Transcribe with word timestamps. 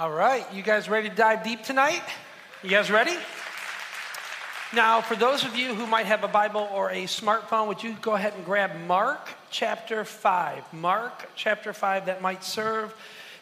All 0.00 0.10
right, 0.10 0.46
you 0.54 0.62
guys 0.62 0.88
ready 0.88 1.10
to 1.10 1.14
dive 1.14 1.44
deep 1.44 1.62
tonight? 1.62 2.00
You 2.62 2.70
guys 2.70 2.90
ready? 2.90 3.14
Now, 4.72 5.02
for 5.02 5.14
those 5.14 5.44
of 5.44 5.56
you 5.56 5.74
who 5.74 5.86
might 5.86 6.06
have 6.06 6.24
a 6.24 6.28
Bible 6.28 6.70
or 6.72 6.88
a 6.88 7.04
smartphone, 7.04 7.68
would 7.68 7.82
you 7.82 7.94
go 8.00 8.14
ahead 8.14 8.32
and 8.34 8.42
grab 8.42 8.70
Mark 8.86 9.28
chapter 9.50 10.06
5? 10.06 10.72
Mark 10.72 11.28
chapter 11.36 11.74
5, 11.74 12.06
that 12.06 12.22
might 12.22 12.42
serve 12.42 12.94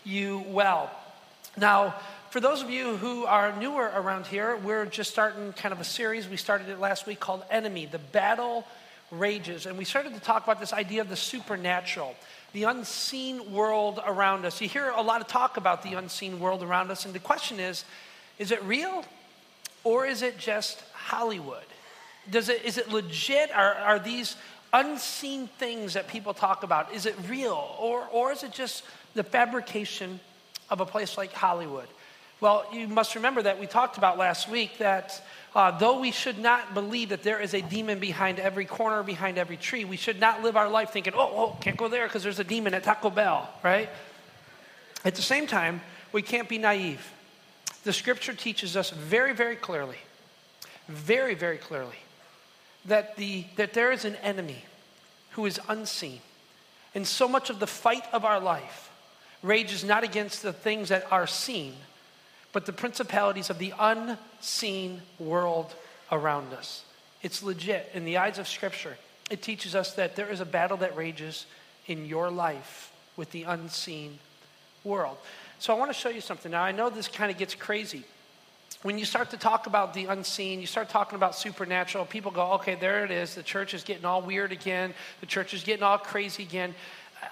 you 0.03 0.43
well. 0.49 0.91
Now, 1.57 1.95
for 2.31 2.41
those 2.41 2.61
of 2.61 2.71
you 2.71 2.97
who 2.97 3.25
are 3.25 3.57
newer 3.57 3.93
around 3.95 4.27
here, 4.27 4.57
we're 4.57 4.85
just 4.85 5.13
starting 5.13 5.53
kind 5.53 5.73
of 5.73 5.81
a 5.81 5.85
series. 5.85 6.29
We 6.29 6.37
started 6.37 6.69
it 6.71 6.81
last 6.81 7.07
week 7.07 7.21
called 7.21 7.45
Enemy, 7.53 7.87
the 7.87 8.01
Battle 8.01 8.67
Rages. 9.13 9.67
And 9.67 9.79
we 9.79 9.85
started 9.85 10.13
to 10.15 10.21
talk 10.21 10.43
about 10.43 10.59
this 10.59 10.73
idea 10.73 11.03
of 11.03 11.09
the 11.09 11.15
supernatural 11.15 12.17
the 12.53 12.65
unseen 12.65 13.53
world 13.53 14.01
around 14.07 14.45
us. 14.45 14.61
You 14.61 14.69
hear 14.69 14.91
a 14.91 15.03
lot 15.03 15.21
of 15.21 15.27
talk 15.27 15.57
about 15.57 15.83
the 15.83 15.95
unseen 15.95 16.41
world 16.41 16.63
around 16.63 16.91
us, 16.91 17.05
and 17.05 17.15
the 17.15 17.19
question 17.19 17.61
is 17.61 17.85
is 18.39 18.53
it 18.53 18.63
real 18.63 19.05
or 19.85 20.07
is 20.07 20.23
it 20.23 20.39
just 20.39 20.83
Hollywood? 20.93 21.65
Does 22.31 22.49
it, 22.49 22.65
is 22.65 22.79
it 22.79 22.91
legit? 22.91 23.51
Are, 23.55 23.75
are 23.75 23.99
these 23.99 24.37
unseen 24.73 25.49
things 25.59 25.95
that 25.95 26.09
people 26.09 26.35
talk 26.35 26.63
about, 26.63 26.93
is 26.93 27.07
it 27.07 27.17
real 27.29 27.75
or, 27.81 28.07
or 28.13 28.33
is 28.33 28.43
it 28.43 28.53
just 28.53 28.85
the 29.15 29.25
fabrication 29.25 30.21
of 30.71 30.81
a 30.81 30.87
place 30.87 31.17
like 31.17 31.33
Hollywood? 31.33 31.89
Well, 32.41 32.67
you 32.73 32.87
must 32.87 33.15
remember 33.15 33.43
that 33.43 33.59
we 33.59 33.67
talked 33.67 33.99
about 33.99 34.19
last 34.19 34.49
week 34.49 34.79
that 34.79 35.25
uh, 35.55 35.77
though 35.79 36.01
we 36.01 36.11
should 36.11 36.39
not 36.39 36.75
believe 36.75 37.09
that 37.09 37.23
there 37.23 37.41
is 37.41 37.55
a 37.55 37.61
demon 37.63 37.99
behind 37.99 38.39
every 38.39 38.65
corner, 38.65 39.03
behind 39.03 39.39
every 39.39 39.57
tree, 39.57 39.85
we 39.85 39.97
should 39.97 40.21
not 40.21 40.43
live 40.43 40.57
our 40.57 40.69
life 40.69 40.91
thinking, 40.91 41.15
oh, 41.17 41.33
oh 41.35 41.57
can't 41.61 41.77
go 41.77 41.89
there 41.89 42.07
because 42.07 42.23
there's 42.23 42.39
a 42.39 42.45
demon 42.45 42.75
at 42.75 42.85
Taco 42.85 43.11
Bell, 43.11 43.49
right? 43.63 43.89
At 45.05 45.15
the 45.15 45.23
same 45.23 45.47
time, 45.47 45.81
we 46.13 46.23
can't 46.23 46.49
be 46.49 46.59
naive. 46.59 47.13
The 47.85 47.93
scripture 47.93 48.35
teaches 48.35 48.77
us 48.77 48.91
very, 48.91 49.33
very 49.33 49.57
clearly, 49.57 49.99
very, 50.89 51.35
very 51.35 51.59
clearly, 51.59 51.97
that, 52.85 53.17
the, 53.17 53.45
that 53.57 53.73
there 53.73 53.91
is 53.91 54.05
an 54.05 54.17
enemy 54.17 54.65
who 55.31 55.47
is 55.47 55.61
unseen. 55.69 56.21
And 56.95 57.07
so 57.07 57.29
much 57.29 57.51
of 57.51 57.61
the 57.61 57.67
fight 57.67 58.05
of 58.13 58.25
our 58.25 58.41
life 58.41 58.91
rages 59.43 59.85
not 59.85 60.05
against 60.05 60.43
the 60.43 60.53
things 60.53 60.89
that 60.89 61.11
are 61.13 61.27
seen, 61.27 61.75
but 62.59 62.67
the 62.67 62.73
principalities 62.73 63.51
of 63.51 63.59
the 63.61 63.73
unseen 63.79 65.01
world 65.21 65.77
around 66.11 66.53
us. 66.53 66.83
It's 67.23 67.41
legit 67.41 67.89
in 67.95 68.05
the 68.05 68.17
eyes 68.17 68.41
of 68.41 68.49
Scripture. 68.49 68.97
It 69.31 69.43
teaches 69.43 69.77
us 69.77 69.95
that 69.95 70.17
there 70.17 70.29
is 70.29 70.41
a 70.41 70.45
battle 70.45 70.77
that 70.79 70.97
rages 70.97 71.47
in 71.87 72.05
your 72.05 72.33
life 72.33 72.91
with 73.17 73.31
the 73.31 73.45
unseen 73.45 74.19
world. 74.83 75.19
So 75.61 75.73
I 75.73 75.79
want 75.79 75.93
to 75.93 75.95
show 75.97 76.09
you 76.09 76.21
something. 76.21 76.51
Now, 76.51 76.65
I 76.65 76.73
know 76.73 76.91
this 76.91 77.07
kind 77.07 77.31
of 77.31 77.39
gets 77.39 77.55
crazy. 77.55 78.03
When 78.83 78.99
you 78.99 79.05
start 79.05 79.31
to 79.31 79.37
talk 79.37 79.69
about 79.69 79.95
the 79.95 80.07
unseen, 80.07 80.61
you 80.61 80.67
start 80.67 80.89
talking 80.89 81.15
about 81.15 81.37
supernatural, 81.37 82.07
people 82.07 82.33
go, 82.33 82.55
okay, 82.55 82.75
there 82.75 83.05
it 83.05 83.13
is. 83.13 83.37
The 83.37 83.45
church 83.45 83.73
is 83.73 83.85
getting 83.85 84.05
all 84.05 84.21
weird 84.21 84.51
again. 84.51 84.95
The 85.21 85.27
church 85.27 85.55
is 85.55 85.63
getting 85.63 85.85
all 85.85 85.99
crazy 85.99 86.43
again. 86.43 86.75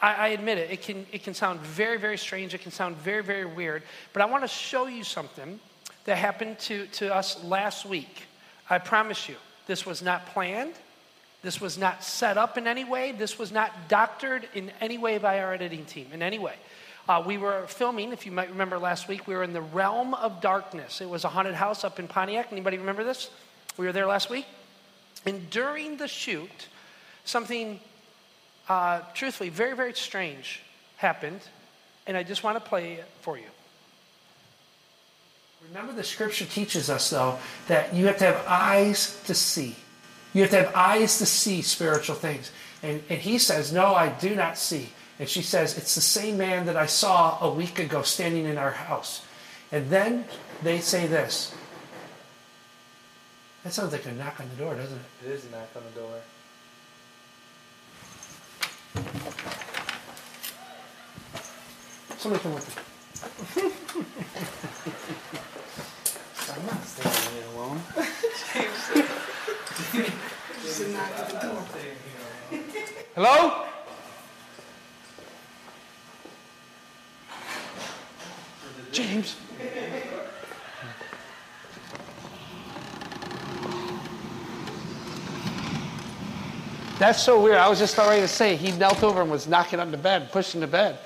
I, 0.03 0.15
I, 0.15 0.29
admit 0.29 0.59
it, 0.59 0.71
it 0.71 0.83
can, 0.83 1.07
it 1.13 1.23
can 1.23 1.35
sound 1.35 1.61
very, 1.61 1.99
very 1.99 2.19
strange. 2.19 2.55
It 2.55 2.63
can 2.63 2.73
sound 2.73 2.97
very, 2.97 3.23
very 3.23 3.45
weird. 3.45 3.83
But 4.13 4.23
I 4.23 4.27
want 4.27 4.45
to 4.45 4.49
show 4.49 4.87
you 4.87 5.05
something 5.05 5.61
that 6.05 6.17
happened 6.17 6.59
to, 6.61 6.87
to 6.87 7.15
us 7.15 7.43
last 7.45 7.87
week. 7.87 8.23
I 8.69 8.79
promise 8.79 9.29
you, 9.29 9.37
this 9.67 9.87
was 9.87 10.03
not 10.03 10.27
planned. 10.27 10.75
This 11.43 11.61
was 11.61 11.79
not 11.79 12.03
set 12.03 12.39
up 12.39 12.59
in 12.59 12.67
any 12.67 12.85
way. 12.85 13.13
This 13.13 13.39
was 13.39 13.53
not 13.53 13.89
doctored 13.89 14.49
in 14.55 14.73
any 14.81 14.99
way 14.99 15.19
by 15.19 15.41
our 15.41 15.53
editing 15.55 15.85
team, 15.85 16.09
in 16.13 16.23
any 16.23 16.39
way. 16.39 16.55
Uh, 17.09 17.23
we 17.25 17.39
were 17.39 17.67
filming, 17.69 18.13
if 18.13 18.27
you 18.27 18.33
might 18.33 18.51
remember 18.51 18.79
last 18.79 19.07
week, 19.07 19.29
we 19.29 19.35
were 19.35 19.45
in 19.45 19.53
the 19.53 19.61
realm 19.61 20.13
of 20.15 20.41
darkness. 20.41 21.01
It 21.01 21.09
was 21.09 21.25
a 21.25 21.29
haunted 21.29 21.55
house 21.55 21.85
up 21.85 22.01
in 22.01 22.09
Pontiac. 22.09 22.49
Anybody 22.51 22.79
remember 22.79 23.05
this? 23.05 23.31
We 23.77 23.87
were 23.87 23.93
there 23.93 24.07
last 24.07 24.29
week. 24.29 24.47
And 25.25 25.49
during 25.51 25.99
the 25.99 26.09
shoot, 26.09 26.69
something 27.25 27.79
uh, 28.69 29.01
truthfully, 29.15 29.49
very, 29.49 29.75
very 29.75 29.95
strange 29.95 30.61
happened, 30.97 31.41
and 32.07 32.17
I 32.17 32.23
just 32.23 32.43
want 32.43 32.63
to 32.63 32.69
play 32.69 32.95
it 32.95 33.09
for 33.21 33.37
you. 33.37 33.45
Remember, 35.69 35.93
the 35.93 36.05
scripture 36.05 36.45
teaches 36.45 36.91
us, 36.91 37.11
though, 37.11 37.39
that 37.69 37.95
you 37.95 38.07
have 38.07 38.19
to 38.19 38.25
have 38.25 38.45
eyes 38.47 39.21
to 39.27 39.35
see. 39.35 39.77
You 40.33 40.43
have 40.43 40.51
to 40.51 40.65
have 40.65 40.75
eyes 40.75 41.19
to 41.19 41.27
see 41.27 41.63
spiritual 41.63 42.15
things. 42.15 42.51
And, 42.83 43.03
and 43.09 43.19
he 43.19 43.39
says, 43.39 43.73
No, 43.73 43.95
I 43.95 44.11
do 44.11 44.35
not 44.35 44.59
see. 44.59 44.91
And 45.19 45.29
she 45.29 45.43
says, 45.43 45.77
It's 45.77 45.95
the 45.95 46.01
same 46.01 46.37
man 46.37 46.67
that 46.67 46.77
I 46.77 46.87
saw 46.87 47.39
a 47.41 47.53
week 47.53 47.79
ago 47.79 48.03
standing 48.03 48.45
in 48.45 48.59
our 48.59 48.71
house. 48.71 49.25
And 49.73 49.91
then 49.91 50.27
they 50.63 50.81
say 50.81 51.07
this. 51.07 51.55
That 53.65 53.73
sounds 53.73 53.93
like 53.93 54.07
a 54.07 54.13
knock 54.13 54.39
on 54.39 54.49
the 54.51 54.57
door, 54.57 54.75
doesn't 54.75 54.97
it? 54.97 55.27
It 55.27 55.33
is 55.33 55.47
a 55.47 55.51
knock 55.51 55.69
on 55.75 55.83
the 55.93 56.01
door. 56.01 56.21
Somebody 62.19 62.43
come 62.43 62.55
with 62.55 62.67
me. 62.67 62.73
I'm 66.53 66.67
not 66.67 66.85
staying 66.85 67.35
here 67.35 67.49
alone. 67.55 67.81
Just 70.63 70.81
knock 70.89 71.11
at 71.11 71.27
the 71.29 71.37
door. 71.39 71.63
Hello? 73.15 73.37
James. 78.93 79.37
That's 86.99 87.23
so 87.23 87.43
weird. 87.43 87.59
I 87.59 87.69
was 87.69 87.79
just 87.79 87.93
about 87.93 88.09
ready 88.09 88.23
to 88.23 88.29
say 88.29 88.57
he 88.57 88.73
knelt 88.73 89.03
over 89.03 89.21
and 89.21 89.31
was 89.31 89.47
knocking 89.47 89.81
on 89.81 89.91
the 89.91 89.99
bed, 89.99 90.33
pushing 90.33 90.63
the 90.63 90.67
bed. 90.67 90.99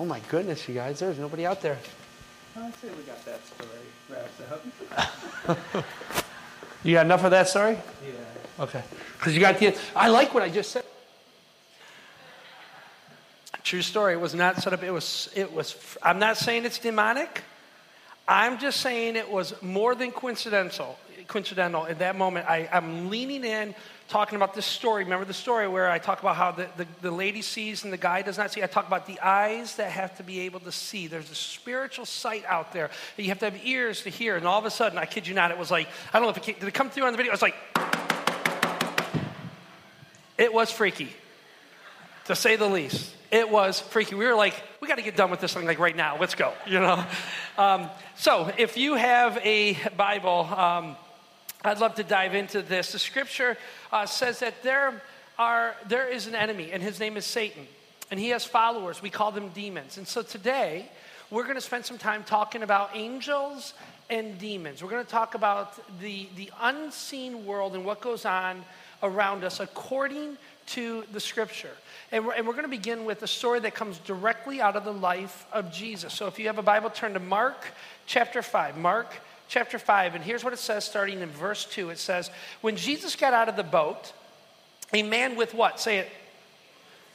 Oh 0.00 0.04
my 0.04 0.18
goodness, 0.28 0.68
you 0.68 0.74
guys, 0.74 0.98
there's 0.98 1.18
nobody 1.18 1.46
out 1.46 1.60
there. 1.60 1.78
I'd 2.56 2.74
say 2.76 2.88
we 2.96 3.04
got 3.04 3.24
that 3.24 3.40
story 3.46 3.68
wrapped 4.08 5.56
up. 5.70 5.84
you 6.82 6.94
got 6.94 7.06
enough 7.06 7.22
of 7.22 7.30
that 7.30 7.48
story? 7.48 7.78
Yeah. 8.04 8.64
Okay. 8.64 8.82
Because 9.16 9.34
you 9.34 9.40
got 9.40 9.58
the. 9.58 9.76
I 9.94 10.08
like 10.08 10.34
what 10.34 10.42
I 10.42 10.48
just 10.48 10.72
said. 10.72 10.84
True 13.62 13.82
story. 13.82 14.14
It 14.14 14.20
was 14.20 14.34
not 14.34 14.56
set 14.60 14.72
up. 14.72 14.82
It 14.82 14.90
was. 14.90 15.30
It 15.36 15.52
was. 15.52 15.76
I'm 16.02 16.18
not 16.18 16.36
saying 16.36 16.64
it's 16.64 16.80
demonic. 16.80 17.44
I'm 18.26 18.58
just 18.58 18.80
saying 18.80 19.14
it 19.14 19.30
was 19.30 19.54
more 19.62 19.94
than 19.94 20.10
coincidental. 20.10 20.98
Coincidental. 21.28 21.86
At 21.86 22.00
that 22.00 22.16
moment, 22.16 22.48
I, 22.48 22.68
I'm 22.72 23.08
leaning 23.08 23.44
in 23.44 23.74
talking 24.08 24.36
about 24.36 24.54
this 24.54 24.64
story. 24.64 25.04
Remember 25.04 25.26
the 25.26 25.34
story 25.34 25.68
where 25.68 25.90
I 25.90 25.98
talk 25.98 26.20
about 26.20 26.36
how 26.36 26.52
the, 26.52 26.68
the, 26.78 26.86
the, 27.02 27.10
lady 27.10 27.42
sees 27.42 27.84
and 27.84 27.92
the 27.92 27.98
guy 27.98 28.22
does 28.22 28.38
not 28.38 28.50
see? 28.50 28.62
I 28.62 28.66
talk 28.66 28.86
about 28.86 29.06
the 29.06 29.20
eyes 29.20 29.76
that 29.76 29.90
have 29.90 30.16
to 30.16 30.22
be 30.22 30.40
able 30.40 30.60
to 30.60 30.72
see. 30.72 31.06
There's 31.06 31.30
a 31.30 31.34
spiritual 31.34 32.06
sight 32.06 32.44
out 32.46 32.72
there 32.72 32.90
that 33.16 33.22
you 33.22 33.28
have 33.28 33.38
to 33.40 33.50
have 33.50 33.60
ears 33.64 34.02
to 34.02 34.10
hear. 34.10 34.36
And 34.36 34.46
all 34.46 34.58
of 34.58 34.64
a 34.64 34.70
sudden, 34.70 34.98
I 34.98 35.04
kid 35.04 35.26
you 35.26 35.34
not, 35.34 35.50
it 35.50 35.58
was 35.58 35.70
like, 35.70 35.88
I 36.12 36.18
don't 36.18 36.22
know 36.22 36.30
if 36.30 36.38
it 36.38 36.42
came, 36.42 36.54
did 36.58 36.68
it 36.68 36.74
come 36.74 36.88
through 36.88 37.04
on 37.04 37.12
the 37.12 37.18
video? 37.18 37.30
It 37.30 37.34
was 37.34 37.42
like, 37.42 37.54
it 40.38 40.52
was 40.52 40.70
freaky, 40.70 41.12
to 42.26 42.34
say 42.34 42.56
the 42.56 42.68
least. 42.68 43.14
It 43.30 43.50
was 43.50 43.78
freaky. 43.78 44.14
We 44.14 44.24
were 44.24 44.34
like, 44.34 44.54
we 44.80 44.88
got 44.88 44.96
to 44.96 45.02
get 45.02 45.16
done 45.16 45.30
with 45.30 45.40
this 45.40 45.52
thing 45.52 45.66
like 45.66 45.78
right 45.78 45.96
now. 45.96 46.16
Let's 46.18 46.34
go, 46.34 46.54
you 46.66 46.80
know? 46.80 47.04
Um, 47.58 47.90
so 48.16 48.50
if 48.56 48.78
you 48.78 48.94
have 48.94 49.36
a 49.44 49.76
Bible, 49.96 50.44
um, 50.44 50.96
I'd 51.64 51.80
love 51.80 51.96
to 51.96 52.04
dive 52.04 52.34
into 52.34 52.62
this. 52.62 52.92
The 52.92 52.98
scripture 52.98 53.56
uh, 53.92 54.06
says 54.06 54.40
that 54.40 54.62
there, 54.62 55.02
are, 55.38 55.74
there 55.88 56.08
is 56.08 56.26
an 56.26 56.34
enemy, 56.34 56.70
and 56.72 56.82
his 56.82 57.00
name 57.00 57.16
is 57.16 57.24
Satan. 57.24 57.66
And 58.10 58.18
he 58.18 58.30
has 58.30 58.44
followers. 58.44 59.02
We 59.02 59.10
call 59.10 59.32
them 59.32 59.48
demons. 59.50 59.98
And 59.98 60.06
so 60.06 60.22
today, 60.22 60.88
we're 61.30 61.42
going 61.42 61.56
to 61.56 61.60
spend 61.60 61.84
some 61.84 61.98
time 61.98 62.24
talking 62.24 62.62
about 62.62 62.90
angels 62.94 63.74
and 64.08 64.38
demons. 64.38 64.82
We're 64.82 64.90
going 64.90 65.04
to 65.04 65.10
talk 65.10 65.34
about 65.34 65.78
the, 66.00 66.28
the 66.36 66.50
unseen 66.60 67.44
world 67.44 67.74
and 67.74 67.84
what 67.84 68.00
goes 68.00 68.24
on 68.24 68.64
around 69.02 69.44
us 69.44 69.60
according 69.60 70.38
to 70.68 71.04
the 71.12 71.20
scripture. 71.20 71.70
And 72.12 72.26
we're, 72.26 72.34
and 72.34 72.46
we're 72.46 72.54
going 72.54 72.64
to 72.64 72.70
begin 72.70 73.04
with 73.04 73.22
a 73.22 73.26
story 73.26 73.60
that 73.60 73.74
comes 73.74 73.98
directly 73.98 74.60
out 74.60 74.76
of 74.76 74.84
the 74.84 74.92
life 74.92 75.46
of 75.52 75.72
Jesus. 75.72 76.14
So 76.14 76.26
if 76.26 76.38
you 76.38 76.46
have 76.46 76.58
a 76.58 76.62
Bible, 76.62 76.90
turn 76.90 77.14
to 77.14 77.20
Mark 77.20 77.72
chapter 78.06 78.42
5. 78.42 78.76
Mark 78.76 79.14
chapter 79.48 79.78
5, 79.78 80.14
and 80.14 80.22
here's 80.22 80.44
what 80.44 80.52
it 80.52 80.58
says 80.58 80.84
starting 80.84 81.20
in 81.20 81.30
verse 81.30 81.64
2. 81.64 81.90
It 81.90 81.98
says, 81.98 82.30
When 82.60 82.76
Jesus 82.76 83.16
got 83.16 83.32
out 83.32 83.48
of 83.48 83.56
the 83.56 83.64
boat, 83.64 84.12
a 84.92 85.02
man 85.02 85.36
with 85.36 85.54
what? 85.54 85.80
Say 85.80 85.98
it. 85.98 86.08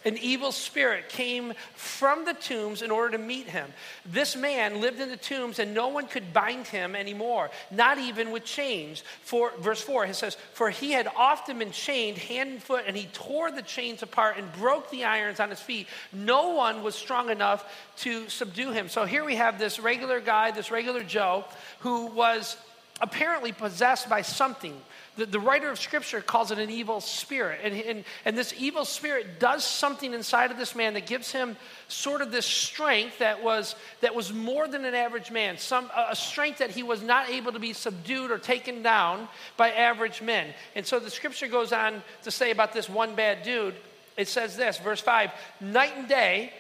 An 0.05 0.17
evil 0.17 0.51
spirit 0.51 1.09
came 1.09 1.53
from 1.75 2.25
the 2.25 2.33
tombs 2.33 2.81
in 2.81 2.91
order 2.91 3.17
to 3.17 3.23
meet 3.23 3.47
him. 3.47 3.73
This 4.05 4.35
man 4.35 4.81
lived 4.81 5.00
in 5.00 5.09
the 5.09 5.17
tombs 5.17 5.59
and 5.59 5.73
no 5.73 5.89
one 5.89 6.07
could 6.07 6.33
bind 6.33 6.67
him 6.67 6.95
anymore, 6.95 7.50
not 7.71 7.97
even 7.97 8.31
with 8.31 8.44
chains. 8.44 9.03
For 9.21 9.51
verse 9.59 9.81
4 9.81 10.05
it 10.05 10.15
says, 10.15 10.38
For 10.53 10.69
he 10.69 10.91
had 10.91 11.07
often 11.15 11.59
been 11.59 11.71
chained 11.71 12.17
hand 12.17 12.51
and 12.51 12.63
foot, 12.63 12.83
and 12.88 12.95
he 12.95 13.05
tore 13.13 13.51
the 13.51 13.61
chains 13.61 14.03
apart 14.03 14.38
and 14.38 14.51
broke 14.53 14.89
the 14.89 15.03
irons 15.03 15.39
on 15.39 15.50
his 15.50 15.61
feet. 15.61 15.88
No 16.11 16.50
one 16.50 16.83
was 16.83 16.95
strong 16.95 17.29
enough 17.29 17.65
to 17.97 18.29
subdue 18.29 18.71
him. 18.71 18.89
So 18.89 19.05
here 19.05 19.23
we 19.23 19.35
have 19.35 19.59
this 19.59 19.79
regular 19.79 20.19
guy, 20.19 20.51
this 20.51 20.71
regular 20.71 21.03
Joe, 21.03 21.45
who 21.79 22.07
was 22.07 22.57
apparently 23.01 23.51
possessed 23.51 24.09
by 24.09 24.21
something. 24.21 24.79
The, 25.15 25.25
the, 25.27 25.39
writer 25.39 25.69
of 25.69 25.80
Scripture 25.80 26.21
calls 26.21 26.51
it 26.51 26.57
an 26.57 26.69
evil 26.69 27.00
spirit. 27.00 27.60
And, 27.63 27.75
and, 27.75 28.04
and 28.25 28.38
this 28.38 28.54
evil 28.57 28.83
spirit 28.83 29.39
does 29.39 29.63
something 29.63 30.13
inside 30.13 30.50
of 30.50 30.57
this 30.57 30.75
man 30.75 30.95
that 30.95 31.06
gives 31.06 31.31
him 31.31 31.56
sort 31.88 32.21
of 32.21 32.31
this 32.31 32.45
strength 32.45 33.19
that 33.19 33.44
was, 33.44 33.75
that 34.01 34.15
was 34.15 34.33
more 34.33 34.68
than 34.68 34.86
an 34.86 34.95
average 34.95 35.30
man, 35.30 35.57
some, 35.57 35.89
a 35.95 36.15
strength 36.15 36.60
that 36.60 36.71
he 36.71 36.81
was 36.81 37.04
not 37.04 37.30
able 37.30 37.51
to 37.51 37.60
be 37.60 37.74
subdued 37.74 38.31
or 38.31 38.39
taken 38.39 38.81
down 38.81 39.27
by 39.56 39.71
average 39.71 40.21
men. 40.21 40.48
And 40.75 40.86
so 40.86 41.00
the 41.00 41.12
Scripture 41.12 41.48
goes 41.48 41.71
on 41.71 42.01
to 42.24 42.31
say 42.31 42.51
about 42.51 42.74
this 42.74 42.89
one 42.89 43.15
bad 43.15 43.44
dude 43.44 43.75
it 44.18 44.27
says 44.27 44.56
this, 44.56 44.77
verse 44.77 45.01
5 45.01 45.31
Night 45.60 45.94
and 45.95 46.07
day, 46.07 46.54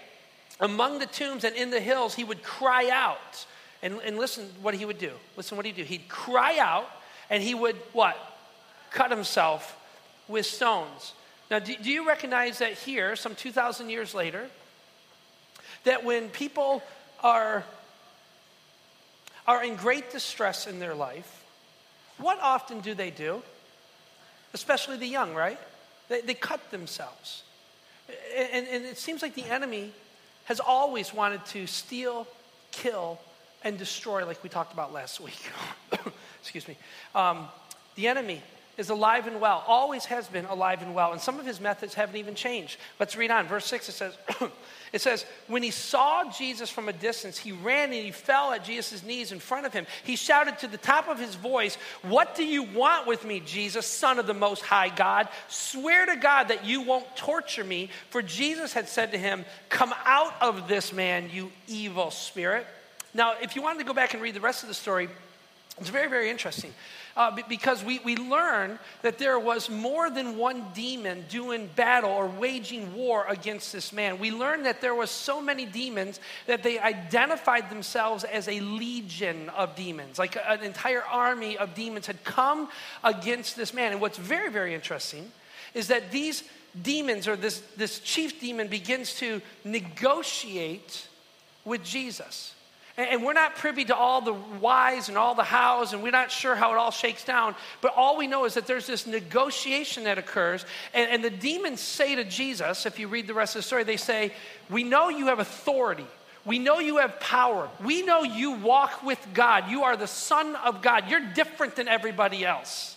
among 0.59 0.99
the 0.99 1.05
tombs 1.05 1.43
and 1.43 1.55
in 1.55 1.69
the 1.69 1.79
hills, 1.79 2.15
he 2.15 2.23
would 2.23 2.43
cry 2.43 2.89
out. 2.89 3.45
And, 3.81 3.99
and 4.05 4.17
listen 4.17 4.49
what 4.61 4.73
he 4.73 4.85
would 4.85 4.97
do. 4.97 5.11
Listen 5.35 5.57
what 5.57 5.65
he'd 5.65 5.75
do. 5.75 5.83
He'd 5.83 6.07
cry 6.07 6.57
out 6.57 6.87
and 7.29 7.43
he 7.43 7.53
would 7.53 7.75
what? 7.91 8.15
Cut 8.93 9.11
himself 9.11 9.77
with 10.27 10.45
stones. 10.45 11.13
Now, 11.51 11.59
do, 11.59 11.75
do 11.75 11.91
you 11.91 12.07
recognize 12.07 12.59
that 12.59 12.73
here, 12.73 13.15
some 13.15 13.35
2,000 13.35 13.89
years 13.89 14.13
later, 14.13 14.47
that 15.83 16.05
when 16.05 16.29
people 16.29 16.81
are, 17.21 17.65
are 19.45 19.63
in 19.63 19.75
great 19.75 20.11
distress 20.11 20.67
in 20.67 20.79
their 20.79 20.95
life, 20.95 21.43
what 22.17 22.39
often 22.41 22.79
do 22.79 22.93
they 22.93 23.09
do? 23.09 23.41
Especially 24.53 24.97
the 24.97 25.07
young, 25.07 25.33
right? 25.33 25.59
They, 26.07 26.21
they 26.21 26.33
cut 26.33 26.71
themselves. 26.71 27.43
And, 28.37 28.67
and 28.67 28.85
it 28.85 28.97
seems 28.97 29.21
like 29.21 29.35
the 29.35 29.45
enemy 29.45 29.91
has 30.45 30.59
always 30.59 31.13
wanted 31.13 31.45
to 31.47 31.67
steal, 31.67 32.27
kill, 32.71 33.19
and 33.63 33.77
destroy, 33.77 34.25
like 34.25 34.43
we 34.43 34.49
talked 34.49 34.73
about 34.73 34.93
last 34.93 35.19
week. 35.19 35.39
Excuse 36.41 36.67
me. 36.67 36.77
Um, 37.15 37.47
the 37.95 38.07
enemy 38.07 38.41
is 38.77 38.89
alive 38.89 39.27
and 39.27 39.39
well, 39.39 39.63
always 39.67 40.05
has 40.05 40.27
been 40.27 40.45
alive 40.45 40.81
and 40.81 40.95
well, 40.95 41.11
and 41.11 41.21
some 41.21 41.39
of 41.39 41.45
his 41.45 41.61
methods 41.61 41.93
haven't 41.93 42.15
even 42.15 42.33
changed. 42.33 42.77
Let's 42.99 43.15
read 43.15 43.29
on. 43.29 43.47
Verse 43.47 43.65
6 43.65 43.89
it 43.89 43.91
says, 43.91 44.17
it 44.93 45.01
says, 45.01 45.25
When 45.47 45.61
he 45.61 45.71
saw 45.71 46.29
Jesus 46.31 46.69
from 46.69 46.89
a 46.89 46.93
distance, 46.93 47.37
he 47.37 47.51
ran 47.51 47.93
and 47.93 48.03
he 48.03 48.11
fell 48.11 48.51
at 48.51 48.65
Jesus' 48.65 49.03
knees 49.03 49.31
in 49.31 49.39
front 49.39 49.65
of 49.65 49.73
him. 49.73 49.85
He 50.03 50.15
shouted 50.15 50.57
to 50.59 50.67
the 50.67 50.77
top 50.77 51.07
of 51.07 51.19
his 51.19 51.35
voice, 51.35 51.75
What 52.01 52.35
do 52.35 52.43
you 52.43 52.63
want 52.63 53.07
with 53.07 53.25
me, 53.25 53.41
Jesus, 53.41 53.85
Son 53.85 54.17
of 54.17 54.25
the 54.25 54.33
Most 54.33 54.63
High 54.63 54.89
God? 54.89 55.27
Swear 55.47 56.07
to 56.07 56.15
God 56.15 56.47
that 56.47 56.65
you 56.65 56.81
won't 56.81 57.15
torture 57.15 57.63
me. 57.63 57.89
For 58.09 58.21
Jesus 58.21 58.73
had 58.73 58.89
said 58.89 59.11
to 59.11 59.17
him, 59.17 59.45
Come 59.69 59.93
out 60.05 60.33
of 60.41 60.67
this 60.67 60.91
man, 60.91 61.29
you 61.31 61.51
evil 61.67 62.09
spirit. 62.09 62.65
Now, 63.13 63.35
if 63.39 63.55
you 63.55 63.61
wanted 63.61 63.79
to 63.79 63.85
go 63.85 63.93
back 63.93 64.13
and 64.13 64.23
read 64.23 64.33
the 64.33 64.41
rest 64.41 64.63
of 64.63 64.69
the 64.69 64.75
story, 64.75 65.07
it's 65.79 65.89
very, 65.89 66.07
very 66.07 66.29
interesting 66.29 66.71
uh, 67.17 67.35
because 67.49 67.83
we, 67.83 67.99
we 67.99 68.15
learn 68.15 68.77
that 69.01 69.17
there 69.17 69.39
was 69.39 69.71
more 69.71 70.11
than 70.11 70.37
one 70.37 70.65
demon 70.75 71.25
doing 71.29 71.67
battle 71.75 72.11
or 72.11 72.27
waging 72.27 72.93
war 72.93 73.25
against 73.27 73.73
this 73.73 73.91
man. 73.91 74.19
We 74.19 74.31
learn 74.31 74.63
that 74.63 74.81
there 74.81 74.93
was 74.93 75.09
so 75.09 75.41
many 75.41 75.65
demons 75.65 76.19
that 76.45 76.61
they 76.61 76.77
identified 76.79 77.71
themselves 77.71 78.23
as 78.23 78.47
a 78.47 78.59
legion 78.59 79.49
of 79.49 79.75
demons, 79.75 80.19
like 80.19 80.37
an 80.47 80.61
entire 80.61 81.03
army 81.03 81.57
of 81.57 81.73
demons 81.73 82.05
had 82.05 82.23
come 82.23 82.69
against 83.03 83.55
this 83.55 83.73
man. 83.73 83.93
And 83.93 84.01
what's 84.01 84.17
very, 84.17 84.51
very 84.51 84.75
interesting 84.75 85.31
is 85.73 85.87
that 85.87 86.11
these 86.11 86.43
demons 86.79 87.27
or 87.27 87.35
this, 87.35 87.61
this 87.77 87.99
chief 87.99 88.39
demon 88.39 88.67
begins 88.67 89.15
to 89.15 89.41
negotiate 89.63 91.07
with 91.65 91.83
Jesus. 91.83 92.53
And 92.95 93.23
we're 93.23 93.33
not 93.33 93.55
privy 93.55 93.85
to 93.85 93.95
all 93.95 94.21
the 94.21 94.33
whys 94.33 95.09
and 95.09 95.17
all 95.17 95.33
the 95.33 95.43
hows, 95.43 95.93
and 95.93 96.03
we're 96.03 96.11
not 96.11 96.29
sure 96.29 96.53
how 96.53 96.73
it 96.73 96.77
all 96.77 96.91
shakes 96.91 97.23
down. 97.23 97.55
But 97.81 97.93
all 97.95 98.17
we 98.17 98.27
know 98.27 98.45
is 98.45 98.53
that 98.53 98.67
there's 98.67 98.85
this 98.85 99.07
negotiation 99.07 100.03
that 100.03 100.19
occurs. 100.19 100.63
And, 100.93 101.09
and, 101.09 101.23
the 101.23 101.31
demons 101.31 101.81
say 101.81 102.13
to 102.13 102.23
Jesus, 102.23 102.85
if 102.85 102.99
you 102.99 103.07
read 103.07 103.25
the 103.25 103.33
rest 103.33 103.55
of 103.55 103.59
the 103.59 103.63
story, 103.63 103.83
they 103.83 103.97
say, 103.97 104.31
We 104.69 104.83
know 104.83 105.09
you 105.09 105.27
have 105.27 105.39
authority. 105.39 106.05
We 106.45 106.59
know 106.59 106.79
you 106.79 106.97
have 106.97 107.19
power. 107.19 107.67
We 107.83 108.03
know 108.03 108.23
you 108.23 108.51
walk 108.51 109.01
with 109.01 109.19
God. 109.33 109.69
You 109.69 109.83
are 109.83 109.97
the 109.97 110.07
Son 110.07 110.55
of 110.57 110.83
God. 110.83 111.09
You're 111.09 111.33
different 111.33 111.75
than 111.75 111.87
everybody 111.87 112.45
else. 112.45 112.95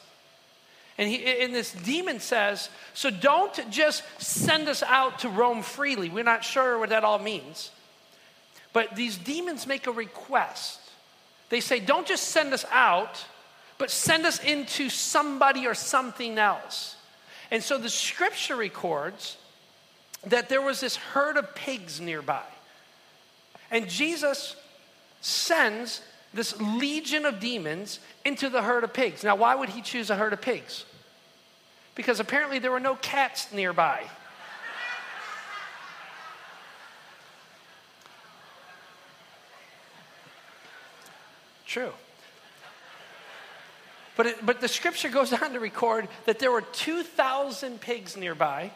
And, 0.99 1.09
he, 1.09 1.25
and 1.25 1.55
this 1.55 1.73
demon 1.73 2.21
says, 2.21 2.69
So 2.93 3.09
don't 3.09 3.71
just 3.71 4.03
send 4.19 4.69
us 4.69 4.83
out 4.83 5.21
to 5.21 5.31
roam 5.31 5.63
freely. 5.63 6.11
We're 6.11 6.25
not 6.25 6.45
sure 6.45 6.79
what 6.79 6.91
that 6.91 7.05
all 7.05 7.19
means. 7.19 7.71
But 8.77 8.95
these 8.95 9.17
demons 9.17 9.67
make 9.67 9.87
a 9.87 9.91
request. 9.91 10.81
They 11.49 11.61
say, 11.61 11.81
Don't 11.81 12.07
just 12.07 12.25
send 12.25 12.53
us 12.53 12.67
out, 12.71 13.25
but 13.79 13.91
send 13.91 14.27
us 14.27 14.39
into 14.45 14.91
somebody 14.91 15.67
or 15.67 15.73
something 15.73 16.37
else. 16.37 16.97
And 17.51 17.63
so 17.63 17.79
the 17.79 17.89
scripture 17.89 18.55
records 18.55 19.39
that 20.27 20.51
there 20.51 20.61
was 20.61 20.81
this 20.81 20.97
herd 20.97 21.39
of 21.39 21.55
pigs 21.55 22.03
nearby. 22.03 22.45
And 23.71 23.89
Jesus 23.89 24.55
sends 25.23 26.03
this 26.35 26.61
legion 26.61 27.25
of 27.25 27.41
demons 27.41 27.99
into 28.27 28.51
the 28.51 28.61
herd 28.61 28.85
of 28.85 28.93
pigs. 28.93 29.25
Now, 29.25 29.37
why 29.37 29.55
would 29.55 29.71
he 29.71 29.81
choose 29.81 30.11
a 30.11 30.17
herd 30.17 30.35
of 30.35 30.43
pigs? 30.43 30.85
Because 31.95 32.21
apparently 32.21 32.59
there 32.59 32.73
were 32.73 32.79
no 32.79 32.97
cats 32.97 33.51
nearby. 33.55 34.03
True. 41.67 41.93
But, 44.17 44.27
it, 44.27 44.47
but 44.47 44.61
the 44.61 44.69
scripture 44.69 45.11
goes 45.11 45.33
on 45.33 45.53
to 45.53 45.61
record 45.61 46.09
that 46.25 46.39
there 46.39 46.51
were 46.51 46.63
2,000 46.63 47.81
pigs 47.81 48.17
nearby, 48.17 48.73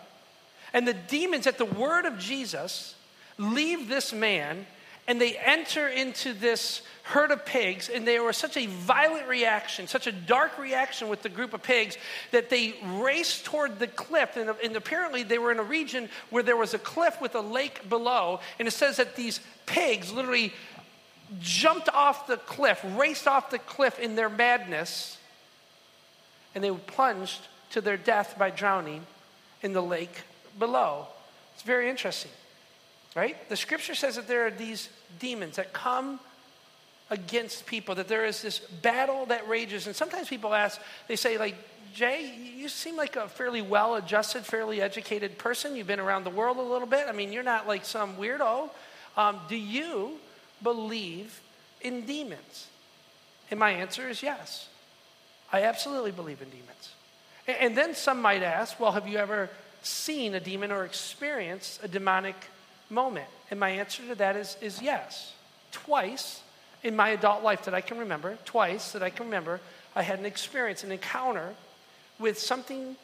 and 0.72 0.86
the 0.86 0.94
demons, 0.94 1.46
at 1.46 1.56
the 1.56 1.64
word 1.64 2.04
of 2.04 2.18
Jesus, 2.18 2.94
leave 3.38 3.88
this 3.88 4.12
man 4.12 4.66
and 5.10 5.20
they 5.20 5.36
enter 5.36 5.88
into 5.88 6.32
this 6.32 6.82
herd 7.02 7.32
of 7.32 7.44
pigs, 7.44 7.88
and 7.88 8.06
there 8.06 8.22
was 8.22 8.36
such 8.36 8.56
a 8.56 8.66
violent 8.66 9.26
reaction, 9.26 9.88
such 9.88 10.06
a 10.06 10.12
dark 10.12 10.56
reaction 10.56 11.08
with 11.08 11.22
the 11.22 11.28
group 11.28 11.52
of 11.52 11.64
pigs, 11.64 11.98
that 12.30 12.48
they 12.48 12.76
raced 12.84 13.44
toward 13.44 13.80
the 13.80 13.88
cliff. 13.88 14.36
And, 14.36 14.54
and, 14.62 14.76
apparently, 14.76 15.24
they 15.24 15.38
were 15.38 15.50
in 15.50 15.58
a 15.58 15.64
region 15.64 16.08
where 16.28 16.44
there 16.44 16.56
was 16.56 16.74
a 16.74 16.78
cliff 16.78 17.20
with 17.20 17.34
a 17.34 17.40
lake 17.40 17.88
below. 17.88 18.38
And 18.60 18.68
it 18.68 18.70
says 18.70 18.98
that 18.98 19.16
these 19.16 19.40
pigs 19.66 20.12
literally 20.12 20.52
jumped 21.38 21.88
off 21.88 22.26
the 22.26 22.36
cliff, 22.36 22.84
raced 22.96 23.28
off 23.28 23.50
the 23.50 23.58
cliff 23.58 23.98
in 23.98 24.16
their 24.16 24.28
madness, 24.28 25.18
and 26.54 26.64
they 26.64 26.70
plunged 26.70 27.40
to 27.70 27.80
their 27.80 27.96
death 27.96 28.36
by 28.38 28.50
drowning 28.50 29.06
in 29.62 29.72
the 29.72 29.82
lake 29.82 30.22
below. 30.58 31.06
It's 31.54 31.62
very 31.62 31.88
interesting, 31.88 32.32
right? 33.14 33.48
The 33.48 33.56
scripture 33.56 33.94
says 33.94 34.16
that 34.16 34.26
there 34.26 34.46
are 34.46 34.50
these 34.50 34.88
demons 35.18 35.56
that 35.56 35.72
come 35.72 36.18
against 37.10 37.66
people, 37.66 37.94
that 37.96 38.08
there 38.08 38.24
is 38.24 38.42
this 38.42 38.58
battle 38.58 39.26
that 39.26 39.48
rages. 39.48 39.86
And 39.86 39.94
sometimes 39.94 40.28
people 40.28 40.54
ask, 40.54 40.80
they 41.08 41.16
say, 41.16 41.38
like, 41.38 41.56
Jay, 41.92 42.32
you 42.56 42.68
seem 42.68 42.96
like 42.96 43.16
a 43.16 43.28
fairly 43.28 43.62
well 43.62 43.96
adjusted, 43.96 44.44
fairly 44.44 44.80
educated 44.80 45.38
person. 45.38 45.74
You've 45.74 45.88
been 45.88 45.98
around 45.98 46.22
the 46.22 46.30
world 46.30 46.56
a 46.58 46.62
little 46.62 46.86
bit. 46.86 47.06
I 47.08 47.12
mean, 47.12 47.32
you're 47.32 47.42
not 47.42 47.66
like 47.66 47.84
some 47.84 48.16
weirdo. 48.16 48.70
Um, 49.16 49.40
do 49.48 49.56
you 49.56 50.18
believe 50.62 51.40
in 51.80 52.06
demons? 52.06 52.66
And 53.50 53.58
my 53.58 53.70
answer 53.70 54.08
is 54.08 54.22
yes. 54.22 54.68
I 55.52 55.62
absolutely 55.62 56.12
believe 56.12 56.40
in 56.42 56.50
demons. 56.50 56.94
And 57.46 57.76
then 57.76 57.94
some 57.94 58.22
might 58.22 58.42
ask, 58.42 58.78
well, 58.78 58.92
have 58.92 59.08
you 59.08 59.18
ever 59.18 59.50
seen 59.82 60.34
a 60.34 60.40
demon 60.40 60.70
or 60.70 60.84
experienced 60.84 61.82
a 61.82 61.88
demonic 61.88 62.36
moment? 62.88 63.28
And 63.50 63.58
my 63.58 63.70
answer 63.70 64.06
to 64.08 64.14
that 64.16 64.36
is, 64.36 64.56
is 64.60 64.80
yes. 64.80 65.32
Twice 65.72 66.42
in 66.82 66.94
my 66.94 67.10
adult 67.10 67.42
life 67.42 67.64
that 67.64 67.74
I 67.74 67.80
can 67.80 67.98
remember, 67.98 68.38
twice 68.44 68.92
that 68.92 69.02
I 69.02 69.10
can 69.10 69.26
remember, 69.26 69.60
I 69.96 70.02
had 70.02 70.18
an 70.18 70.26
experience, 70.26 70.84
an 70.84 70.92
encounter 70.92 71.54
with 72.18 72.38
something 72.38 72.96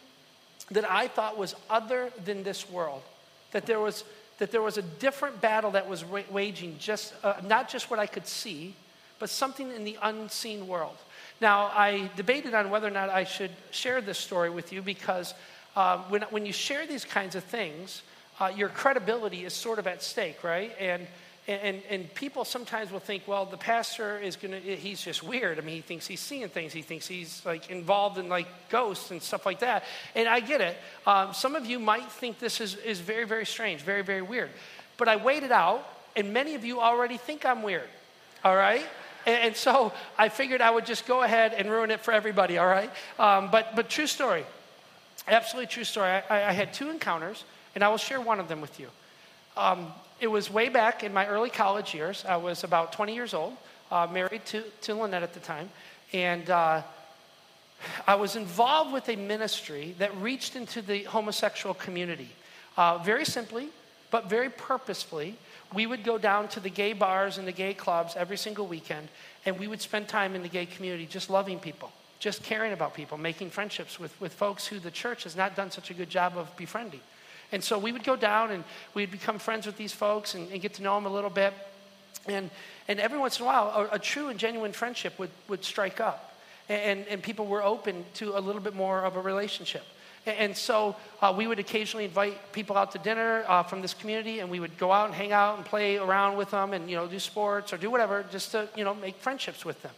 that 0.70 0.88
I 0.88 1.08
thought 1.08 1.36
was 1.36 1.54
other 1.68 2.10
than 2.24 2.42
this 2.42 2.70
world. 2.70 3.02
That 3.52 3.66
there 3.66 3.80
was 3.80 4.04
that 4.38 4.50
there 4.50 4.62
was 4.62 4.76
a 4.78 4.82
different 4.82 5.40
battle 5.40 5.70
that 5.72 5.88
was 5.88 6.04
waging, 6.04 6.76
just, 6.78 7.14
uh, 7.24 7.34
not 7.46 7.68
just 7.68 7.90
what 7.90 7.98
I 7.98 8.06
could 8.06 8.26
see, 8.26 8.74
but 9.18 9.30
something 9.30 9.70
in 9.72 9.84
the 9.84 9.96
unseen 10.02 10.66
world. 10.66 10.96
Now, 11.40 11.66
I 11.66 12.10
debated 12.16 12.54
on 12.54 12.70
whether 12.70 12.86
or 12.86 12.90
not 12.90 13.08
I 13.08 13.24
should 13.24 13.50
share 13.70 14.00
this 14.00 14.18
story 14.18 14.50
with 14.50 14.72
you 14.72 14.82
because 14.82 15.34
uh, 15.74 15.98
when, 16.08 16.22
when 16.30 16.46
you 16.46 16.52
share 16.52 16.86
these 16.86 17.04
kinds 17.04 17.34
of 17.34 17.44
things, 17.44 18.02
uh, 18.40 18.52
your 18.54 18.68
credibility 18.68 19.44
is 19.44 19.54
sort 19.54 19.78
of 19.78 19.86
at 19.86 20.02
stake, 20.02 20.44
right? 20.44 20.72
And 20.78 21.06
and, 21.48 21.82
and 21.88 22.12
people 22.14 22.44
sometimes 22.44 22.90
will 22.90 22.98
think, 22.98 23.28
well, 23.28 23.46
the 23.46 23.56
pastor 23.56 24.18
is 24.18 24.34
going 24.34 24.50
to, 24.50 24.58
he's 24.58 25.00
just 25.00 25.22
weird. 25.22 25.58
I 25.58 25.62
mean, 25.62 25.76
he 25.76 25.80
thinks 25.80 26.04
he's 26.04 26.18
seeing 26.18 26.48
things. 26.48 26.72
He 26.72 26.82
thinks 26.82 27.06
he's 27.06 27.44
like 27.46 27.70
involved 27.70 28.18
in 28.18 28.28
like 28.28 28.48
ghosts 28.68 29.12
and 29.12 29.22
stuff 29.22 29.46
like 29.46 29.60
that. 29.60 29.84
And 30.16 30.28
I 30.28 30.40
get 30.40 30.60
it. 30.60 30.76
Um, 31.06 31.32
some 31.32 31.54
of 31.54 31.64
you 31.64 31.78
might 31.78 32.10
think 32.10 32.40
this 32.40 32.60
is, 32.60 32.74
is 32.76 32.98
very, 32.98 33.24
very 33.24 33.46
strange, 33.46 33.82
very, 33.82 34.02
very 34.02 34.22
weird. 34.22 34.50
But 34.96 35.08
I 35.08 35.16
waited 35.16 35.52
out, 35.52 35.86
and 36.16 36.32
many 36.32 36.56
of 36.56 36.64
you 36.64 36.80
already 36.80 37.16
think 37.16 37.46
I'm 37.46 37.62
weird. 37.62 37.88
All 38.44 38.56
right? 38.56 38.84
And, 39.24 39.36
and 39.44 39.56
so 39.56 39.92
I 40.18 40.30
figured 40.30 40.60
I 40.60 40.70
would 40.70 40.84
just 40.84 41.06
go 41.06 41.22
ahead 41.22 41.54
and 41.54 41.70
ruin 41.70 41.92
it 41.92 42.00
for 42.00 42.12
everybody. 42.12 42.58
All 42.58 42.66
right? 42.66 42.90
Um, 43.20 43.50
but, 43.52 43.76
but 43.76 43.88
true 43.88 44.08
story. 44.08 44.44
Absolutely 45.28 45.68
true 45.68 45.84
story. 45.84 46.08
I, 46.08 46.48
I 46.48 46.52
had 46.52 46.74
two 46.74 46.90
encounters, 46.90 47.44
and 47.76 47.84
I 47.84 47.88
will 47.88 47.98
share 47.98 48.20
one 48.20 48.40
of 48.40 48.48
them 48.48 48.60
with 48.60 48.80
you. 48.80 48.88
Um, 49.56 49.92
it 50.20 50.28
was 50.28 50.50
way 50.50 50.68
back 50.68 51.04
in 51.04 51.12
my 51.12 51.26
early 51.26 51.50
college 51.50 51.94
years. 51.94 52.24
I 52.26 52.36
was 52.36 52.64
about 52.64 52.92
20 52.92 53.14
years 53.14 53.34
old, 53.34 53.54
uh, 53.90 54.06
married 54.10 54.44
to, 54.46 54.62
to 54.82 54.94
Lynette 54.94 55.22
at 55.22 55.34
the 55.34 55.40
time. 55.40 55.68
And 56.12 56.48
uh, 56.48 56.82
I 58.06 58.14
was 58.14 58.36
involved 58.36 58.92
with 58.92 59.08
a 59.08 59.16
ministry 59.16 59.94
that 59.98 60.16
reached 60.16 60.56
into 60.56 60.80
the 60.82 61.02
homosexual 61.04 61.74
community. 61.74 62.30
Uh, 62.76 62.98
very 62.98 63.24
simply, 63.24 63.68
but 64.10 64.28
very 64.28 64.50
purposefully, 64.50 65.36
we 65.74 65.86
would 65.86 66.04
go 66.04 66.18
down 66.18 66.48
to 66.48 66.60
the 66.60 66.70
gay 66.70 66.92
bars 66.92 67.38
and 67.38 67.46
the 67.46 67.52
gay 67.52 67.74
clubs 67.74 68.14
every 68.16 68.36
single 68.36 68.66
weekend, 68.66 69.08
and 69.44 69.58
we 69.58 69.66
would 69.66 69.80
spend 69.80 70.08
time 70.08 70.34
in 70.34 70.42
the 70.42 70.48
gay 70.48 70.66
community 70.66 71.06
just 71.06 71.28
loving 71.28 71.58
people, 71.58 71.90
just 72.18 72.42
caring 72.42 72.72
about 72.72 72.94
people, 72.94 73.18
making 73.18 73.50
friendships 73.50 73.98
with, 73.98 74.18
with 74.20 74.32
folks 74.32 74.66
who 74.66 74.78
the 74.78 74.90
church 74.90 75.24
has 75.24 75.36
not 75.36 75.56
done 75.56 75.70
such 75.70 75.90
a 75.90 75.94
good 75.94 76.08
job 76.08 76.36
of 76.36 76.54
befriending. 76.56 77.00
And 77.56 77.64
so 77.64 77.78
we 77.78 77.90
would 77.90 78.04
go 78.04 78.16
down 78.16 78.50
and 78.50 78.64
we'd 78.92 79.10
become 79.10 79.38
friends 79.38 79.64
with 79.64 79.78
these 79.78 79.90
folks 79.90 80.34
and, 80.34 80.52
and 80.52 80.60
get 80.60 80.74
to 80.74 80.82
know 80.82 80.94
them 80.94 81.06
a 81.06 81.08
little 81.08 81.30
bit. 81.30 81.54
And, 82.26 82.50
and 82.86 83.00
every 83.00 83.18
once 83.18 83.38
in 83.38 83.44
a 83.44 83.46
while, 83.46 83.88
a, 83.90 83.94
a 83.94 83.98
true 83.98 84.28
and 84.28 84.38
genuine 84.38 84.72
friendship 84.72 85.18
would, 85.18 85.30
would 85.48 85.64
strike 85.64 85.98
up. 85.98 86.38
And, 86.68 87.06
and 87.08 87.22
people 87.22 87.46
were 87.46 87.62
open 87.62 88.04
to 88.16 88.36
a 88.36 88.40
little 88.40 88.60
bit 88.60 88.74
more 88.74 89.02
of 89.02 89.16
a 89.16 89.22
relationship. 89.22 89.84
And 90.26 90.54
so 90.54 90.96
uh, 91.22 91.32
we 91.34 91.46
would 91.46 91.58
occasionally 91.58 92.04
invite 92.04 92.52
people 92.52 92.76
out 92.76 92.92
to 92.92 92.98
dinner 92.98 93.46
uh, 93.48 93.62
from 93.62 93.80
this 93.80 93.94
community, 93.94 94.40
and 94.40 94.50
we 94.50 94.60
would 94.60 94.76
go 94.76 94.92
out 94.92 95.06
and 95.06 95.14
hang 95.14 95.32
out 95.32 95.56
and 95.56 95.64
play 95.64 95.96
around 95.96 96.36
with 96.36 96.50
them, 96.50 96.74
and 96.74 96.90
you 96.90 96.96
know 96.96 97.06
do 97.06 97.18
sports 97.18 97.72
or 97.72 97.78
do 97.78 97.90
whatever, 97.90 98.22
just 98.30 98.50
to 98.50 98.68
you 98.76 98.84
know 98.84 98.92
make 98.92 99.16
friendships 99.16 99.64
with 99.64 99.80
them. 99.82 99.92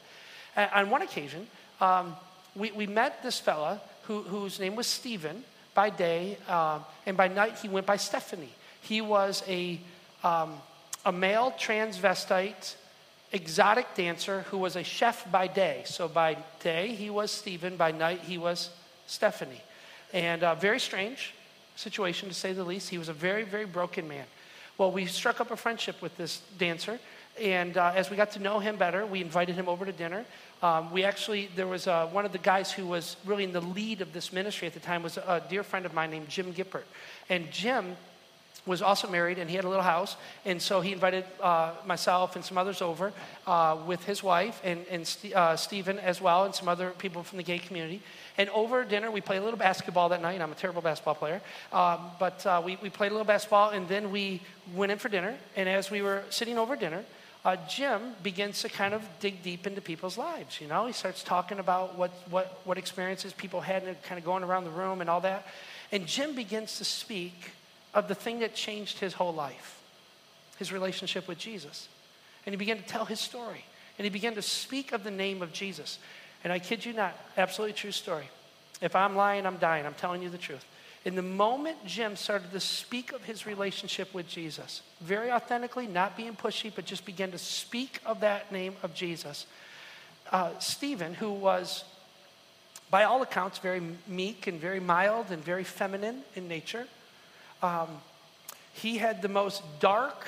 And 0.55 0.71
on 0.73 0.91
one 0.91 1.03
occasion, 1.03 1.49
um, 1.81 2.15
we, 2.55 2.71
we 2.71 2.87
met 2.87 3.21
this 3.25 3.41
fella 3.41 3.81
who, 4.03 4.23
whose 4.23 4.61
name 4.61 4.77
was 4.77 4.87
Stephen, 4.87 5.43
by 5.79 5.91
day, 5.91 6.37
uh, 6.49 6.81
and 7.07 7.17
by 7.17 7.29
night 7.29 7.57
he 7.63 7.69
went 7.69 7.87
by 7.87 7.97
Stephanie. 7.97 8.53
He 8.81 9.01
was 9.01 9.45
a, 9.47 9.79
um, 10.25 10.55
a 11.07 11.13
male 11.13 11.53
transvestite 11.57 12.75
exotic 13.31 13.87
dancer 13.95 14.41
who 14.51 14.59
was 14.59 14.75
a 14.75 14.83
chef 14.83 15.31
by 15.31 15.47
day. 15.47 15.83
So 15.85 16.09
by 16.09 16.37
day 16.59 16.89
he 16.97 17.11
was 17.11 17.31
Stephen, 17.31 17.77
by 17.77 17.93
night 17.93 18.23
he 18.23 18.39
was 18.39 18.71
Stephanie. 19.07 19.63
And 20.13 20.43
uh, 20.43 20.57
very 20.57 20.81
strange 20.81 21.33
situation 21.77 22.29
to 22.29 22.35
say 22.35 22.53
the 22.53 22.65
least. 22.65 22.91
He 22.91 22.99
was 22.99 23.09
a 23.09 23.13
very, 23.13 23.45
very 23.45 23.67
broken 23.67 24.09
man. 24.09 24.27
Well, 24.79 24.91
we 24.91 25.07
struck 25.07 25.41
up 25.41 25.53
a 25.53 25.57
friendship 25.57 26.03
with 26.03 26.17
this 26.17 26.43
dancer, 26.59 26.99
and 27.41 27.77
uh, 27.77 27.93
as 27.95 28.11
we 28.11 28.17
got 28.17 28.33
to 28.33 28.41
know 28.41 28.59
him 28.59 28.75
better, 28.77 29.07
we 29.07 29.21
invited 29.21 29.55
him 29.55 29.69
over 29.69 29.85
to 29.85 29.93
dinner. 29.93 30.25
Um, 30.63 30.91
we 30.91 31.05
actually, 31.05 31.49
there 31.55 31.67
was 31.67 31.87
uh, 31.87 32.07
one 32.07 32.25
of 32.25 32.33
the 32.33 32.39
guys 32.39 32.73
who 32.73 32.87
was 32.87 33.17
really 33.25 33.45
in 33.45 33.53
the 33.53 33.61
lead 33.61 34.01
of 34.01 34.13
this 34.13 34.33
ministry 34.33 34.67
at 34.67 34.75
the 34.75 34.81
time 34.81 35.03
was 35.03 35.17
a 35.17 35.43
dear 35.49 35.63
friend 35.63 35.87
of 35.87 35.95
mine 35.95 36.11
named 36.11 36.29
Jim 36.29 36.53
Gippert. 36.53 36.85
And 37.29 37.51
Jim 37.53 37.97
was 38.67 38.83
also 38.83 39.09
married 39.09 39.39
and 39.39 39.49
he 39.49 39.57
had 39.57 39.65
a 39.65 39.69
little 39.69 39.83
house. 39.83 40.17
And 40.45 40.61
so 40.61 40.81
he 40.81 40.93
invited 40.93 41.25
uh, 41.41 41.73
myself 41.87 42.37
and 42.37 42.45
some 42.45 42.59
others 42.59 42.83
over 42.83 43.13
uh, 43.47 43.79
with 43.87 44.05
his 44.05 44.23
wife 44.23 44.61
and, 44.63 44.85
and 44.91 45.07
St- 45.07 45.35
uh, 45.35 45.57
Stephen 45.57 45.99
as 45.99 46.21
well 46.21 46.45
and 46.45 46.55
some 46.55 46.69
other 46.69 46.91
people 46.91 47.23
from 47.23 47.39
the 47.39 47.43
gay 47.43 47.59
community. 47.59 48.03
And 48.37 48.49
over 48.51 48.85
dinner, 48.85 49.11
we 49.11 49.21
played 49.21 49.39
a 49.39 49.45
little 49.45 49.59
basketball 49.59 50.11
that 50.11 50.23
night. 50.23 50.41
I'm 50.41 50.53
a 50.53 50.57
terrible 50.57 50.83
basketball 50.83 51.15
player. 51.15 51.41
Um, 51.73 52.11
but 52.21 52.45
uh, 52.47 52.63
we, 52.65 52.79
we 52.83 52.91
played 52.91 53.11
a 53.11 53.15
little 53.15 53.27
basketball 53.27 53.71
and 53.71 53.89
then 53.89 54.13
we 54.13 54.43
went 54.75 54.93
in 54.93 54.99
for 54.99 55.09
dinner. 55.09 55.37
And 55.57 55.69
as 55.69 55.91
we 55.91 56.03
were 56.03 56.23
sitting 56.31 56.59
over 56.59 56.77
dinner, 56.77 57.05
uh, 57.49 57.57
Jim 57.67 58.13
begins 58.23 58.61
to 58.61 58.69
kind 58.69 58.93
of 58.93 59.03
dig 59.21 59.43
deep 59.43 59.67
into 59.67 59.81
people's 59.81 60.19
lives. 60.19 60.61
You 60.61 60.67
know, 60.67 60.87
he 60.87 60.93
starts 60.93 61.23
talking 61.23 61.59
about 61.59 61.97
what, 61.97 62.11
what, 62.29 62.61
what 62.65 62.77
experiences 62.77 63.33
people 63.33 63.63
had 63.63 63.85
and 63.85 64.01
kind 64.03 64.19
of 64.19 64.25
going 64.25 64.45
around 64.45 64.65
the 64.65 64.71
room 64.71 65.01
and 65.01 65.09
all 65.09 65.23
that. 65.23 65.47
And 65.91 66.07
Jim 66.07 66.35
begins 66.35 66.77
to 66.77 66.85
speak 66.85 67.53
of 67.95 68.07
the 68.07 68.15
thing 68.15 68.41
that 68.41 68.55
changed 68.55 68.99
his 68.99 69.15
whole 69.15 69.33
life 69.33 69.77
his 70.59 70.73
relationship 70.73 71.29
with 71.29 71.39
Jesus. 71.39 71.89
And 72.45 72.53
he 72.53 72.57
began 72.57 72.79
to 72.79 72.83
tell 72.83 73.05
his 73.05 73.21
story. 73.21 73.65
And 73.97 74.05
he 74.05 74.11
began 74.11 74.35
to 74.35 74.43
speak 74.43 74.93
of 74.93 75.05
the 75.05 75.11
name 75.11 75.41
of 75.41 75.53
Jesus. 75.53 76.01
And 76.43 76.53
I 76.53 76.59
kid 76.59 76.85
you 76.85 76.93
not, 76.93 77.17
absolutely 77.37 77.75
true 77.75 77.93
story. 77.93 78.29
If 78.81 78.97
I'm 78.97 79.15
lying, 79.15 79.47
I'm 79.47 79.59
dying. 79.59 79.87
I'm 79.87 79.95
telling 79.95 80.21
you 80.21 80.31
the 80.31 80.39
truth. 80.39 80.65
In 81.05 81.15
the 81.15 81.23
moment 81.23 81.85
Jim 81.87 82.17
started 82.17 82.51
to 82.51 82.61
speak 82.61 83.13
of 83.13 83.25
his 83.25 83.47
relationship 83.47 84.13
with 84.13 84.29
Jesus, 84.29 84.83
very 85.01 85.31
authentically, 85.31 85.87
not 85.87 86.17
being 86.17 86.35
pushy, 86.35 86.73
but 86.75 86.85
just 86.85 87.05
began 87.05 87.31
to 87.31 87.39
speak 87.39 88.01
of 88.05 88.21
that 88.21 88.51
name 88.51 88.75
of 88.83 88.95
Jesus, 88.95 89.47
uh, 90.33 90.59
Stephen, 90.59 91.15
who 91.15 91.33
was, 91.33 91.85
by 92.91 93.05
all 93.05 93.23
accounts, 93.23 93.59
very 93.59 93.81
meek 94.07 94.47
and 94.47 94.61
very 94.61 94.81
mild 94.81 95.31
and 95.31 95.43
very 95.43 95.65
feminine 95.65 96.23
in 96.35 96.49
nature, 96.49 96.87
um, 97.63 97.89
he 98.73 98.99
had 98.99 99.23
the 99.23 99.29
most 99.29 99.63
dark 99.81 100.27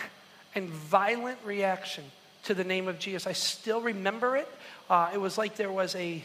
and 0.55 0.69
violent 0.69 1.39
reaction 1.45 2.05
to 2.45 2.55
the 2.55 2.65
name 2.65 2.89
of 2.89 2.99
Jesus. 2.99 3.27
I 3.27 3.33
still 3.33 3.81
remember 3.81 4.37
it. 4.37 4.49
Uh, 4.89 5.11
it 5.13 5.19
was 5.19 5.37
like 5.37 5.57
there 5.57 5.71
was 5.71 5.95
a, 5.95 6.23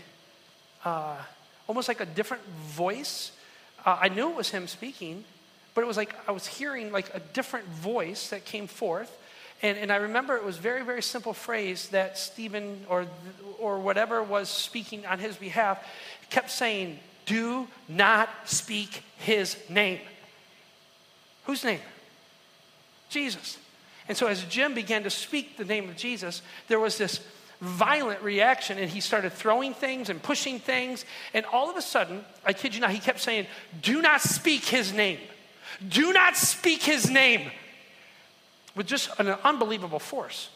uh, 0.84 1.18
almost 1.68 1.88
like 1.88 2.00
a 2.00 2.06
different 2.06 2.44
voice 2.46 3.32
uh, 3.86 3.98
I 4.02 4.10
knew 4.10 4.30
it 4.30 4.36
was 4.36 4.50
him 4.50 4.68
speaking, 4.68 5.24
but 5.74 5.82
it 5.82 5.88
was 5.88 5.98
like 5.98 6.16
I 6.28 6.32
was 6.32 6.48
hearing 6.48 6.92
like 6.92 7.14
a 7.14 7.20
different 7.20 7.68
voice 7.68 8.30
that 8.30 8.46
came 8.46 8.68
forth. 8.68 9.16
And, 9.62 9.78
and 9.78 9.92
I 9.92 9.98
remember 9.98 10.36
it 10.36 10.44
was 10.44 10.58
very, 10.58 10.84
very 10.84 11.02
simple 11.02 11.34
phrase 11.34 11.90
that 11.90 12.18
Stephen 12.18 12.86
or, 12.90 13.06
or 13.60 13.80
whatever 13.80 14.22
was 14.22 14.50
speaking 14.50 15.06
on 15.06 15.20
his 15.20 15.36
behalf 15.38 15.86
kept 16.30 16.52
saying, 16.52 17.00
Do 17.26 17.68
not 17.88 18.30
speak 18.46 19.04
his 19.18 19.58
name. 19.70 20.00
Whose 21.46 21.64
name? 21.64 21.80
Jesus. 23.10 23.58
And 24.08 24.18
so 24.18 24.28
as 24.28 24.44
Jim 24.46 24.74
began 24.74 25.04
to 25.04 25.10
speak 25.10 25.58
the 25.58 25.66
name 25.66 25.90
of 25.90 25.96
Jesus, 25.96 26.42
there 26.68 26.80
was 26.80 26.98
this 26.98 27.20
violent 27.66 28.22
reaction 28.22 28.78
and 28.78 28.90
he 28.90 29.02
started 29.02 29.34
throwing 29.34 29.74
things 29.74 30.10
and 30.10 30.22
pushing 30.22 30.60
things. 30.60 31.06
And 31.34 31.46
all 31.48 31.70
of 31.70 31.76
a 31.76 31.82
sudden, 31.82 32.24
I 32.46 32.54
kid 32.54 32.74
you 32.76 32.82
not, 32.82 32.92
he 32.92 33.00
kept 33.00 33.20
saying, 33.20 33.48
Do 33.82 34.02
not 34.02 34.22
speak 34.22 34.66
his 34.66 34.94
name. 34.94 35.20
Do 35.88 36.14
not 36.14 36.38
speak 36.38 36.84
his 36.84 37.10
name. 37.10 37.52
With 38.76 38.88
just 38.88 39.10
an 39.20 39.28
unbelievable 39.44 40.00
force. 40.00 40.50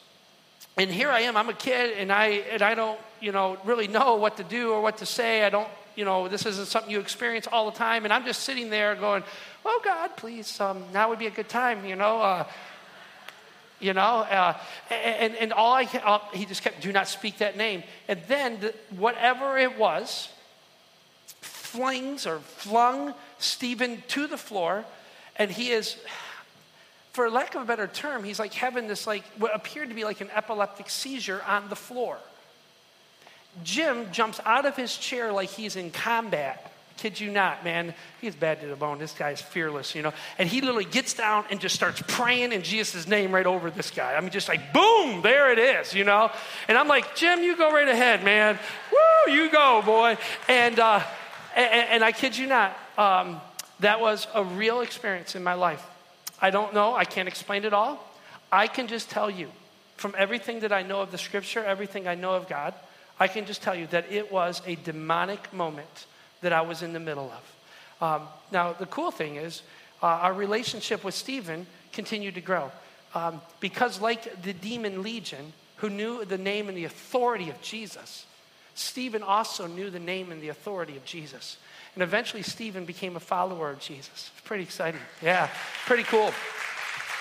And 0.78 0.89
here 0.89 1.10
I 1.10 1.22
am, 1.22 1.36
I'm 1.36 1.50
a 1.50 1.54
kid 1.54 1.98
and 1.98 2.12
I, 2.12 2.25
and 2.51 2.62
I 2.62 2.75
don't, 2.75 3.00
you 3.20 3.32
know, 3.32 3.58
really 3.66 3.88
know 3.88 4.16
what 4.16 4.38
to 4.38 4.44
do 4.44 4.72
or 4.72 4.82
what 4.82 4.98
to 5.00 5.06
say. 5.06 5.44
I 5.44 5.50
don't, 5.50 5.68
you 5.96 6.06
know, 6.06 6.28
this 6.28 6.46
isn't 6.46 6.68
something 6.68 6.92
you 6.92 7.00
experience 7.00 7.48
all 7.51 7.70
the 7.70 7.78
time. 7.78 8.06
And 8.06 8.13
I'm 8.13 8.24
just 8.24 8.44
sitting 8.44 8.70
there 8.70 8.96
going, 8.96 9.24
Oh 9.66 9.82
God, 9.84 10.16
please, 10.16 10.60
um, 10.62 10.84
now 10.94 11.10
would 11.10 11.20
be 11.20 11.28
a 11.28 11.32
good 11.32 11.50
time, 11.50 11.86
you 11.86 11.96
know. 11.96 12.22
Uh, 12.22 12.46
you 13.80 13.94
know 13.94 14.02
uh, 14.02 14.58
and, 14.90 15.36
and 15.36 15.54
all 15.54 15.74
I, 15.74 15.84
uh, 16.04 16.20
he 16.34 16.46
just 16.46 16.64
kept 16.64 16.82
do 16.82 16.92
not 16.92 17.08
speak 17.08 17.40
that 17.40 17.58
name. 17.58 17.84
And 18.08 18.20
then 18.28 18.60
the, 18.60 18.76
whatever 18.98 19.58
it 19.58 19.78
was 19.78 20.30
flings 21.42 22.26
or 22.26 22.40
flung 22.40 23.14
stephen 23.38 24.04
to 24.08 24.28
the 24.28 24.38
floor 24.38 24.84
and 25.36 25.52
he 25.52 25.70
is 25.70 25.98
for 27.12 27.30
lack 27.30 27.56
of 27.56 27.62
a 27.62 27.66
better 27.66 27.88
term 27.88 28.24
he's 28.24 28.40
like 28.40 28.54
having 28.54 28.88
this 28.88 29.06
like 29.06 29.24
what 29.38 29.56
appeared 29.56 29.90
to 29.90 29.96
be 29.96 30.04
like 30.04 30.22
an 30.22 30.30
epileptic 30.34 30.90
seizure 30.90 31.42
on 31.48 31.70
the 31.70 31.76
floor. 31.76 32.18
Jim 33.64 34.12
jumps 34.12 34.40
out 34.46 34.66
of 34.66 34.76
his 34.76 34.96
chair 34.96 35.32
like 35.32 35.50
he's 35.50 35.76
in 35.76 35.92
combat 35.92 36.69
Kid 37.00 37.18
you 37.18 37.32
not, 37.32 37.63
man. 37.63 37.94
He's 38.20 38.36
bad 38.36 38.60
to 38.60 38.68
the 38.68 38.75
bone. 38.75 39.00
This 39.00 39.13
guy's 39.13 39.39
fearless, 39.39 39.96
you 39.96 40.01
know. 40.01 40.12
And 40.38 40.50
he 40.50 40.60
literally 40.60 40.84
gets 40.84 41.13
down 41.13 41.46
and 41.50 41.58
just 41.62 41.74
starts 41.74 42.03
praying 42.08 42.51
in 42.51 42.62
Jesus' 42.62 43.08
name 43.08 43.32
right 43.32 43.46
over 43.46 43.72
this 43.72 43.89
guy. 43.89 44.15
I 44.15 44.20
mean, 44.20 44.32
just 44.32 44.50
like, 44.50 44.74
boom, 44.74 45.22
there 45.22 45.50
it 45.53 45.60
is, 45.60 45.94
you 45.94 46.03
know. 46.03 46.29
And 46.68 46.77
I'm 46.77 46.89
like, 46.89 47.15
Jim, 47.15 47.41
you 47.41 47.56
go 47.56 47.72
right 47.72 47.88
ahead, 47.88 48.25
man. 48.25 48.60
Woo, 48.91 49.32
you 49.32 49.50
go, 49.50 49.82
boy. 49.82 50.18
And, 50.50 50.77
uh, 50.77 51.01
and, 51.56 51.89
and 51.89 52.03
I 52.03 52.12
kid 52.12 52.38
you 52.38 52.48
not, 52.48 52.77
um, 52.98 53.39
that 53.79 54.01
was 54.01 54.27
a 54.34 54.44
real 54.44 54.82
experience 54.82 55.36
in 55.36 55.44
my 55.44 55.53
life. 55.53 55.86
I 56.41 56.50
don't 56.50 56.74
know, 56.74 56.94
I 56.94 57.06
can't 57.06 57.29
explain 57.29 57.63
it 57.63 57.74
all. 57.74 58.06
I 58.51 58.68
can 58.68 58.88
just 58.88 59.10
tell 59.10 59.32
you 59.32 59.48
from 59.96 60.15
everything 60.18 60.60
that 60.62 60.74
I 60.74 60.84
know 60.84 61.00
of 61.00 61.12
the 61.12 61.18
scripture, 61.18 61.63
everything 61.63 62.10
I 62.10 62.15
know 62.15 62.34
of 62.34 62.50
God, 62.50 62.74
I 63.22 63.29
can 63.29 63.46
just 63.46 63.62
tell 63.62 63.75
you 63.75 63.88
that 63.88 64.12
it 64.12 64.34
was 64.34 64.62
a 64.65 64.75
demonic 64.75 65.53
moment 65.53 66.06
that 66.41 66.53
I 66.53 66.62
was 66.62 66.81
in 66.81 66.93
the 66.93 67.00
middle 67.00 67.31
of. 67.31 67.55
Um, 68.01 68.27
now, 68.51 68.74
the 68.74 68.86
cool 68.86 69.12
thing 69.12 69.36
is, 69.36 69.62
uh, 70.01 70.05
our 70.05 70.34
relationship 70.34 71.03
with 71.03 71.13
Stephen 71.13 71.67
continued 71.91 72.36
to 72.36 72.41
grow. 72.41 72.72
Um, 73.13 73.41
because, 73.60 74.00
like 74.00 74.41
the 74.43 74.53
demon 74.53 75.01
legion, 75.03 75.53
who 75.77 75.89
knew 75.89 76.25
the 76.25 76.38
name 76.38 76.67
and 76.67 76.77
the 76.77 76.86
authority 76.86 77.50
of 77.50 77.62
Jesus, 77.62 78.25
Stephen 78.75 79.24
also 79.24 79.67
knew 79.67 79.89
the 79.89 80.00
name 80.00 80.31
and 80.31 80.41
the 80.41 80.50
authority 80.50 80.96
of 80.96 81.03
Jesus. 81.05 81.58
And 81.96 82.03
eventually, 82.03 82.43
Stephen 82.43 82.86
became 82.86 83.15
a 83.15 83.19
follower 83.19 83.72
of 83.72 83.79
Jesus. 83.79 84.31
Pretty 84.46 84.63
exciting. 84.63 85.01
Yeah, 85.22 85.50
pretty 85.86 86.03
cool. 86.03 86.31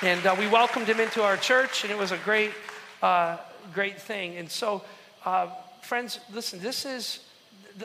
And 0.02 0.24
uh, 0.24 0.36
we 0.38 0.46
welcomed 0.46 0.86
him 0.86 1.00
into 1.00 1.22
our 1.22 1.36
church, 1.36 1.82
and 1.82 1.92
it 1.92 1.98
was 1.98 2.12
a 2.12 2.18
great, 2.18 2.52
uh, 3.02 3.38
great 3.74 4.00
thing. 4.00 4.36
And 4.36 4.48
so, 4.48 4.84
uh, 5.24 5.48
friends, 5.82 6.20
listen, 6.32 6.60
this 6.60 6.84
is 6.84 7.20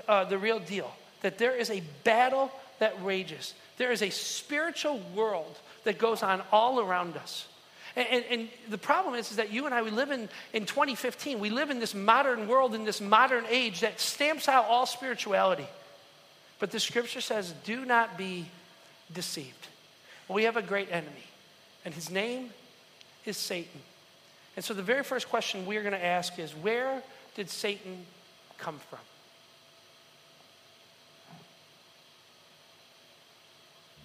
uh, 0.07 0.25
the 0.25 0.37
real 0.37 0.59
deal 0.59 0.93
that 1.23 1.39
there 1.39 1.55
is 1.55 1.71
a 1.71 1.81
battle 2.03 2.51
that 2.79 2.93
rages, 3.03 3.55
there 3.77 3.91
is 3.91 4.03
a 4.03 4.11
spiritual 4.11 5.01
world 5.15 5.57
that 5.83 5.97
goes 5.97 6.21
on 6.21 6.41
all 6.51 6.79
around 6.79 7.17
us. 7.17 7.47
And, 7.95 8.07
and, 8.09 8.25
and, 8.29 8.49
the 8.69 8.77
problem 8.77 9.15
is, 9.15 9.31
is 9.31 9.37
that 9.37 9.51
you 9.51 9.65
and 9.65 9.73
I, 9.73 9.81
we 9.81 9.91
live 9.91 10.09
in, 10.09 10.27
in 10.51 10.65
2015. 10.65 11.39
We 11.39 11.51
live 11.51 11.69
in 11.69 11.79
this 11.79 11.93
modern 11.93 12.47
world, 12.47 12.73
in 12.73 12.85
this 12.85 12.99
modern 12.99 13.45
age 13.49 13.81
that 13.81 13.99
stamps 13.99 14.47
out 14.47 14.65
all 14.65 14.85
spirituality. 14.85 15.67
But 16.59 16.71
the 16.71 16.79
scripture 16.79 17.21
says, 17.21 17.53
do 17.63 17.85
not 17.85 18.17
be 18.17 18.47
deceived. 19.13 19.67
We 20.27 20.43
have 20.43 20.57
a 20.57 20.61
great 20.61 20.91
enemy, 20.91 21.27
and 21.85 21.93
his 21.93 22.09
name 22.09 22.49
is 23.25 23.37
Satan. 23.37 23.81
And 24.55 24.63
so 24.65 24.73
the 24.73 24.81
very 24.81 25.03
first 25.03 25.29
question 25.29 25.65
we're 25.65 25.81
going 25.81 25.93
to 25.93 26.03
ask 26.03 26.39
is, 26.39 26.51
where 26.51 27.03
did 27.35 27.49
Satan 27.49 28.05
come 28.57 28.79
from? 28.89 28.99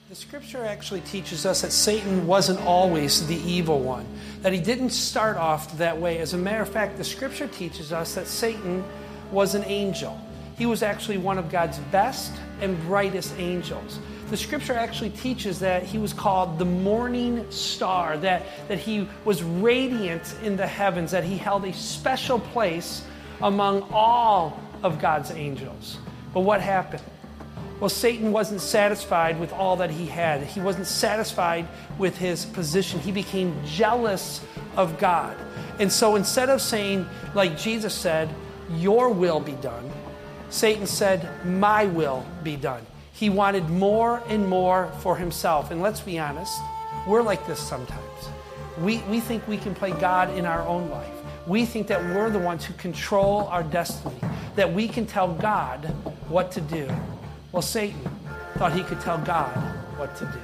The 0.09 0.15
scripture 0.15 0.65
actually 0.65 1.03
teaches 1.03 1.45
us 1.45 1.61
that 1.61 1.71
Satan 1.71 2.27
wasn't 2.27 2.61
always 2.61 3.27
the 3.27 3.37
evil 3.37 3.81
one, 3.81 4.07
that 4.41 4.55
he 4.55 4.59
didn't 4.59 4.89
start 4.89 5.37
off 5.37 5.77
that 5.77 6.01
way. 6.01 6.17
As 6.17 6.33
a 6.33 6.39
matter 6.39 6.63
of 6.63 6.71
fact, 6.71 6.97
the 6.97 7.05
scripture 7.05 7.47
teaches 7.47 7.93
us 7.93 8.15
that 8.15 8.27
Satan 8.27 8.83
was 9.31 9.55
an 9.55 9.65
angel. 9.65 10.19
He 10.57 10.65
was 10.65 10.83
actually 10.83 11.19
one 11.19 11.37
of 11.37 11.51
God's 11.51 11.77
best 11.93 12.33
and 12.63 12.81
brightest 12.85 13.35
angels. 13.37 13.99
The 14.31 14.37
scripture 14.39 14.73
actually 14.73 15.11
teaches 15.11 15.59
that 15.59 15.83
he 15.83 15.99
was 15.99 16.15
called 16.15 16.59
the 16.59 16.65
morning 16.65 17.45
star, 17.51 18.17
that, 18.17 18.47
that 18.69 18.79
he 18.79 19.07
was 19.27 19.43
radiant 19.43 20.37
in 20.43 20.57
the 20.57 20.67
heavens, 20.67 21.11
that 21.11 21.25
he 21.25 21.37
held 21.37 21.67
a 21.67 21.73
special 21.75 22.41
place 22.41 23.05
among 23.43 23.83
all 23.93 24.59
of 24.83 25.03
God's 25.03 25.33
angels. 25.33 25.99
But 26.33 26.41
what 26.41 26.63
happened? 26.63 27.03
Well, 27.81 27.89
Satan 27.89 28.33
wasn't 28.33 28.61
satisfied 28.61 29.39
with 29.39 29.53
all 29.53 29.77
that 29.77 29.91
he 29.91 30.07
had. 30.07 30.43
He 30.43 30.61
wasn't 30.61 30.87
satisfied 30.87 31.69
with 31.97 32.17
his 32.17 32.45
position. 32.45 32.99
He 32.99 33.13
became 33.13 33.55
jealous 33.65 34.41
of 34.77 34.99
God. 34.99 35.37
And 35.79 35.91
so 35.91 36.17
instead 36.17 36.51
of 36.51 36.61
saying, 36.61 37.07
like 37.35 37.57
Jesus 37.57 37.95
said, 37.95 38.35
Your 38.75 39.11
will 39.11 39.39
be 39.39 39.53
done, 39.53 39.89
Satan 40.51 40.87
said, 40.87 41.29
My 41.47 41.87
will 41.87 42.27
be 42.43 42.57
done. 42.57 42.85
He 43.13 43.31
wanted 43.31 43.69
more 43.69 44.23
and 44.29 44.49
more 44.49 44.91
for 45.01 45.17
himself. 45.17 45.71
And 45.71 45.81
let's 45.81 46.01
be 46.01 46.19
honest, 46.19 46.61
we're 47.07 47.23
like 47.23 47.47
this 47.47 47.61
sometimes. 47.61 48.03
We, 48.81 48.99
we 49.03 49.21
think 49.21 49.47
we 49.47 49.57
can 49.57 49.75
play 49.75 49.93
God 49.93 50.37
in 50.37 50.47
our 50.47 50.67
own 50.67 50.91
life. 50.91 51.13
We 51.47 51.65
think 51.65 51.87
that 51.89 52.01
we're 52.15 52.31
the 52.31 52.39
ones 52.39 52.65
who 52.65 52.75
control 52.75 53.49
our 53.51 53.63
destiny, 53.63 54.21
that 54.57 54.73
we 54.73 54.89
can 54.89 55.07
tell 55.07 55.33
God 55.35 55.87
what 56.29 56.51
to 56.53 56.61
do. 56.61 56.89
Well, 57.53 57.63
Satan 57.63 58.01
thought 58.55 58.73
he 58.73 58.83
could 58.83 59.01
tell 59.01 59.19
God 59.19 59.55
what 59.97 60.15
to 60.17 60.27
do. 60.27 60.41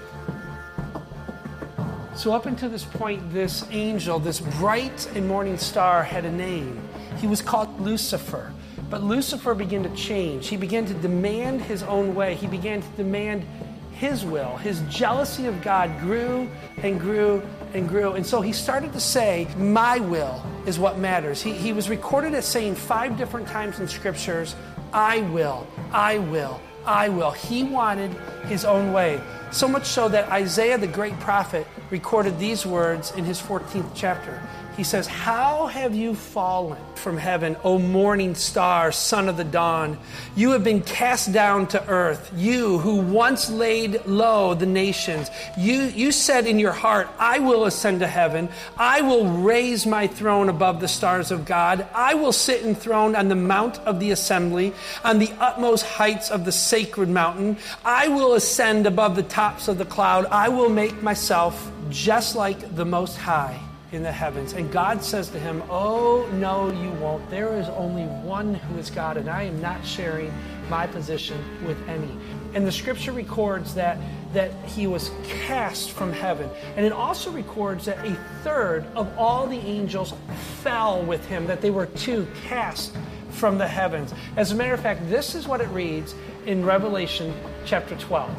So, 2.16 2.32
up 2.32 2.46
until 2.46 2.70
this 2.70 2.84
point, 2.84 3.32
this 3.32 3.64
angel, 3.70 4.18
this 4.18 4.40
bright 4.40 5.06
and 5.14 5.26
morning 5.26 5.58
star, 5.58 6.02
had 6.02 6.24
a 6.24 6.30
name. 6.30 6.80
He 7.18 7.26
was 7.26 7.42
called 7.42 7.80
Lucifer. 7.80 8.52
But 8.88 9.02
Lucifer 9.02 9.54
began 9.54 9.82
to 9.82 9.94
change. 9.96 10.48
He 10.48 10.56
began 10.56 10.86
to 10.86 10.94
demand 10.94 11.60
his 11.62 11.82
own 11.82 12.14
way. 12.14 12.34
He 12.36 12.46
began 12.46 12.80
to 12.80 12.88
demand 12.96 13.44
his 13.92 14.24
will. 14.24 14.56
His 14.56 14.80
jealousy 14.88 15.46
of 15.46 15.60
God 15.62 15.98
grew 16.00 16.48
and 16.78 17.00
grew 17.00 17.42
and 17.72 17.88
grew. 17.88 18.12
And 18.12 18.24
so 18.24 18.40
he 18.40 18.52
started 18.52 18.92
to 18.92 19.00
say, 19.00 19.48
My 19.56 19.98
will 19.98 20.42
is 20.66 20.78
what 20.78 20.98
matters. 20.98 21.42
He, 21.42 21.52
he 21.52 21.72
was 21.72 21.90
recorded 21.90 22.34
as 22.34 22.46
saying 22.46 22.76
five 22.76 23.18
different 23.18 23.48
times 23.48 23.80
in 23.80 23.88
scriptures, 23.88 24.54
I 24.92 25.22
will, 25.22 25.66
I 25.92 26.18
will, 26.18 26.60
I 26.86 27.08
will. 27.08 27.30
He 27.30 27.64
wanted 27.64 28.12
his 28.46 28.64
own 28.64 28.92
way. 28.92 29.20
So 29.50 29.68
much 29.68 29.86
so 29.86 30.08
that 30.08 30.30
Isaiah, 30.30 30.78
the 30.78 30.86
great 30.86 31.18
prophet, 31.20 31.66
recorded 31.94 32.36
these 32.40 32.66
words 32.66 33.12
in 33.12 33.24
his 33.24 33.40
14th 33.40 33.92
chapter. 33.94 34.42
He 34.76 34.82
says, 34.82 35.06
How 35.06 35.66
have 35.66 35.94
you 35.94 36.16
fallen 36.16 36.82
from 36.96 37.16
heaven, 37.16 37.56
O 37.62 37.78
morning 37.78 38.34
star, 38.34 38.90
son 38.90 39.28
of 39.28 39.36
the 39.36 39.44
dawn? 39.44 39.98
You 40.34 40.50
have 40.50 40.64
been 40.64 40.82
cast 40.82 41.32
down 41.32 41.68
to 41.68 41.88
earth, 41.88 42.32
you 42.34 42.78
who 42.78 42.96
once 42.96 43.48
laid 43.48 44.04
low 44.06 44.54
the 44.54 44.66
nations. 44.66 45.30
You, 45.56 45.82
you 45.82 46.10
said 46.10 46.48
in 46.48 46.58
your 46.58 46.72
heart, 46.72 47.08
I 47.20 47.38
will 47.38 47.64
ascend 47.64 48.00
to 48.00 48.08
heaven. 48.08 48.48
I 48.76 49.02
will 49.02 49.26
raise 49.26 49.86
my 49.86 50.08
throne 50.08 50.48
above 50.48 50.80
the 50.80 50.88
stars 50.88 51.30
of 51.30 51.44
God. 51.44 51.86
I 51.94 52.14
will 52.14 52.32
sit 52.32 52.64
enthroned 52.64 53.14
on 53.14 53.28
the 53.28 53.36
mount 53.36 53.78
of 53.86 54.00
the 54.00 54.10
assembly, 54.10 54.72
on 55.04 55.20
the 55.20 55.30
utmost 55.38 55.84
heights 55.84 56.32
of 56.32 56.44
the 56.44 56.52
sacred 56.52 57.08
mountain. 57.08 57.56
I 57.84 58.08
will 58.08 58.34
ascend 58.34 58.88
above 58.88 59.14
the 59.14 59.22
tops 59.22 59.68
of 59.68 59.78
the 59.78 59.84
cloud. 59.84 60.26
I 60.26 60.48
will 60.48 60.68
make 60.68 61.00
myself 61.00 61.70
just 61.90 62.36
like 62.36 62.74
the 62.76 62.84
Most 62.84 63.16
High 63.16 63.60
in 63.92 64.02
the 64.02 64.12
heavens. 64.12 64.52
And 64.52 64.70
God 64.72 65.02
says 65.02 65.28
to 65.30 65.38
him, 65.38 65.62
Oh, 65.70 66.28
no, 66.34 66.70
you 66.70 66.90
won't. 67.00 67.28
There 67.30 67.54
is 67.54 67.68
only 67.70 68.04
one 68.26 68.54
who 68.54 68.78
is 68.78 68.90
God, 68.90 69.16
and 69.16 69.30
I 69.30 69.44
am 69.44 69.60
not 69.60 69.86
sharing 69.86 70.32
my 70.68 70.86
position 70.86 71.38
with 71.66 71.78
any. 71.88 72.10
And 72.54 72.66
the 72.66 72.72
scripture 72.72 73.12
records 73.12 73.74
that, 73.74 73.98
that 74.32 74.52
he 74.64 74.86
was 74.86 75.10
cast 75.46 75.90
from 75.90 76.12
heaven. 76.12 76.50
And 76.76 76.84
it 76.84 76.92
also 76.92 77.30
records 77.30 77.84
that 77.86 78.04
a 78.04 78.14
third 78.42 78.84
of 78.94 79.16
all 79.18 79.46
the 79.46 79.58
angels 79.58 80.14
fell 80.62 81.02
with 81.02 81.24
him, 81.26 81.46
that 81.46 81.60
they 81.60 81.70
were 81.70 81.86
too 81.86 82.26
cast 82.46 82.96
from 83.30 83.58
the 83.58 83.66
heavens. 83.66 84.14
As 84.36 84.52
a 84.52 84.54
matter 84.54 84.74
of 84.74 84.80
fact, 84.80 85.08
this 85.08 85.34
is 85.34 85.46
what 85.48 85.60
it 85.60 85.68
reads 85.68 86.14
in 86.46 86.64
Revelation 86.64 87.34
chapter 87.64 87.96
12. 87.96 88.30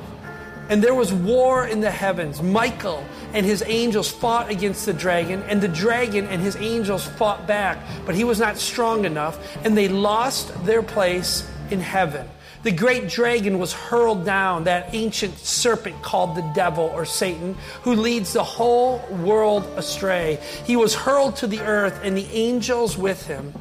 And 0.69 0.83
there 0.83 0.95
was 0.95 1.13
war 1.13 1.67
in 1.67 1.79
the 1.79 1.91
heavens. 1.91 2.41
Michael 2.41 3.05
and 3.33 3.45
his 3.45 3.63
angels 3.67 4.09
fought 4.09 4.49
against 4.49 4.85
the 4.85 4.93
dragon, 4.93 5.43
and 5.43 5.61
the 5.61 5.67
dragon 5.67 6.25
and 6.27 6.41
his 6.41 6.55
angels 6.55 7.05
fought 7.05 7.45
back, 7.45 7.77
but 8.05 8.15
he 8.15 8.23
was 8.23 8.39
not 8.39 8.57
strong 8.57 9.05
enough, 9.05 9.37
and 9.63 9.77
they 9.77 9.87
lost 9.87 10.65
their 10.65 10.81
place 10.81 11.47
in 11.69 11.79
heaven. 11.79 12.27
The 12.63 12.71
great 12.71 13.09
dragon 13.09 13.59
was 13.59 13.73
hurled 13.73 14.25
down, 14.25 14.63
that 14.63 14.89
ancient 14.95 15.37
serpent 15.37 16.01
called 16.01 16.35
the 16.35 16.51
devil 16.55 16.85
or 16.85 17.05
Satan, 17.05 17.55
who 17.83 17.93
leads 17.93 18.33
the 18.33 18.43
whole 18.43 19.05
world 19.23 19.65
astray. 19.75 20.39
He 20.63 20.75
was 20.75 20.95
hurled 20.95 21.35
to 21.37 21.47
the 21.47 21.59
earth, 21.59 21.99
and 22.01 22.17
the 22.17 22.25
angels 22.31 22.97
with 22.97 23.27
him. 23.27 23.53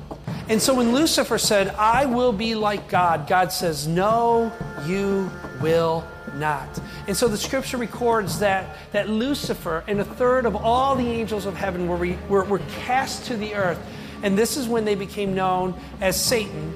And 0.48 0.60
so 0.60 0.74
when 0.74 0.94
Lucifer 0.94 1.36
said, 1.36 1.68
I 1.76 2.06
will 2.06 2.32
be 2.32 2.54
like 2.54 2.88
God, 2.88 3.26
God 3.26 3.52
says, 3.52 3.86
No, 3.86 4.50
you 4.86 5.30
will 5.60 6.02
not. 6.34 6.68
And 7.06 7.16
so 7.16 7.28
the 7.28 7.36
scripture 7.36 7.76
records 7.76 8.38
that, 8.40 8.76
that 8.92 9.08
Lucifer 9.08 9.84
and 9.86 10.00
a 10.00 10.04
third 10.04 10.46
of 10.46 10.56
all 10.56 10.96
the 10.96 11.08
angels 11.08 11.46
of 11.46 11.56
heaven 11.56 11.88
were, 11.88 11.96
re, 11.96 12.18
were, 12.28 12.44
were 12.44 12.60
cast 12.84 13.26
to 13.26 13.36
the 13.36 13.54
earth. 13.54 13.78
And 14.22 14.38
this 14.38 14.56
is 14.56 14.68
when 14.68 14.84
they 14.84 14.94
became 14.94 15.34
known 15.34 15.74
as 16.00 16.20
Satan 16.20 16.72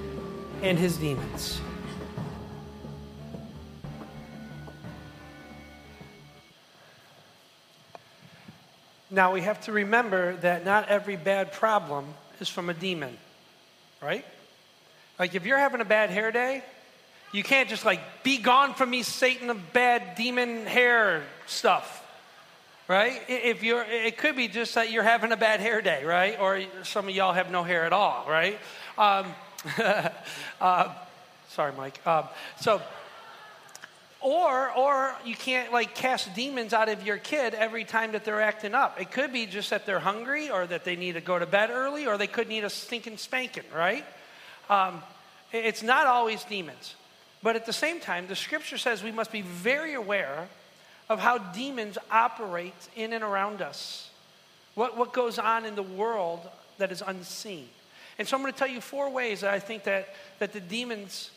and 0.63 0.79
his 0.79 0.97
demons. 0.97 1.61
Now 9.11 9.33
we 9.33 9.41
have 9.41 9.61
to 9.63 9.73
remember 9.73 10.37
that 10.37 10.65
not 10.65 10.89
every 10.89 11.17
bad 11.17 11.53
problem 11.53 12.07
is 12.41 12.49
from 12.49 12.69
a 12.69 12.75
demon, 12.75 13.17
right? 14.03 14.25
Like 15.19 15.35
if 15.35 15.47
you're 15.47 15.59
having 15.59 15.81
a 15.81 15.87
bad 15.87 16.11
hair 16.11 16.31
day, 16.31 16.63
you 17.33 17.43
can't 17.43 17.69
just 17.69 17.85
like, 17.85 18.01
be 18.23 18.39
gone 18.39 18.75
from 18.75 18.91
me, 18.91 19.03
Satan 19.03 19.51
of 19.51 19.73
bad 19.73 20.15
demon 20.17 20.67
hair 20.67 21.25
stuff. 21.47 22.05
Right? 22.87 23.21
If 23.29 23.63
you're, 23.63 23.85
it 23.85 24.17
could 24.17 24.35
be 24.35 24.49
just 24.49 24.75
that 24.77 24.91
you're 24.91 25.03
having 25.03 25.31
a 25.31 25.37
bad 25.37 25.61
hair 25.61 25.83
day, 25.83 26.05
right? 26.05 26.41
Or 26.41 26.63
some 26.85 27.07
of 27.07 27.15
y'all 27.15 27.35
have 27.35 27.51
no 27.51 27.63
hair 27.63 27.85
at 27.85 27.93
all, 27.93 28.25
right? 28.27 28.59
Um, 28.97 29.27
uh, 30.61 30.95
sorry, 31.51 31.73
Mike. 31.77 32.01
Um, 32.07 32.25
so, 32.61 32.81
or 34.21 34.71
or 34.73 35.15
you 35.25 35.35
can't 35.35 35.73
like 35.73 35.95
cast 35.95 36.35
demons 36.35 36.73
out 36.73 36.89
of 36.89 37.07
your 37.07 37.19
kid 37.19 37.55
every 37.55 37.85
time 37.85 38.13
that 38.13 38.25
they're 38.25 38.41
acting 38.41 38.75
up. 38.75 39.01
It 39.01 39.11
could 39.11 39.33
be 39.33 39.47
just 39.47 39.71
that 39.71 39.87
they're 39.87 40.01
hungry, 40.01 40.51
or 40.51 40.67
that 40.67 40.85
they 40.85 40.97
need 40.97 41.13
to 41.13 41.21
go 41.21 41.39
to 41.39 41.47
bed 41.47 41.71
early, 41.71 42.07
or 42.07 42.17
they 42.17 42.27
could 42.27 42.49
need 42.49 42.65
a 42.65 42.71
stinking 42.71 43.19
spanking, 43.19 43.65
right? 43.75 44.05
Um, 44.71 45.03
it's 45.53 45.83
not 45.83 46.07
always 46.07 46.43
demons. 46.45 46.95
But 47.43 47.57
at 47.57 47.67
the 47.67 47.73
same 47.73 48.01
time, 48.01 48.27
the 48.27 48.37
scripture 48.37 48.79
says 48.79 49.03
we 49.03 49.13
must 49.13 49.31
be 49.31 49.43
very 49.43 49.95
aware 49.95 50.49
of 51.09 51.21
how 51.21 51.39
demons 51.39 51.97
operate 52.11 52.75
in 52.97 53.13
and 53.13 53.25
around 53.25 53.63
us, 53.63 54.11
what, 54.75 54.97
what 54.97 55.13
goes 55.13 55.39
on 55.39 55.65
in 55.65 55.75
the 55.75 55.83
world 55.83 56.41
that 56.79 56.93
is 56.93 57.03
unseen. 57.07 57.69
And 58.19 58.27
so 58.27 58.37
I'm 58.37 58.43
going 58.43 58.53
to 58.53 58.59
tell 58.59 58.69
you 58.69 58.81
four 58.81 59.11
ways 59.11 59.41
that 59.43 59.55
I 59.55 59.61
think 59.61 59.85
that, 59.85 60.15
that 60.41 60.53
the 60.53 60.61
demons 60.61 61.31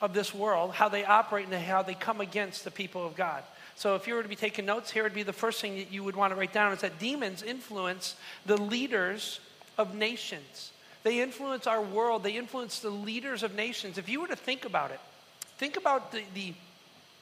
of 0.00 0.14
this 0.14 0.34
world, 0.34 0.72
how 0.72 0.88
they 0.88 1.04
operate 1.04 1.46
and 1.46 1.54
how 1.54 1.82
they 1.82 1.94
come 1.94 2.20
against 2.20 2.64
the 2.64 2.70
people 2.70 3.06
of 3.06 3.16
God. 3.16 3.42
So 3.74 3.94
if 3.94 4.06
you 4.06 4.14
were 4.14 4.22
to 4.22 4.28
be 4.28 4.36
taking 4.36 4.66
notes, 4.66 4.90
here 4.90 5.02
would 5.02 5.14
be 5.14 5.22
the 5.22 5.32
first 5.32 5.60
thing 5.60 5.76
that 5.76 5.92
you 5.92 6.04
would 6.04 6.16
want 6.16 6.32
to 6.32 6.38
write 6.38 6.52
down 6.52 6.72
is 6.72 6.80
that 6.82 6.98
demons 6.98 7.42
influence 7.42 8.16
the 8.44 8.56
leaders 8.56 9.40
of 9.76 9.94
nations. 9.94 10.72
They 11.04 11.20
influence 11.20 11.66
our 11.66 11.80
world, 11.80 12.22
they 12.22 12.36
influence 12.36 12.80
the 12.80 12.90
leaders 12.90 13.42
of 13.42 13.54
nations. 13.54 13.96
If 13.96 14.08
you 14.08 14.20
were 14.20 14.26
to 14.28 14.36
think 14.36 14.64
about 14.64 14.90
it, 14.90 15.00
think 15.58 15.76
about 15.76 16.12
the, 16.12 16.22
the 16.34 16.54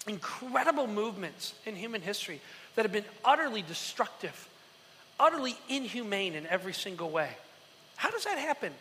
incredible 0.06 0.86
movements 0.86 1.54
in 1.64 1.74
human 1.74 2.00
history 2.00 2.40
that 2.74 2.84
have 2.84 2.92
been 2.92 3.04
utterly 3.24 3.62
destructive, 3.62 4.48
utterly 5.18 5.56
inhumane 5.68 6.34
in 6.34 6.46
every 6.46 6.74
single 6.74 7.10
way. 7.10 7.30
How 7.96 8.10
does 8.10 8.24
that 8.24 8.38
happen? 8.38 8.72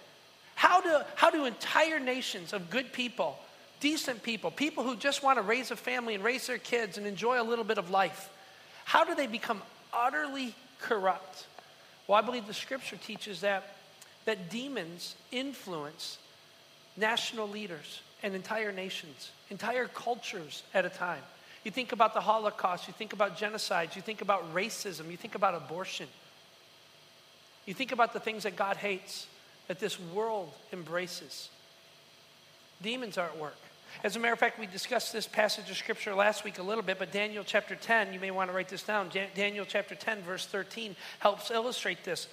How 0.56 0.82
do, 0.82 1.00
how 1.16 1.30
do 1.32 1.46
entire 1.46 2.00
nations 2.00 2.54
of 2.54 2.70
good 2.70 2.94
people, 2.94 3.40
decent 3.80 4.24
people, 4.24 4.52
people 4.52 4.84
who 4.84 4.96
just 4.96 5.24
want 5.24 5.38
to 5.38 5.42
raise 5.42 5.72
a 5.72 5.76
family 5.76 6.16
and 6.16 6.24
raise 6.24 6.48
their 6.48 6.58
kids 6.58 6.98
and 6.98 7.08
enjoy 7.08 7.42
a 7.42 7.44
little 7.44 7.66
bit 7.66 7.78
of 7.78 7.90
life, 7.90 8.30
how 8.84 9.04
do 9.04 9.16
they 9.16 9.28
become 9.28 9.62
utterly 9.94 10.54
corrupt? 10.80 11.48
Well, 12.08 12.18
I 12.18 12.22
believe 12.22 12.46
the 12.46 12.54
scripture 12.54 12.98
teaches 12.98 13.42
that, 13.42 13.76
that 14.26 14.50
demons 14.50 15.16
influence 15.32 16.20
national 16.98 17.48
leaders 17.48 18.02
and 18.24 18.36
entire 18.36 18.72
nations, 18.72 19.32
entire 19.50 19.88
cultures 19.88 20.64
at 20.74 20.86
a 20.86 20.90
time. 20.90 21.22
You 21.64 21.72
think 21.72 21.92
about 21.92 22.14
the 22.14 22.22
Holocaust, 22.22 22.88
you 22.88 22.94
think 22.94 23.14
about 23.14 23.38
genocides, 23.38 23.96
you 23.96 24.02
think 24.02 24.22
about 24.22 24.54
racism, 24.54 25.10
you 25.10 25.18
think 25.18 25.36
about 25.36 25.56
abortion. 25.56 26.08
You 27.66 27.74
think 27.74 27.92
about 27.92 28.14
the 28.14 28.20
things 28.20 28.44
that 28.44 28.56
God 28.56 28.78
hates 28.78 29.28
that 29.68 29.80
this 29.80 30.00
world 30.00 30.54
embraces. 30.72 31.50
Demons 32.82 33.18
are 33.18 33.26
at 33.26 33.38
work. 33.38 33.58
As 34.04 34.16
a 34.16 34.20
matter 34.20 34.34
of 34.34 34.40
fact, 34.40 34.60
we 34.60 34.68
discussed 34.68 35.14
this 35.14 35.26
passage 35.26 35.70
of 35.72 35.78
scripture 35.78 36.14
last 36.14 36.44
week 36.44 36.60
a 36.60 36.64
little 36.64 36.84
bit, 36.84 37.00
but 37.00 37.12
Daniel 37.12 37.44
chapter 37.44 37.76
10, 37.76 38.14
you 38.14 38.20
may 38.20 38.30
want 38.30 38.50
to 38.50 38.56
write 38.56 38.68
this 38.70 38.84
down. 38.84 39.10
Daniel 39.34 39.66
chapter 39.68 39.96
10, 39.96 40.22
verse 40.22 40.46
13, 40.46 40.96
helps 41.20 41.50
illustrate 41.50 42.04
this. 42.04 42.28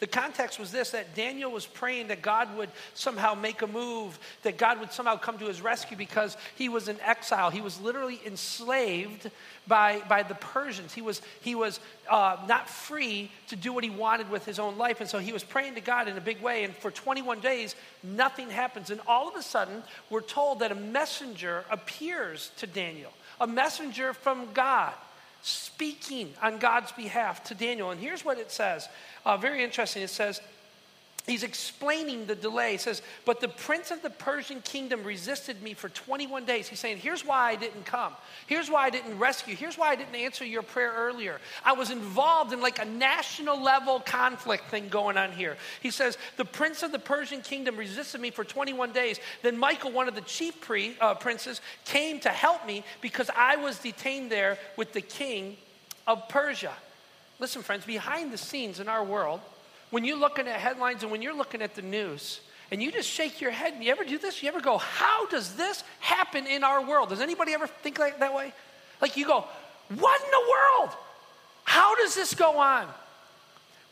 The 0.00 0.06
context 0.06 0.58
was 0.58 0.72
this 0.72 0.90
that 0.90 1.14
Daniel 1.14 1.52
was 1.52 1.66
praying 1.66 2.08
that 2.08 2.22
God 2.22 2.56
would 2.56 2.70
somehow 2.94 3.34
make 3.34 3.60
a 3.60 3.66
move, 3.66 4.18
that 4.42 4.56
God 4.56 4.80
would 4.80 4.92
somehow 4.92 5.16
come 5.16 5.38
to 5.38 5.44
his 5.44 5.60
rescue 5.60 5.96
because 5.96 6.38
he 6.56 6.70
was 6.70 6.88
in 6.88 6.98
exile. 7.00 7.50
He 7.50 7.60
was 7.60 7.78
literally 7.80 8.18
enslaved 8.24 9.30
by, 9.68 10.02
by 10.08 10.22
the 10.22 10.34
Persians. 10.34 10.94
He 10.94 11.02
was, 11.02 11.20
he 11.42 11.54
was 11.54 11.80
uh, 12.08 12.38
not 12.48 12.68
free 12.68 13.30
to 13.48 13.56
do 13.56 13.74
what 13.74 13.84
he 13.84 13.90
wanted 13.90 14.30
with 14.30 14.46
his 14.46 14.58
own 14.58 14.78
life. 14.78 15.02
And 15.02 15.08
so 15.08 15.18
he 15.18 15.34
was 15.34 15.44
praying 15.44 15.74
to 15.74 15.82
God 15.82 16.08
in 16.08 16.16
a 16.16 16.20
big 16.20 16.40
way. 16.40 16.64
And 16.64 16.74
for 16.74 16.90
21 16.90 17.40
days, 17.40 17.74
nothing 18.02 18.48
happens. 18.48 18.90
And 18.90 19.02
all 19.06 19.28
of 19.28 19.36
a 19.36 19.42
sudden, 19.42 19.82
we're 20.08 20.22
told 20.22 20.60
that 20.60 20.72
a 20.72 20.76
messenger 20.76 21.66
appears 21.70 22.52
to 22.56 22.66
Daniel, 22.66 23.12
a 23.38 23.46
messenger 23.46 24.14
from 24.14 24.48
God 24.54 24.94
speaking 25.42 26.32
on 26.42 26.58
God's 26.58 26.92
behalf 26.92 27.44
to 27.44 27.54
Daniel. 27.54 27.90
And 27.90 28.00
here's 28.00 28.24
what 28.24 28.38
it 28.38 28.50
says 28.50 28.88
uh, 29.24 29.36
very 29.36 29.62
interesting. 29.62 30.02
It 30.02 30.10
says, 30.10 30.40
He's 31.26 31.42
explaining 31.42 32.26
the 32.26 32.34
delay. 32.34 32.72
He 32.72 32.78
says, 32.78 33.02
But 33.24 33.40
the 33.40 33.48
prince 33.48 33.90
of 33.90 34.02
the 34.02 34.10
Persian 34.10 34.62
kingdom 34.62 35.04
resisted 35.04 35.62
me 35.62 35.74
for 35.74 35.88
21 35.88 36.44
days. 36.44 36.66
He's 36.66 36.80
saying, 36.80 36.96
Here's 36.96 37.24
why 37.24 37.50
I 37.50 37.56
didn't 37.56 37.84
come. 37.84 38.14
Here's 38.46 38.70
why 38.70 38.86
I 38.86 38.90
didn't 38.90 39.18
rescue. 39.18 39.54
Here's 39.54 39.76
why 39.76 39.90
I 39.90 39.96
didn't 39.96 40.14
answer 40.14 40.44
your 40.44 40.62
prayer 40.62 40.92
earlier. 40.96 41.38
I 41.64 41.74
was 41.74 41.90
involved 41.90 42.52
in 42.52 42.60
like 42.60 42.80
a 42.80 42.86
national 42.86 43.60
level 43.60 44.00
conflict 44.00 44.70
thing 44.70 44.88
going 44.88 45.18
on 45.18 45.32
here. 45.32 45.56
He 45.82 45.90
says, 45.90 46.16
The 46.36 46.44
prince 46.44 46.82
of 46.82 46.90
the 46.90 46.98
Persian 46.98 47.42
kingdom 47.42 47.76
resisted 47.76 48.20
me 48.20 48.30
for 48.30 48.44
21 48.44 48.92
days. 48.92 49.20
Then 49.42 49.58
Michael, 49.58 49.92
one 49.92 50.08
of 50.08 50.14
the 50.14 50.22
chief 50.22 50.60
pre, 50.60 50.96
uh, 51.00 51.14
princes, 51.14 51.60
came 51.84 52.18
to 52.20 52.30
help 52.30 52.66
me 52.66 52.82
because 53.02 53.30
I 53.36 53.56
was 53.56 53.78
detained 53.78 54.32
there 54.32 54.58
with 54.76 54.94
the 54.94 55.02
king 55.02 55.58
of 56.06 56.28
Persia. 56.28 56.72
Listen, 57.38 57.62
friends, 57.62 57.84
behind 57.84 58.32
the 58.32 58.38
scenes 58.38 58.80
in 58.80 58.88
our 58.88 59.04
world, 59.04 59.40
when 59.90 60.04
you're 60.04 60.18
looking 60.18 60.46
at 60.46 60.60
headlines 60.60 61.02
and 61.02 61.10
when 61.10 61.22
you're 61.22 61.34
looking 61.34 61.62
at 61.62 61.74
the 61.74 61.82
news, 61.82 62.40
and 62.70 62.82
you 62.82 62.92
just 62.92 63.08
shake 63.08 63.40
your 63.40 63.50
head 63.50 63.74
and 63.74 63.82
you 63.82 63.90
ever 63.90 64.04
do 64.04 64.18
this? 64.18 64.42
You 64.42 64.48
ever 64.48 64.60
go, 64.60 64.78
How 64.78 65.26
does 65.26 65.56
this 65.56 65.82
happen 65.98 66.46
in 66.46 66.62
our 66.64 66.84
world? 66.84 67.08
Does 67.08 67.20
anybody 67.20 67.52
ever 67.52 67.66
think 67.66 67.98
like 67.98 68.20
that 68.20 68.34
way? 68.34 68.52
Like 69.00 69.16
you 69.16 69.26
go, 69.26 69.44
What 69.88 70.20
in 70.22 70.30
the 70.30 70.50
world? 70.50 70.96
How 71.64 71.96
does 71.96 72.14
this 72.14 72.34
go 72.34 72.58
on? 72.58 72.86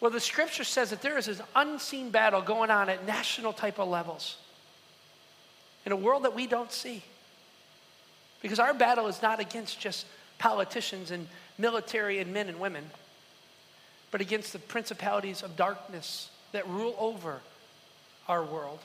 Well, 0.01 0.13
the 0.13 0.21
scripture 0.21 0.65
says 0.65 0.91
that 0.91 1.03
there 1.03 1.19
is 1.19 1.27
this 1.27 1.41
unseen 1.57 2.11
battle 2.11 2.41
going 2.41 2.71
on 2.71 2.89
at 2.89 3.05
national 3.05 3.53
type 3.53 3.81
of 3.81 3.89
levels 3.89 4.37
in 5.85 5.91
a 5.91 5.97
world 5.97 6.25
that 6.25 6.35
we 6.35 6.47
don't 6.47 6.71
see. 6.71 7.03
Because 8.41 8.61
our 8.61 8.73
battle 8.73 9.09
is 9.09 9.21
not 9.23 9.41
against 9.41 9.81
just 9.81 10.07
politicians 10.39 11.11
and 11.11 11.27
military 11.59 12.21
and 12.21 12.33
men 12.33 12.49
and 12.49 12.61
women 12.61 12.85
but 14.11 14.21
against 14.21 14.53
the 14.53 14.59
principalities 14.59 15.42
of 15.42 15.57
darkness 15.57 16.31
that 16.53 16.66
rule 16.68 16.94
over 16.99 17.40
our 18.29 18.44
world. 18.44 18.79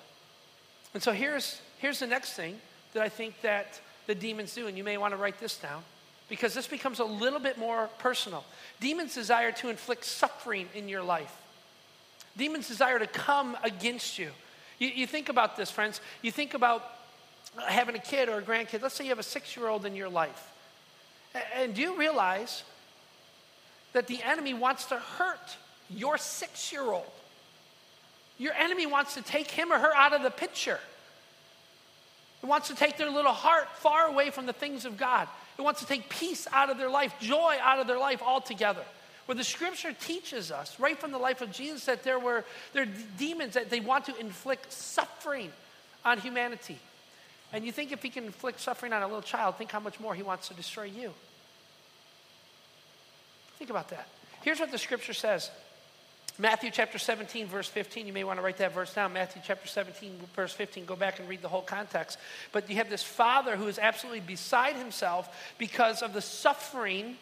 And 0.94 1.02
so 1.02 1.12
here's, 1.12 1.62
here's 1.80 2.00
the 2.00 2.08
next 2.08 2.34
thing 2.34 2.60
that 2.94 3.02
I 3.02 3.10
think 3.10 3.42
that 3.42 3.80
the 4.08 4.16
demons 4.16 4.54
do, 4.54 4.68
and 4.68 4.78
you 4.78 4.84
may 4.84 4.98
want 4.98 5.14
to 5.14 5.18
write 5.18 5.40
this 5.40 5.58
down 5.58 5.84
because 6.30 6.54
this 6.54 6.68
becomes 6.68 7.00
a 7.00 7.06
little 7.06 7.40
bit 7.40 7.58
more 7.58 7.90
personal. 8.00 8.44
Demons 8.80 9.14
desire 9.14 9.52
to 9.54 9.70
inflict 9.70 10.06
suffering 10.06 10.68
in 10.74 10.90
your 10.90 11.04
life. 11.04 11.34
Demons 12.38 12.68
desire 12.68 13.00
to 13.00 13.08
come 13.08 13.58
against 13.64 14.18
you. 14.18 14.30
You, 14.80 14.90
you 14.90 15.08
think 15.08 15.30
about 15.30 15.56
this, 15.56 15.70
friends. 15.70 16.02
You 16.22 16.32
think 16.32 16.54
about 16.54 16.84
having 17.68 17.96
a 17.96 18.00
kid 18.00 18.30
or 18.30 18.40
a 18.40 18.42
grandkid. 18.42 18.82
Let's 18.82 18.96
say 18.96 19.04
you 19.04 19.12
have 19.12 19.20
a 19.20 19.24
six 19.24 19.56
year 19.56 19.68
old 19.68 19.86
in 19.86 19.96
your 19.96 20.10
life. 20.10 20.52
And 21.56 21.74
do 21.74 21.82
you 21.82 21.98
realize 21.98 22.64
that 23.94 24.08
the 24.08 24.22
enemy 24.24 24.54
wants 24.54 24.86
to 24.86 24.98
hurt 24.98 25.58
your 25.90 26.18
six 26.18 26.72
year 26.72 26.84
old. 26.84 27.10
Your 28.38 28.54
enemy 28.54 28.86
wants 28.86 29.14
to 29.14 29.22
take 29.22 29.50
him 29.50 29.72
or 29.72 29.78
her 29.78 29.96
out 29.96 30.14
of 30.14 30.24
the 30.24 30.32
picture. 30.32 30.80
It 32.42 32.46
wants 32.48 32.68
to 32.68 32.76
take 32.76 32.98
their 32.98 33.10
little 33.10 33.32
heart 33.32 33.70
far 33.78 34.08
away 34.08 34.30
from 34.32 34.46
the 34.46 34.54
things 34.54 34.86
of 34.86 34.98
God. 34.98 35.28
It 35.58 35.62
wants 35.62 35.80
to 35.82 35.86
take 35.86 36.10
peace 36.10 36.48
out 36.52 36.70
of 36.70 36.78
their 36.78 36.90
life, 36.90 37.14
joy 37.22 37.56
out 37.62 37.80
of 37.80 37.88
their 37.88 38.00
life 38.00 38.22
altogether. 38.22 38.84
Where 39.28 39.36
the 39.36 39.44
scripture 39.44 39.94
teaches 39.94 40.52
us, 40.52 40.78
right 40.80 41.00
from 41.00 41.12
the 41.12 41.18
life 41.18 41.42
of 41.42 41.52
Jesus, 41.52 41.86
that 41.86 42.04
there 42.04 42.20
were 42.20 42.44
there 42.74 42.86
demons 43.18 43.54
that 43.54 43.70
they 43.70 43.80
want 43.80 44.06
to 44.06 44.18
inflict 44.18 44.74
suffering 44.74 45.52
on 46.04 46.18
humanity. 46.18 46.78
And 47.54 47.64
you 47.64 47.72
think 47.72 47.94
if 47.94 48.04
he 48.04 48.10
can 48.10 48.26
inflict 48.26 48.60
suffering 48.60 48.92
on 48.92 49.04
a 49.04 49.06
little 49.06 49.22
child, 49.22 49.56
think 49.56 49.72
how 49.72 49.80
much 49.80 50.00
more 50.00 50.14
he 50.14 50.24
wants 50.24 50.50
to 50.50 50.54
destroy 50.54 50.86
you. 50.86 51.14
Think 53.64 53.72
about 53.72 53.92
that. 53.92 54.10
Here's 54.42 54.60
what 54.60 54.72
the 54.72 54.78
scripture 54.78 55.14
says 55.14 55.50
Matthew 56.38 56.70
chapter 56.70 56.98
17, 56.98 57.48
verse 57.48 57.70
15. 57.70 58.06
You 58.06 58.12
may 58.12 58.26
want 58.26 58.38
to 58.38 58.44
write 58.44 58.58
that 58.58 58.74
verse 58.74 58.94
down. 58.94 59.14
Matthew 59.14 59.42
chapter 59.46 59.70
17, 59.70 60.20
verse 60.36 60.52
15. 60.52 60.84
Go 60.84 60.98
back 60.98 61.20
and 61.20 61.30
read 61.30 61.42
the 61.42 61.48
whole 61.48 61.62
context. 61.62 62.18
But 62.52 62.70
you 62.70 62.76
have 62.76 62.90
this 62.90 63.04
father 63.04 63.56
who 63.56 63.70
is 63.70 63.80
absolutely 63.80 64.20
beside 64.20 64.76
himself 64.76 65.34
because 65.58 66.02
of 66.02 66.12
the 66.12 66.20
suffering 66.20 67.16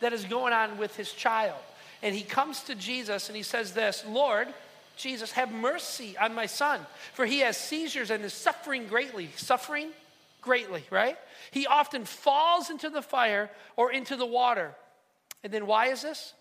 that 0.00 0.12
is 0.12 0.24
going 0.24 0.52
on 0.52 0.78
with 0.78 0.96
his 0.96 1.12
child. 1.12 1.60
And 2.02 2.12
he 2.12 2.22
comes 2.22 2.64
to 2.64 2.74
Jesus 2.74 3.28
and 3.28 3.36
he 3.36 3.44
says, 3.44 3.72
This, 3.72 4.04
Lord, 4.04 4.48
Jesus, 4.96 5.30
have 5.30 5.52
mercy 5.52 6.18
on 6.18 6.34
my 6.34 6.46
son, 6.46 6.80
for 7.12 7.24
he 7.24 7.38
has 7.38 7.56
seizures 7.56 8.10
and 8.10 8.24
is 8.24 8.32
suffering 8.32 8.88
greatly. 8.88 9.28
Suffering 9.36 9.90
greatly, 10.40 10.82
right? 10.90 11.16
He 11.52 11.68
often 11.68 12.04
falls 12.04 12.68
into 12.68 12.90
the 12.90 13.00
fire 13.00 13.48
or 13.76 13.92
into 13.92 14.16
the 14.16 14.26
water. 14.26 14.74
And 15.44 15.52
then 15.52 15.66
why 15.66 15.86
is 15.86 16.02
this? 16.02 16.34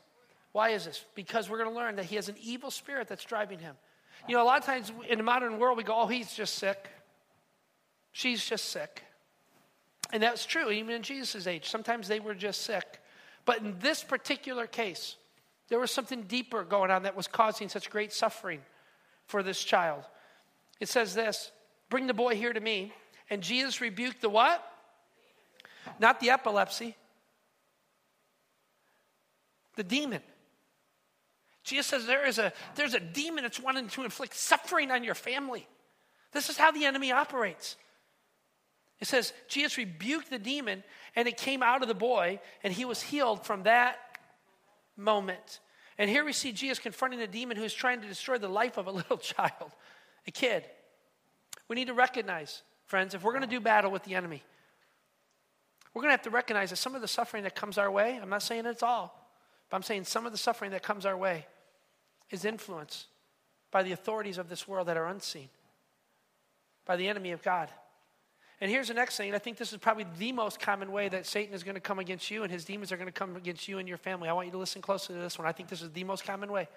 Why 0.51 0.69
is 0.69 0.86
this? 0.86 1.05
Because 1.15 1.49
we're 1.49 1.60
going 1.60 1.69
to 1.69 1.75
learn 1.75 1.97
that 1.97 2.05
he 2.05 2.15
has 2.15 2.29
an 2.29 2.36
evil 2.41 2.71
spirit 2.71 3.07
that's 3.07 3.23
driving 3.23 3.60
him. 3.60 3.75
You 4.27 4.36
know, 4.36 4.43
a 4.43 4.45
lot 4.45 4.60
of 4.60 4.65
times 4.65 4.91
in 5.07 5.17
the 5.17 5.23
modern 5.23 5.60
world, 5.60 5.77
we 5.77 5.83
go, 5.83 5.93
oh, 5.95 6.07
he's 6.07 6.33
just 6.33 6.55
sick. 6.55 6.89
She's 8.12 8.43
just 8.43 8.65
sick. 8.65 9.03
And 10.12 10.23
that's 10.23 10.45
true, 10.45 10.71
even 10.71 10.95
in 10.95 11.03
Jesus' 11.03 11.47
age. 11.47 11.69
Sometimes 11.69 12.07
they 12.07 12.19
were 12.19 12.33
just 12.33 12.62
sick. 12.62 13.01
But 13.45 13.60
in 13.60 13.77
this 13.79 14.03
particular 14.03 14.65
case, 14.65 15.15
there 15.69 15.79
was 15.79 15.91
something 15.91 16.23
deeper 16.23 16.63
going 16.63 16.91
on 16.91 17.03
that 17.03 17.15
was 17.15 17.27
causing 17.27 17.69
such 17.69 17.89
great 17.89 18.12
suffering 18.12 18.62
for 19.27 19.43
this 19.43 19.63
child. 19.63 20.03
It 20.79 20.89
says 20.89 21.13
this 21.13 21.51
Bring 21.89 22.07
the 22.07 22.13
boy 22.13 22.36
here 22.36 22.53
to 22.53 22.60
me. 22.60 22.93
And 23.29 23.41
Jesus 23.41 23.81
rebuked 23.81 24.21
the 24.21 24.29
what? 24.29 24.63
Not 25.99 26.19
the 26.19 26.29
epilepsy, 26.29 26.95
the 29.77 29.83
demon. 29.83 30.21
Jesus 31.63 31.87
says 31.87 32.05
there 32.05 32.27
is 32.27 32.39
a, 32.39 32.51
there's 32.75 32.93
a 32.93 32.99
demon 32.99 33.43
that's 33.43 33.59
wanting 33.59 33.87
to 33.89 34.03
inflict 34.03 34.35
suffering 34.35 34.91
on 34.91 35.03
your 35.03 35.15
family. 35.15 35.67
This 36.33 36.49
is 36.49 36.57
how 36.57 36.71
the 36.71 36.85
enemy 36.85 37.11
operates. 37.11 37.77
It 38.99 39.07
says, 39.07 39.31
Jesus 39.47 39.77
rebuked 39.77 40.29
the 40.29 40.39
demon, 40.39 40.83
and 41.15 41.27
it 41.27 41.37
came 41.37 41.61
out 41.61 41.81
of 41.81 41.87
the 41.87 41.93
boy, 41.93 42.39
and 42.63 42.73
he 42.73 42.85
was 42.85 43.01
healed 43.01 43.45
from 43.45 43.63
that 43.63 43.97
moment. 44.95 45.59
And 45.97 46.09
here 46.09 46.25
we 46.25 46.33
see 46.33 46.51
Jesus 46.51 46.79
confronting 46.79 47.21
a 47.21 47.27
demon 47.27 47.57
who's 47.57 47.73
trying 47.73 48.01
to 48.01 48.07
destroy 48.07 48.37
the 48.37 48.47
life 48.47 48.77
of 48.77 48.87
a 48.87 48.91
little 48.99 49.17
child, 49.17 49.71
a 50.25 50.31
kid. 50.31 50.63
We 51.67 51.75
need 51.75 51.87
to 51.87 51.93
recognize, 51.93 52.63
friends, 52.85 53.13
if 53.13 53.23
we're 53.23 53.33
going 53.33 53.43
to 53.43 53.47
do 53.47 53.59
battle 53.59 53.91
with 53.91 54.03
the 54.03 54.15
enemy, 54.15 54.41
we're 55.93 56.01
going 56.01 56.09
to 56.09 56.17
have 56.17 56.23
to 56.23 56.29
recognize 56.29 56.69
that 56.69 56.77
some 56.77 56.95
of 56.95 57.01
the 57.01 57.07
suffering 57.07 57.43
that 57.43 57.55
comes 57.55 57.77
our 57.77 57.91
way, 57.91 58.19
I'm 58.21 58.29
not 58.29 58.43
saying 58.43 58.65
it's 58.65 58.83
all, 58.83 59.26
but 59.69 59.77
I'm 59.77 59.84
saying 59.84 60.06
some 60.06 60.25
of 60.25 60.32
the 60.32 60.38
suffering 60.38 60.71
that 60.71 60.84
comes 60.84 61.06
our 61.06 61.17
way 61.17 61.45
is 62.30 62.45
influenced 62.45 63.08
by 63.71 63.84
the 63.84 63.91
authorities 63.91 64.38
of 64.38 64.49
this 64.49 64.67
world 64.67 64.88
that 64.88 64.97
are 64.97 65.08
unseen, 65.08 65.49
by 66.86 66.95
the 66.95 67.08
enemy 67.08 67.32
of 67.32 67.43
God. 67.43 67.69
And 68.60 68.71
here's 68.71 68.88
the 68.88 68.93
next 68.93 69.17
thing. 69.17 69.36
I 69.36 69.39
think 69.39 69.58
this 69.58 69.71
is 69.71 69.77
probably 69.77 70.08
the 70.17 70.32
most 70.32 70.60
common 70.60 70.91
way 70.91 71.10
that 71.10 71.27
Satan 71.27 71.53
is 71.53 71.63
going 71.63 71.75
to 71.75 71.82
come 71.82 71.99
against 71.99 72.32
you 72.32 72.43
and 72.43 72.51
his 72.51 72.65
demons 72.65 72.91
are 72.91 72.97
going 72.97 73.08
to 73.08 73.13
come 73.13 73.36
against 73.36 73.67
you 73.67 73.77
and 73.77 73.88
your 73.88 73.97
family. 73.97 74.30
I 74.30 74.34
want 74.34 74.47
you 74.47 74.51
to 74.53 74.58
listen 74.58 74.82
closely 74.82 75.15
to 75.15 75.21
this 75.21 75.38
one. 75.38 75.47
I 75.47 75.51
think 75.51 75.69
this 75.69 75.82
is 75.82 75.91
the 75.91 76.03
most 76.03 76.23
common 76.23 76.51
way. 76.51 76.67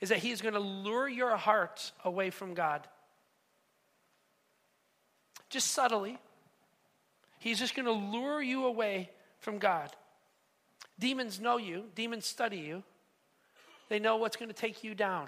Is 0.00 0.10
that 0.10 0.18
he 0.18 0.32
is 0.32 0.42
going 0.42 0.54
to 0.54 0.60
lure 0.60 1.08
your 1.08 1.36
heart 1.36 1.92
away 2.04 2.30
from 2.30 2.52
God. 2.52 2.86
Just 5.48 5.70
subtly. 5.70 6.18
He's 7.38 7.58
just 7.58 7.74
going 7.74 7.86
to 7.86 7.92
lure 7.92 8.42
you 8.42 8.66
away 8.66 9.10
from 9.38 9.58
God. 9.58 9.90
Demons 11.02 11.40
know 11.40 11.56
you, 11.56 11.86
demons 11.96 12.26
study 12.26 12.58
you. 12.58 12.84
They 13.88 13.98
know 13.98 14.18
what's 14.18 14.36
going 14.36 14.50
to 14.50 14.54
take 14.54 14.84
you 14.84 14.94
down. 14.94 15.26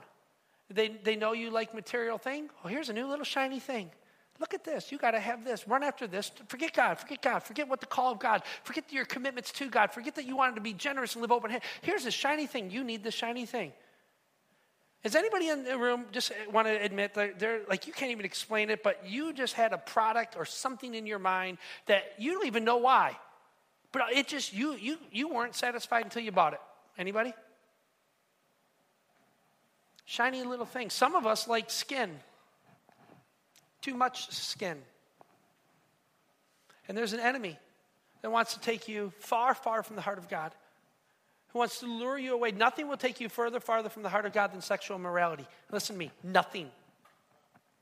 They, 0.71 0.87
they 1.03 1.17
know 1.17 1.33
you 1.33 1.51
like 1.51 1.75
material 1.75 2.17
thing. 2.17 2.49
Oh, 2.65 2.69
here's 2.69 2.91
a 2.91 2.93
new 2.93 3.09
little 3.09 3.25
shiny 3.25 3.59
thing. 3.59 3.91
Look 4.39 4.55
at 4.55 4.63
this. 4.63 4.93
You 4.93 4.99
got 4.99 5.11
to 5.11 5.19
have 5.19 5.45
this. 5.45 5.67
Run 5.67 5.83
after 5.83 6.07
this. 6.07 6.31
Forget 6.47 6.75
God. 6.75 7.01
Forget 7.01 7.23
God. 7.23 7.41
Forget 7.41 7.69
what 7.69 7.81
the 7.81 7.87
call 7.87 8.13
of 8.13 8.21
God. 8.21 8.43
Forget 8.63 8.93
your 8.93 9.05
commitments 9.05 9.51
to 9.51 9.69
God. 9.69 9.91
Forget 9.91 10.15
that 10.15 10.27
you 10.27 10.37
wanted 10.37 10.55
to 10.55 10.61
be 10.61 10.75
generous 10.75 11.17
and 11.17 11.23
live 11.23 11.33
open. 11.33 11.51
Here's 11.83 12.07
a 12.07 12.13
shiny 12.13 12.47
thing. 12.47 12.71
You 12.71 12.85
need 12.85 13.03
the 13.03 13.11
shiny 13.11 13.45
thing. 13.45 13.73
Does 15.03 15.17
anybody 15.17 15.49
in 15.49 15.65
the 15.65 15.77
room 15.77 16.05
just 16.13 16.31
want 16.53 16.69
to 16.69 16.81
admit 16.81 17.15
that 17.15 17.41
they're 17.41 17.63
like 17.69 17.89
you 17.89 17.93
can't 17.93 18.13
even 18.13 18.25
explain 18.25 18.71
it, 18.71 18.85
but 18.85 19.03
you 19.05 19.33
just 19.33 19.55
had 19.55 19.73
a 19.73 19.79
product 19.79 20.37
or 20.37 20.45
something 20.45 20.95
in 20.95 21.05
your 21.05 21.19
mind 21.19 21.59
that 21.87 22.05
you 22.17 22.33
don't 22.33 22.47
even 22.47 22.63
know 22.63 22.77
why, 22.77 23.17
but 23.95 24.13
it 24.13 24.29
just 24.29 24.53
you 24.53 24.75
you 24.75 24.99
you 25.11 25.29
weren't 25.29 25.55
satisfied 25.55 26.05
until 26.05 26.23
you 26.23 26.33
bought 26.33 26.53
it. 26.53 26.61
Anybody? 26.99 27.33
Shiny 30.05 30.43
little 30.43 30.67
thing. 30.67 30.91
Some 30.91 31.15
of 31.15 31.27
us 31.27 31.49
like 31.49 31.71
skin 31.71 32.11
too 33.85 33.95
much 33.95 34.31
skin. 34.31 34.79
And 36.89 36.97
there's 36.97 37.13
an 37.13 37.21
enemy 37.21 37.59
that 38.23 38.31
wants 38.31 38.55
to 38.55 38.61
take 38.61 38.89
you 38.89 39.13
far, 39.19 39.55
far 39.55 39.83
from 39.83 39.97
the 39.97 40.03
heart 40.03 40.17
of 40.17 40.27
God, 40.29 40.53
who 41.49 41.59
wants 41.59 41.81
to 41.81 41.87
lure 41.87 42.19
you 42.19 42.33
away. 42.33 42.51
Nothing 42.51 42.89
will 42.89 42.97
take 42.97 43.21
you 43.21 43.29
further, 43.29 43.61
farther 43.61 43.91
from 43.91 44.03
the 44.03 44.09
heart 44.09 44.25
of 44.25 44.33
God 44.33 44.53
than 44.53 44.63
sexual 44.63 44.97
immorality. 44.97 45.47
Listen 45.71 45.97
to 45.97 45.99
me, 45.99 46.11
nothing. 46.23 46.71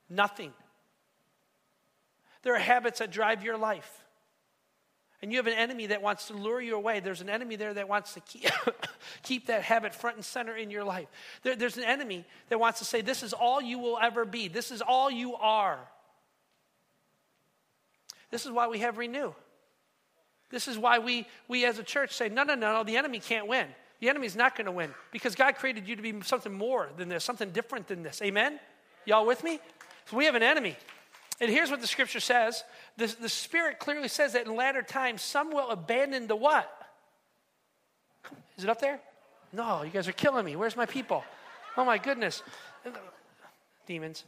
Nothing. 0.09 0.51
There 2.41 2.53
are 2.53 2.59
habits 2.59 2.99
that 2.99 3.09
drive 3.09 3.43
your 3.43 3.57
life. 3.57 4.02
And 5.23 5.31
you 5.31 5.37
have 5.37 5.47
an 5.47 5.53
enemy 5.53 5.87
that 5.87 6.01
wants 6.01 6.27
to 6.27 6.33
lure 6.33 6.59
you 6.59 6.75
away. 6.75 6.99
There's 6.99 7.21
an 7.21 7.29
enemy 7.29 7.55
there 7.55 7.73
that 7.73 7.87
wants 7.87 8.13
to 8.15 8.19
keep, 8.19 8.43
keep 9.23 9.47
that 9.47 9.63
habit 9.63 9.95
front 9.95 10.17
and 10.17 10.25
center 10.25 10.53
in 10.53 10.69
your 10.69 10.83
life. 10.83 11.07
There, 11.43 11.55
there's 11.55 11.77
an 11.77 11.85
enemy 11.85 12.25
that 12.49 12.59
wants 12.59 12.79
to 12.79 12.85
say, 12.85 12.99
This 12.99 13.23
is 13.23 13.31
all 13.31 13.61
you 13.61 13.79
will 13.79 13.97
ever 13.97 14.25
be. 14.25 14.49
This 14.49 14.69
is 14.69 14.81
all 14.81 15.09
you 15.09 15.35
are. 15.35 15.79
This 18.31 18.45
is 18.45 18.51
why 18.51 18.67
we 18.67 18.79
have 18.79 18.97
renew. 18.97 19.31
This 20.49 20.67
is 20.67 20.77
why 20.77 20.99
we, 20.99 21.25
we 21.47 21.63
as 21.63 21.79
a 21.79 21.83
church 21.83 22.11
say, 22.11 22.27
no, 22.27 22.43
no, 22.43 22.55
no, 22.55 22.73
no, 22.73 22.83
the 22.83 22.97
enemy 22.97 23.19
can't 23.19 23.47
win. 23.47 23.67
The 24.01 24.09
enemy's 24.09 24.35
not 24.35 24.57
going 24.57 24.65
to 24.65 24.73
win 24.73 24.93
because 25.13 25.35
God 25.35 25.55
created 25.55 25.87
you 25.87 25.95
to 25.95 26.01
be 26.01 26.19
something 26.23 26.51
more 26.51 26.89
than 26.97 27.07
this, 27.07 27.23
something 27.23 27.51
different 27.51 27.87
than 27.87 28.03
this. 28.03 28.21
Amen? 28.21 28.59
Y'all 29.05 29.25
with 29.25 29.41
me? 29.41 29.61
So 30.05 30.17
we 30.17 30.25
have 30.25 30.35
an 30.35 30.43
enemy. 30.43 30.75
And 31.41 31.49
here's 31.49 31.71
what 31.71 31.81
the 31.81 31.87
scripture 31.87 32.19
says 32.19 32.63
the, 32.97 33.07
the 33.19 33.29
Spirit 33.29 33.79
clearly 33.79 34.07
says 34.07 34.33
that 34.33 34.45
in 34.45 34.55
latter 34.55 34.81
times, 34.81 35.21
some 35.21 35.51
will 35.51 35.69
abandon 35.69 36.27
the 36.27 36.35
what? 36.35 36.69
Is 38.57 38.63
it 38.63 38.69
up 38.69 38.79
there? 38.79 38.99
No, 39.51 39.83
you 39.83 39.89
guys 39.89 40.07
are 40.07 40.13
killing 40.13 40.45
me. 40.45 40.55
Where's 40.55 40.75
my 40.75 40.85
people? 40.85 41.23
Oh 41.77 41.85
my 41.85 41.97
goodness. 41.97 42.43
Demons. 43.87 44.23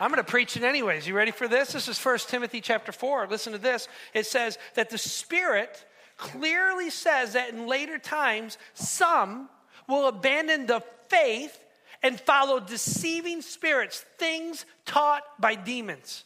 I'm 0.00 0.10
going 0.10 0.22
to 0.22 0.30
preach 0.30 0.56
it 0.56 0.64
anyways. 0.64 1.06
You 1.06 1.14
ready 1.14 1.30
for 1.30 1.46
this? 1.46 1.72
This 1.72 1.88
is 1.88 1.98
1 1.98 2.18
Timothy 2.26 2.60
chapter 2.60 2.90
4. 2.90 3.28
Listen 3.30 3.52
to 3.52 3.58
this. 3.58 3.88
It 4.12 4.26
says 4.26 4.58
that 4.74 4.90
the 4.90 4.98
Spirit 4.98 5.84
clearly 6.16 6.90
says 6.90 7.34
that 7.34 7.50
in 7.50 7.66
later 7.66 7.98
times, 7.98 8.58
some 8.74 9.48
will 9.88 10.08
abandon 10.08 10.66
the 10.66 10.82
faith 11.08 11.63
and 12.04 12.20
follow 12.20 12.60
deceiving 12.60 13.42
spirits, 13.42 14.04
things 14.18 14.64
taught 14.84 15.22
by 15.40 15.56
demons. 15.56 16.22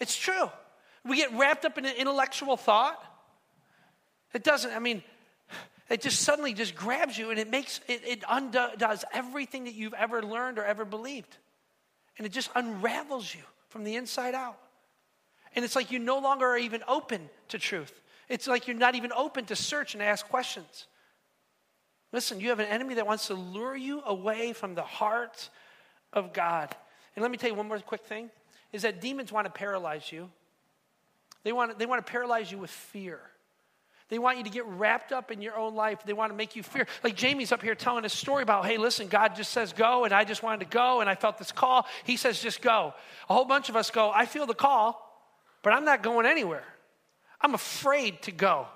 It's 0.00 0.16
true. 0.16 0.50
We 1.04 1.16
get 1.16 1.32
wrapped 1.34 1.64
up 1.64 1.78
in 1.78 1.84
an 1.84 1.94
intellectual 1.96 2.56
thought. 2.56 3.00
It 4.32 4.42
doesn't, 4.42 4.72
I 4.72 4.80
mean, 4.80 5.02
it 5.90 6.00
just 6.00 6.22
suddenly 6.22 6.54
just 6.54 6.74
grabs 6.74 7.16
you 7.16 7.30
and 7.30 7.38
it 7.38 7.50
makes, 7.50 7.80
it, 7.86 8.02
it 8.06 8.24
undoes 8.28 9.04
everything 9.12 9.64
that 9.64 9.74
you've 9.74 9.94
ever 9.94 10.22
learned 10.22 10.58
or 10.58 10.64
ever 10.64 10.84
believed 10.84 11.36
and 12.18 12.26
it 12.26 12.30
just 12.30 12.50
unravels 12.54 13.32
you 13.32 13.42
from 13.68 13.84
the 13.84 13.96
inside 13.96 14.34
out. 14.34 14.58
And 15.54 15.64
it's 15.64 15.76
like 15.76 15.90
you 15.90 15.98
no 15.98 16.18
longer 16.18 16.46
are 16.46 16.58
even 16.58 16.82
open 16.86 17.30
to 17.48 17.58
truth. 17.58 18.00
It's 18.28 18.46
like 18.46 18.66
you're 18.66 18.76
not 18.76 18.94
even 18.94 19.12
open 19.12 19.46
to 19.46 19.56
search 19.56 19.94
and 19.94 20.02
ask 20.02 20.28
questions. 20.28 20.86
Listen, 22.12 22.40
you 22.40 22.48
have 22.48 22.58
an 22.58 22.66
enemy 22.66 22.94
that 22.94 23.06
wants 23.06 23.26
to 23.26 23.34
lure 23.34 23.76
you 23.76 24.02
away 24.06 24.52
from 24.52 24.74
the 24.74 24.82
heart 24.82 25.50
of 26.12 26.32
God. 26.32 26.74
And 27.14 27.22
let 27.22 27.30
me 27.30 27.36
tell 27.36 27.50
you 27.50 27.56
one 27.56 27.68
more 27.68 27.78
quick 27.80 28.04
thing 28.04 28.30
is 28.72 28.82
that 28.82 29.00
demons 29.00 29.32
want 29.32 29.46
to 29.46 29.50
paralyze 29.50 30.10
you. 30.10 30.30
They 31.44 31.52
want, 31.52 31.78
they 31.78 31.86
want 31.86 32.04
to 32.04 32.10
paralyze 32.10 32.50
you 32.50 32.58
with 32.58 32.70
fear. 32.70 33.20
They 34.08 34.18
want 34.18 34.38
you 34.38 34.44
to 34.44 34.50
get 34.50 34.64
wrapped 34.64 35.12
up 35.12 35.30
in 35.30 35.42
your 35.42 35.56
own 35.56 35.74
life. 35.74 35.98
They 36.04 36.14
want 36.14 36.32
to 36.32 36.36
make 36.36 36.56
you 36.56 36.62
fear. 36.62 36.86
Like 37.04 37.14
Jamie's 37.14 37.52
up 37.52 37.62
here 37.62 37.74
telling 37.74 38.04
a 38.06 38.08
story 38.08 38.42
about, 38.42 38.64
hey, 38.64 38.78
listen, 38.78 39.08
God 39.08 39.36
just 39.36 39.52
says 39.52 39.72
go, 39.72 40.04
and 40.04 40.14
I 40.14 40.24
just 40.24 40.42
wanted 40.42 40.60
to 40.60 40.70
go, 40.70 41.00
and 41.00 41.10
I 41.10 41.14
felt 41.14 41.36
this 41.36 41.52
call. 41.52 41.86
He 42.04 42.16
says 42.16 42.40
just 42.40 42.62
go. 42.62 42.94
A 43.28 43.34
whole 43.34 43.44
bunch 43.44 43.68
of 43.68 43.76
us 43.76 43.90
go, 43.90 44.10
I 44.14 44.24
feel 44.24 44.46
the 44.46 44.54
call, 44.54 45.04
but 45.62 45.74
I'm 45.74 45.84
not 45.84 46.02
going 46.02 46.24
anywhere. 46.24 46.64
I'm 47.40 47.54
afraid 47.54 48.22
to 48.22 48.32
go. 48.32 48.66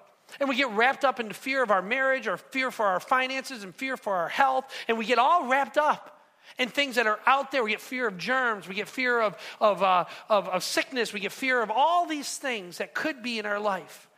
And 0.41 0.49
we 0.49 0.57
get 0.57 0.71
wrapped 0.71 1.05
up 1.05 1.21
into 1.21 1.35
fear 1.35 1.63
of 1.63 1.71
our 1.71 1.83
marriage, 1.83 2.27
or 2.27 2.37
fear 2.37 2.71
for 2.71 2.87
our 2.87 3.01
finances, 3.01 3.65
and 3.65 3.75
fear 3.75 3.97
for 3.97 4.15
our 4.15 4.29
health, 4.29 4.73
and 4.89 4.99
we 4.99 5.05
get 5.05 5.19
all 5.19 5.47
wrapped 5.47 5.79
up 5.79 6.21
in 6.59 6.69
things 6.69 6.97
that 6.97 7.07
are 7.07 7.21
out 7.27 7.51
there. 7.51 7.63
We 7.63 7.71
get 7.71 7.81
fear 7.81 8.09
of 8.09 8.19
germs, 8.19 8.69
we 8.69 8.75
get 8.75 8.89
fear 8.89 9.21
of, 9.21 9.37
of, 9.61 9.83
uh, 9.83 10.05
of, 10.29 10.49
of 10.49 10.63
sickness, 10.63 11.13
we 11.13 11.21
get 11.21 11.33
fear 11.33 11.63
of 11.63 11.71
all 11.71 12.07
these 12.07 12.37
things 12.37 12.79
that 12.79 12.95
could 12.95 13.23
be 13.23 13.39
in 13.39 13.47
our 13.47 13.61
life. 13.61 14.09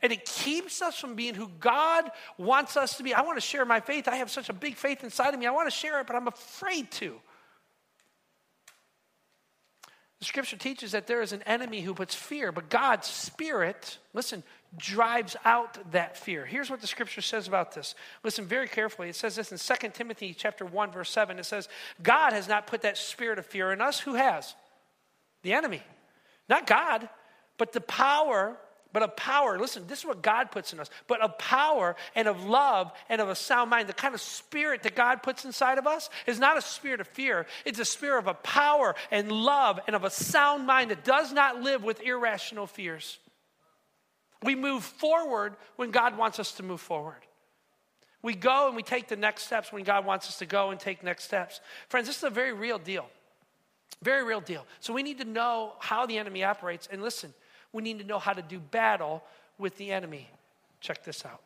And 0.00 0.12
it 0.12 0.24
keeps 0.24 0.82
us 0.82 0.98
from 0.98 1.14
being 1.14 1.34
who 1.34 1.48
God 1.60 2.10
wants 2.36 2.76
us 2.76 2.96
to 2.96 3.04
be. 3.04 3.14
I 3.14 3.20
want 3.22 3.36
to 3.36 3.40
share 3.40 3.64
my 3.64 3.78
faith. 3.78 4.08
I 4.08 4.16
have 4.16 4.32
such 4.32 4.48
a 4.48 4.52
big 4.52 4.74
faith 4.74 5.04
inside 5.04 5.32
of 5.32 5.38
me. 5.38 5.46
I 5.46 5.52
want 5.52 5.68
to 5.68 5.76
share 5.76 6.00
it, 6.00 6.08
but 6.08 6.16
I'm 6.16 6.26
afraid 6.26 6.90
to. 6.92 7.20
The 10.22 10.26
scripture 10.26 10.56
teaches 10.56 10.92
that 10.92 11.08
there 11.08 11.20
is 11.20 11.32
an 11.32 11.42
enemy 11.46 11.80
who 11.80 11.94
puts 11.94 12.14
fear, 12.14 12.52
but 12.52 12.70
God's 12.70 13.08
spirit, 13.08 13.98
listen, 14.14 14.44
drives 14.76 15.34
out 15.44 15.90
that 15.90 16.16
fear. 16.16 16.46
Here's 16.46 16.70
what 16.70 16.80
the 16.80 16.86
scripture 16.86 17.20
says 17.20 17.48
about 17.48 17.74
this. 17.74 17.96
Listen 18.22 18.44
very 18.44 18.68
carefully. 18.68 19.08
It 19.08 19.16
says 19.16 19.34
this 19.34 19.50
in 19.50 19.58
2 19.58 19.88
Timothy 19.88 20.32
chapter 20.32 20.64
1 20.64 20.92
verse 20.92 21.10
7. 21.10 21.40
It 21.40 21.44
says, 21.44 21.68
"God 22.04 22.34
has 22.34 22.46
not 22.46 22.68
put 22.68 22.82
that 22.82 22.98
spirit 22.98 23.40
of 23.40 23.46
fear 23.46 23.72
in 23.72 23.80
us. 23.80 23.98
Who 23.98 24.14
has? 24.14 24.54
The 25.42 25.54
enemy. 25.54 25.82
Not 26.48 26.68
God, 26.68 27.08
but 27.58 27.72
the 27.72 27.80
power 27.80 28.56
but 28.92 29.02
of 29.02 29.16
power. 29.16 29.58
Listen, 29.58 29.86
this 29.86 30.00
is 30.00 30.04
what 30.04 30.22
God 30.22 30.50
puts 30.50 30.72
in 30.72 30.80
us, 30.80 30.90
but 31.06 31.20
of 31.20 31.38
power 31.38 31.96
and 32.14 32.28
of 32.28 32.44
love 32.44 32.92
and 33.08 33.20
of 33.20 33.28
a 33.28 33.34
sound 33.34 33.70
mind. 33.70 33.88
The 33.88 33.94
kind 33.94 34.14
of 34.14 34.20
spirit 34.20 34.82
that 34.82 34.94
God 34.94 35.22
puts 35.22 35.44
inside 35.44 35.78
of 35.78 35.86
us 35.86 36.10
is 36.26 36.38
not 36.38 36.58
a 36.58 36.62
spirit 36.62 37.00
of 37.00 37.08
fear, 37.08 37.46
it's 37.64 37.78
a 37.78 37.84
spirit 37.84 38.18
of 38.18 38.26
a 38.26 38.34
power 38.34 38.94
and 39.10 39.30
love 39.30 39.80
and 39.86 39.96
of 39.96 40.04
a 40.04 40.10
sound 40.10 40.66
mind 40.66 40.90
that 40.90 41.04
does 41.04 41.32
not 41.32 41.60
live 41.62 41.82
with 41.82 42.00
irrational 42.02 42.66
fears. 42.66 43.18
We 44.42 44.54
move 44.54 44.82
forward 44.82 45.54
when 45.76 45.90
God 45.90 46.18
wants 46.18 46.38
us 46.38 46.52
to 46.52 46.62
move 46.62 46.80
forward. 46.80 47.20
We 48.22 48.34
go 48.34 48.68
and 48.68 48.76
we 48.76 48.82
take 48.82 49.08
the 49.08 49.16
next 49.16 49.44
steps 49.44 49.72
when 49.72 49.82
God 49.82 50.06
wants 50.06 50.28
us 50.28 50.38
to 50.38 50.46
go 50.46 50.70
and 50.70 50.78
take 50.78 51.02
next 51.02 51.24
steps. 51.24 51.60
Friends, 51.88 52.06
this 52.06 52.18
is 52.18 52.22
a 52.22 52.30
very 52.30 52.52
real 52.52 52.78
deal. 52.78 53.06
Very 54.00 54.24
real 54.24 54.40
deal. 54.40 54.66
So 54.80 54.92
we 54.92 55.02
need 55.02 55.18
to 55.18 55.24
know 55.24 55.74
how 55.78 56.06
the 56.06 56.18
enemy 56.18 56.44
operates. 56.44 56.88
And 56.90 57.02
listen, 57.02 57.34
we 57.72 57.82
need 57.82 57.98
to 57.98 58.04
know 58.04 58.18
how 58.18 58.32
to 58.32 58.42
do 58.42 58.58
battle 58.58 59.22
with 59.58 59.76
the 59.76 59.92
enemy. 59.92 60.28
Check 60.80 61.04
this 61.04 61.24
out. 61.24 61.42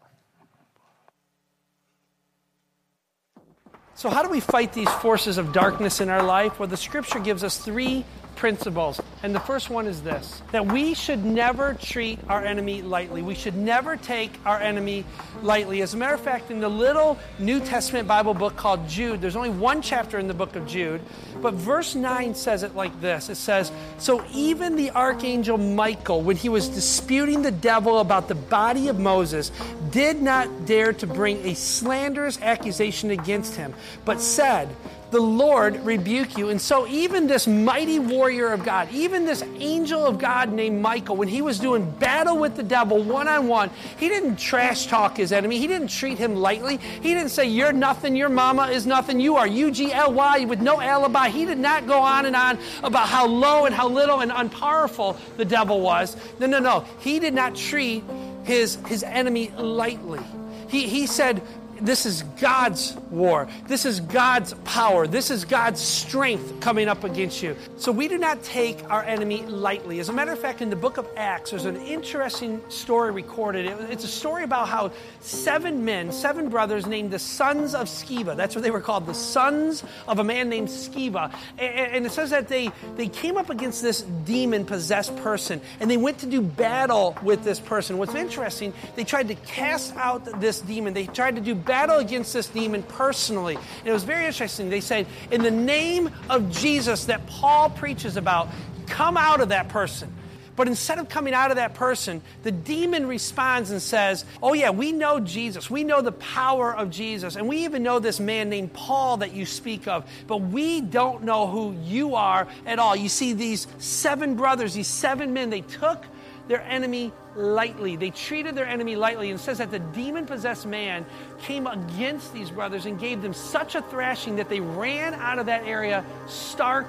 So, 3.95 4.11
how 4.11 4.23
do 4.23 4.29
we 4.29 4.41
fight 4.41 4.75
these 4.75 4.91
forces 4.91 5.39
of 5.39 5.53
darkness 5.53 6.01
in 6.01 6.11
our 6.11 6.23
life? 6.23 6.59
Well, 6.59 6.69
the 6.69 6.77
scripture 6.77 7.19
gives 7.19 7.43
us 7.43 7.57
three 7.57 8.05
principles. 8.37 9.01
And 9.22 9.35
the 9.35 9.40
first 9.40 9.70
one 9.70 9.87
is 9.87 10.03
this 10.03 10.42
that 10.53 10.66
we 10.66 10.94
should 10.94 11.25
never 11.25 11.75
treat 11.75 12.20
our 12.29 12.44
enemy 12.44 12.83
lightly. 12.83 13.22
We 13.22 13.35
should 13.35 13.57
never 13.57 13.96
take 13.96 14.38
our 14.44 14.61
enemy 14.61 15.05
lightly. 15.42 15.83
As 15.83 15.94
a 15.94 15.96
matter 15.96 16.14
of 16.14 16.20
fact, 16.20 16.51
in 16.51 16.61
the 16.61 16.68
little 16.68 17.18
New 17.38 17.59
Testament 17.61 18.07
Bible 18.07 18.35
book 18.35 18.57
called 18.57 18.88
Jude, 18.88 19.20
there's 19.20 19.37
only 19.37 19.51
one 19.51 19.83
chapter 19.83 20.18
in 20.18 20.29
the 20.29 20.35
book 20.35 20.55
of 20.55 20.66
Jude, 20.66 21.01
but 21.42 21.55
verse 21.55 21.94
9 21.94 22.35
says 22.35 22.62
it 22.62 22.77
like 22.77 23.01
this 23.01 23.29
it 23.29 23.37
says, 23.37 23.72
So 23.99 24.25
even 24.33 24.77
the 24.77 24.90
archangel 24.90 25.59
Michael, 25.59 26.22
when 26.22 26.37
he 26.37 26.49
was 26.49 26.68
disputing 26.68 27.42
the 27.42 27.51
devil 27.51 27.99
about 27.99 28.29
the 28.29 28.35
body 28.35 28.88
of 28.88 28.99
Moses, 29.01 29.51
did 29.90 30.20
not 30.22 30.66
dare 30.66 30.92
to 30.92 31.07
bring 31.07 31.44
a 31.46 31.55
slanderous 31.55 32.40
accusation 32.40 33.11
against 33.11 33.57
him, 33.57 33.75
but 34.05 34.20
said, 34.20 34.68
the 35.11 35.21
Lord 35.21 35.85
rebuke 35.85 36.37
you. 36.37 36.49
And 36.49 36.61
so, 36.61 36.87
even 36.88 37.27
this 37.27 37.47
mighty 37.47 37.99
warrior 37.99 38.49
of 38.49 38.64
God, 38.64 38.88
even 38.92 39.25
this 39.25 39.42
angel 39.59 40.05
of 40.05 40.19
God 40.19 40.53
named 40.53 40.81
Michael, 40.81 41.16
when 41.16 41.29
he 41.29 41.42
was 41.42 41.59
doing 41.59 41.88
battle 41.90 42.38
with 42.38 42.57
the 42.57 42.62
devil 42.62 43.03
one 43.03 43.29
on 43.29 43.47
one, 43.47 43.71
he 43.99 44.09
didn't 44.09 44.37
trash 44.37 44.87
talk 44.87 45.16
his 45.16 45.33
enemy. 45.33 45.59
He 45.59 45.66
didn't 45.66 45.88
treat 45.88 46.19
him 46.19 46.37
lightly. 46.37 46.79
He 46.79 47.14
didn't 47.14 47.31
say, 47.31 47.47
You're 47.47 47.73
nothing, 47.73 48.16
your 48.16 48.29
mama 48.29 48.69
is 48.69 48.87
nothing, 48.87 49.21
you 49.21 49.37
are 49.37 49.47
U 49.47 49.71
G 49.71 49.92
L 49.92 50.12
Y 50.12 50.45
with 50.45 50.61
no 50.61 50.81
alibi. 50.81 51.29
He 51.29 51.45
did 51.45 51.59
not 51.59 51.87
go 51.87 52.01
on 52.01 52.27
and 52.27 52.35
on 52.35 52.59
about 52.83 53.09
how 53.09 53.27
low 53.27 53.66
and 53.66 53.75
how 53.75 53.88
little 53.88 54.21
and 54.21 54.33
unpowerful 54.33 55.16
the 55.37 55.45
devil 55.45 55.81
was. 55.81 56.16
No, 56.38 56.47
no, 56.47 56.59
no. 56.59 56.85
He 56.99 57.21
did 57.21 57.35
not 57.35 57.55
treat 57.55 58.03
his, 58.45 58.77
his 58.87 59.03
enemy 59.03 59.51
lightly. 59.57 60.21
He, 60.69 60.88
he 60.88 61.07
said, 61.07 61.42
this 61.81 62.07
is 62.07 62.23
God's 62.41 62.97
war. 63.11 63.49
This 63.67 63.85
is 63.85 64.01
God's 64.01 64.55
power. 64.65 65.07
This 65.07 65.31
is 65.31 65.45
God's 65.45 65.81
strength 65.81 66.61
coming 66.61 66.89
up 66.89 67.05
against 67.05 67.43
you. 67.43 67.57
So 67.77 67.93
we 67.93 68.09
do 68.09 68.19
not 68.19 68.43
take 68.43 68.89
our 68.91 69.03
enemy 69.03 69.43
lightly. 69.43 70.01
As 70.01 70.09
a 70.09 70.12
matter 70.12 70.33
of 70.33 70.39
fact, 70.39 70.62
in 70.62 70.71
the 70.71 70.77
book 70.77 70.97
of 70.97 71.09
Acts, 71.17 71.51
there's 71.51 71.65
an 71.65 71.77
interesting 71.77 72.61
story 72.69 73.11
recorded. 73.11 73.67
It's 73.91 74.05
a 74.05 74.09
story 74.09 74.45
about 74.45 74.69
how 74.69 74.93
seven 75.21 75.85
men, 75.85 76.12
seven 76.12 76.49
brothers 76.49 76.87
named 76.87 77.11
the 77.11 77.19
sons 77.19 77.75
of 77.75 77.89
Sceva, 77.89 78.37
that's 78.37 78.55
what 78.55 78.62
they 78.62 78.71
were 78.71 78.81
called, 78.81 79.07
the 79.07 79.15
sons 79.15 79.85
of 80.09 80.19
a 80.19 80.25
man 80.25 80.49
named 80.49 80.69
Sceva. 80.69 81.35
And 81.59 82.07
it 82.07 82.12
says 82.12 82.31
that 82.31 82.49
they, 82.49 82.71
they 82.97 83.09
came 83.09 83.37
up 83.37 83.51
against 83.51 83.83
this 83.83 84.03
demon 84.03 84.65
possessed 84.65 85.17
person 85.17 85.61
and 85.81 85.91
they 85.91 85.97
went 85.97 86.19
to 86.19 86.27
do 86.27 86.41
battle 86.41 87.17
with 87.23 87.45
this 87.45 87.61
person. 87.61 87.99
What's 87.99 88.15
interesting, 88.15 88.73
they 88.95 89.05
tried 89.05 89.29
to 89.29 89.35
cast 89.35 89.95
out 89.97 90.41
this 90.41 90.61
demon. 90.61 90.95
They 90.95 91.07
tried 91.07 91.37
to 91.37 91.43
do 91.43 91.55
battle 91.67 91.99
against 91.99 92.33
this 92.33 92.49
demon 92.49 92.83
personally. 92.83 93.57
And 93.57 93.87
it 93.87 93.93
was 93.93 94.05
very 94.05 94.27
interesting. 94.27 94.71
They 94.71 94.81
said, 94.81 95.07
in 95.31 95.43
the 95.43 95.51
name 95.51 96.11
of 96.31 96.51
Jesus 96.51 97.07
that 97.07 97.27
Paul 97.27 97.71
preaches 97.71 98.17
about, 98.17 98.49
come 98.87 99.17
out 99.17 99.41
of 99.41 99.51
that 99.51 99.69
person. 99.69 100.13
But 100.57 100.69
instead 100.69 100.99
of 100.99 101.11
coming 101.11 101.35
out 101.35 101.51
of 101.51 101.59
that 101.59 101.75
person, 101.75 102.23
the 102.43 102.51
demon 102.51 103.07
responds 103.07 103.71
and 103.71 103.81
says, 103.81 104.25
Oh, 104.43 104.55
yeah, 104.55 104.71
we 104.71 104.91
know 104.91 105.21
Jesus. 105.21 105.71
We 105.71 105.85
know 105.85 106.01
the 106.01 106.13
power 106.13 106.75
of 106.75 106.91
Jesus. 106.91 107.37
And 107.37 107.47
we 107.47 107.65
even 107.65 107.83
know 107.83 107.99
this 107.99 108.19
man 108.19 108.49
named 108.49 108.73
Paul 108.73 109.19
that 109.19 109.35
you 109.35 109.45
speak 109.45 109.87
of. 109.87 110.11
But 110.27 110.39
we 110.39 110.81
don't 110.81 111.25
know 111.25 111.47
who 111.47 111.77
you 111.85 112.15
are 112.15 112.49
at 112.65 112.79
all. 112.79 112.97
You 112.97 113.11
see, 113.11 113.35
these 113.35 113.67
seven 113.79 114.35
brothers, 114.35 114.73
these 114.73 114.89
seven 114.89 115.35
men, 115.35 115.51
they 115.51 115.61
took 115.61 116.07
their 116.49 116.63
enemy 116.63 117.13
lightly. 117.35 117.97
They 117.97 118.11
treated 118.11 118.55
their 118.55 118.67
enemy 118.67 118.97
lightly. 118.97 119.31
And 119.31 119.41
says 119.41 119.59
that 119.59 119.71
the 119.71 119.79
demon 119.79 120.27
possessed 120.27 120.67
man 120.67 121.05
came 121.43 121.67
against 121.67 122.33
these 122.33 122.51
brothers 122.51 122.87
and 122.87 122.99
gave 122.99 123.23
them 123.23 123.35
such 123.35 123.75
a 123.75 123.83
thrashing 123.83 124.37
that 124.37 124.49
they 124.49 124.61
ran 124.61 125.15
out 125.15 125.39
of 125.39 125.47
that 125.47 125.65
area 125.65 126.05
stark 126.27 126.87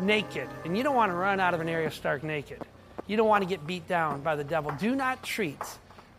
naked. 0.00 0.48
And 0.64 0.76
you 0.76 0.82
don't 0.82 0.96
want 0.96 1.10
to 1.10 1.16
run 1.16 1.40
out 1.40 1.54
of 1.54 1.60
an 1.60 1.68
area 1.68 1.90
stark 1.90 2.22
naked. 2.22 2.62
You 3.06 3.16
don't 3.16 3.28
want 3.28 3.42
to 3.42 3.48
get 3.48 3.66
beat 3.66 3.88
down 3.88 4.20
by 4.22 4.36
the 4.36 4.44
devil. 4.44 4.72
Do 4.78 4.94
not 4.94 5.22
treat 5.22 5.60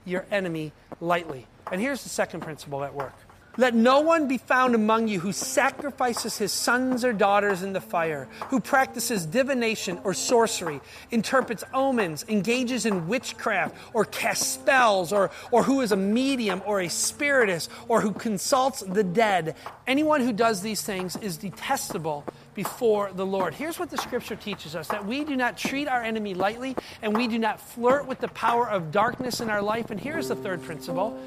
your 0.06 0.26
enemy 0.32 0.72
lightly. 1.00 1.48
And 1.72 1.80
here's 1.80 2.04
the 2.04 2.10
second 2.10 2.42
principle 2.42 2.84
at 2.84 2.94
work 2.94 3.16
let 3.58 3.76
no 3.76 4.00
one 4.00 4.28
be 4.28 4.38
found 4.38 4.76
among 4.76 5.08
you 5.08 5.20
who 5.20 5.34
sacrifices 5.34 6.38
his 6.38 6.52
sons 6.52 7.04
or 7.04 7.12
daughters 7.12 7.64
in 7.64 7.74
the 7.74 7.82
fire, 7.82 8.28
who 8.48 8.60
practices 8.60 9.26
divination 9.26 10.00
or 10.04 10.14
sorcery, 10.14 10.80
interprets 11.12 11.64
omens, 11.74 12.24
engages 12.30 12.86
in 12.86 13.08
witchcraft, 13.08 13.76
or 13.94 14.06
casts 14.06 14.48
spells, 14.48 15.12
or, 15.12 15.32
or 15.52 15.64
who 15.64 15.82
is 15.82 15.92
a 15.92 15.98
medium 15.98 16.62
or 16.66 16.82
a 16.82 16.90
spiritist, 16.90 17.70
or 17.88 18.00
who 18.00 18.12
consults 18.12 18.82
the 18.82 19.04
dead. 19.04 19.56
Anyone 19.86 20.22
who 20.22 20.32
does 20.32 20.62
these 20.62 20.82
things 20.82 21.18
is 21.18 21.38
detestable 21.38 22.26
before 22.62 23.10
the 23.16 23.26
Lord. 23.26 23.56
Here's 23.56 23.80
what 23.80 23.90
the 23.90 23.98
scripture 23.98 24.36
teaches 24.36 24.76
us 24.76 24.88
that 24.90 25.04
we 25.04 25.24
do 25.24 25.36
not 25.36 25.58
treat 25.58 25.88
our 25.88 26.04
enemy 26.04 26.36
lightly 26.36 26.76
and 27.02 27.18
we 27.18 27.28
do 27.28 27.40
not 27.40 27.60
flirt 27.60 28.06
with 28.06 28.20
the 28.20 28.28
power 28.28 28.70
of 28.70 28.92
darkness 28.92 29.42
in 29.42 29.50
our 29.50 29.64
life. 29.64 29.90
And 29.90 30.00
here's 30.00 30.28
the 30.28 30.36
third 30.36 30.62
principle 30.62 31.20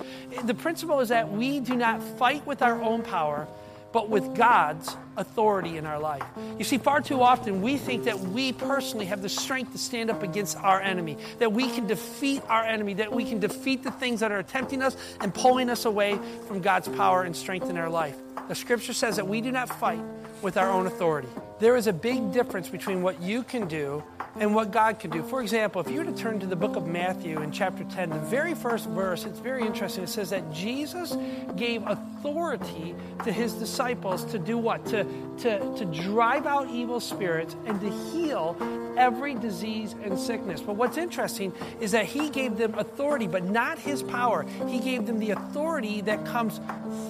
the 0.45 0.55
principle 0.55 1.01
is 1.01 1.09
that 1.09 1.33
we 1.33 1.59
do 1.59 1.75
not 1.75 2.01
fight 2.01 2.47
with 2.47 2.63
our 2.63 2.81
own 2.81 3.03
power, 3.03 3.49
but 3.91 4.09
with 4.09 4.37
God's 4.37 4.97
authority 5.17 5.77
in 5.77 5.87
our 5.87 5.99
life. 5.99 6.23
You 6.57 6.65
see, 6.65 6.79
far 6.79 7.01
too 7.01 7.21
often 7.21 7.63
we 7.63 7.79
think 7.79 8.05
that 8.05 8.21
we 8.21 8.53
personally 8.53 9.07
have 9.07 9.21
the 9.21 9.29
strength 9.29 9.73
to 9.73 9.79
stand 9.79 10.11
up 10.11 10.23
against 10.23 10.57
our 10.59 10.81
enemy, 10.81 11.19
that 11.41 11.53
we 11.53 11.69
can 11.69 11.89
defeat 11.89 12.43
our 12.49 12.63
enemy, 12.63 12.95
that 12.95 13.13
we 13.13 13.25
can 13.25 13.41
defeat 13.41 13.83
the 13.83 13.91
things 13.91 14.21
that 14.21 14.31
are 14.31 14.45
tempting 14.45 14.83
us 14.83 14.97
and 15.21 15.35
pulling 15.35 15.69
us 15.69 15.85
away 15.85 16.17
from 16.47 16.61
God's 16.61 16.87
power 16.87 17.25
and 17.25 17.35
strength 17.35 17.69
in 17.69 17.77
our 17.77 17.91
life. 17.91 18.17
The 18.47 18.55
scripture 18.55 18.93
says 18.93 19.17
that 19.17 19.27
we 19.27 19.41
do 19.41 19.51
not 19.51 19.69
fight 19.69 20.01
with 20.45 20.57
our 20.59 20.71
own 20.71 20.87
authority. 20.87 21.29
There 21.59 21.75
is 21.75 21.87
a 21.87 21.93
big 21.93 22.33
difference 22.33 22.69
between 22.69 23.03
what 23.03 23.21
you 23.21 23.43
can 23.43 23.67
do 23.67 24.05
and 24.37 24.55
what 24.55 24.71
God 24.71 24.99
can 24.99 25.11
do. 25.11 25.23
For 25.23 25.41
example, 25.43 25.81
if 25.81 25.91
you 25.91 25.99
were 25.99 26.05
to 26.05 26.17
turn 26.17 26.41
to 26.41 26.47
the 26.47 26.57
book 26.57 26.77
of 26.77 26.87
Matthew 26.87 27.41
in 27.41 27.53
chapter 27.53 27.85
10, 27.85 28.11
the 28.11 28.19
very 28.19 28.55
first 28.55 28.89
verse, 28.89 29.25
it's 29.25 29.39
very 29.39 29.65
interesting. 29.65 30.05
It 30.05 30.09
says 30.09 30.31
that 30.31 30.53
Jesus 30.53 31.17
gave 31.57 31.87
authority 31.87 32.95
to 33.25 33.33
his 33.33 33.53
disciples 33.55 34.25
to 34.27 34.39
do 34.39 34.59
what? 34.59 34.85
To, 34.87 35.05
to, 35.39 35.77
to 35.77 35.85
drive 35.85 36.47
out 36.47 36.69
evil 36.71 37.01
spirits 37.01 37.55
and 37.67 37.81
to 37.81 37.91
heal 37.91 38.57
every 38.97 39.35
disease 39.35 39.95
and 40.03 40.19
sickness. 40.19 40.61
But 40.61 40.77
what's 40.77 40.97
interesting 40.97 41.53
is 41.81 41.93
that 41.93 42.07
he 42.07 42.31
gave 42.31 42.57
them 42.57 42.75
authority, 42.79 43.27
but 43.27 43.45
not 43.45 43.79
his 43.79 44.03
power. 44.03 44.45
He 44.69 44.79
gave 44.79 45.07
them 45.07 45.19
the 45.19 45.31
authority 45.31 46.01
that 46.03 46.25
comes 46.27 46.61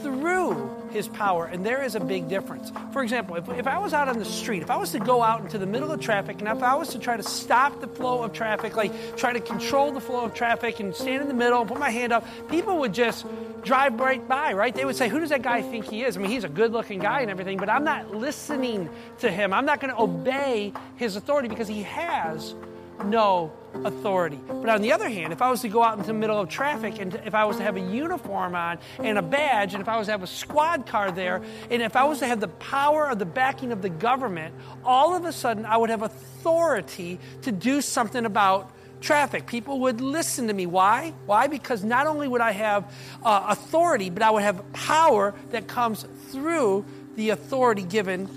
through 0.02 0.70
his 0.90 1.08
power. 1.08 1.46
And 1.46 1.66
there 1.66 1.82
is 1.82 1.94
a 1.94 2.00
big 2.00 2.28
difference. 2.28 2.72
For 2.92 3.02
example, 3.02 3.36
if, 3.36 3.48
if 3.50 3.66
I 3.66 3.78
was 3.78 3.92
out 3.92 4.08
on 4.08 4.18
the 4.18 4.24
street, 4.24 4.62
if 4.62 4.70
I 4.70 4.76
was 4.76 4.92
to 4.92 5.00
go 5.00 5.22
out 5.22 5.40
into 5.40 5.58
the 5.58 5.66
middle 5.66 5.90
of 5.90 6.00
traffic, 6.00 6.38
and 6.38 6.48
if 6.48 6.62
I 6.62 6.74
was 6.74 6.88
to 6.90 6.98
try 6.98 7.13
to 7.16 7.22
stop 7.22 7.80
the 7.80 7.88
flow 7.88 8.22
of 8.22 8.32
traffic, 8.32 8.76
like 8.76 9.16
try 9.16 9.32
to 9.32 9.40
control 9.40 9.92
the 9.92 10.00
flow 10.00 10.24
of 10.24 10.34
traffic 10.34 10.80
and 10.80 10.94
stand 10.94 11.22
in 11.22 11.28
the 11.28 11.34
middle 11.34 11.60
and 11.60 11.68
put 11.68 11.78
my 11.78 11.90
hand 11.90 12.12
up, 12.12 12.26
people 12.48 12.78
would 12.78 12.94
just 12.94 13.26
drive 13.62 13.98
right 13.98 14.26
by, 14.28 14.52
right? 14.52 14.74
They 14.74 14.84
would 14.84 14.96
say, 14.96 15.08
Who 15.08 15.20
does 15.20 15.30
that 15.30 15.42
guy 15.42 15.62
think 15.62 15.86
he 15.86 16.04
is? 16.04 16.16
I 16.16 16.20
mean, 16.20 16.30
he's 16.30 16.44
a 16.44 16.48
good 16.48 16.72
looking 16.72 17.00
guy 17.00 17.20
and 17.20 17.30
everything, 17.30 17.58
but 17.58 17.68
I'm 17.68 17.84
not 17.84 18.14
listening 18.14 18.88
to 19.18 19.30
him. 19.30 19.52
I'm 19.52 19.66
not 19.66 19.80
going 19.80 19.94
to 19.94 20.00
obey 20.00 20.72
his 20.96 21.16
authority 21.16 21.48
because 21.48 21.68
he 21.68 21.82
has 21.82 22.54
no 23.04 23.52
authority. 23.82 24.38
But 24.46 24.68
on 24.68 24.82
the 24.82 24.92
other 24.92 25.08
hand, 25.08 25.32
if 25.32 25.42
I 25.42 25.50
was 25.50 25.62
to 25.62 25.68
go 25.68 25.82
out 25.82 25.98
into 25.98 26.08
the 26.08 26.14
middle 26.14 26.38
of 26.38 26.48
traffic 26.48 27.00
and 27.00 27.14
if 27.26 27.34
I 27.34 27.44
was 27.44 27.56
to 27.56 27.62
have 27.62 27.76
a 27.76 27.80
uniform 27.80 28.54
on 28.54 28.78
and 28.98 29.18
a 29.18 29.22
badge, 29.22 29.74
and 29.74 29.80
if 29.80 29.88
I 29.88 29.96
was 29.96 30.06
to 30.06 30.12
have 30.12 30.22
a 30.22 30.28
squad 30.28 30.86
car 30.86 31.10
there, 31.10 31.42
and 31.70 31.82
if 31.82 31.96
I 31.96 32.04
was 32.04 32.20
to 32.20 32.26
have 32.26 32.40
the 32.40 32.48
power 32.48 33.08
or 33.08 33.14
the 33.14 33.26
backing 33.26 33.72
of 33.72 33.82
the 33.82 33.88
government, 33.88 34.54
all 34.84 35.14
of 35.14 35.24
a 35.24 35.32
sudden 35.32 35.66
I 35.66 35.76
would 35.76 35.90
have 35.90 36.02
authority 36.02 37.18
to 37.42 37.52
do 37.52 37.80
something 37.80 38.24
about 38.24 38.70
traffic. 39.00 39.46
People 39.46 39.80
would 39.80 40.00
listen 40.00 40.46
to 40.48 40.54
me. 40.54 40.66
Why? 40.66 41.12
Why? 41.26 41.46
Because 41.46 41.84
not 41.84 42.06
only 42.06 42.26
would 42.26 42.40
I 42.40 42.52
have 42.52 42.92
uh, 43.22 43.46
authority, 43.50 44.10
but 44.10 44.22
I 44.22 44.30
would 44.30 44.42
have 44.42 44.72
power 44.72 45.34
that 45.50 45.68
comes 45.68 46.06
through 46.30 46.84
the 47.16 47.30
authority 47.30 47.82
given 47.82 48.28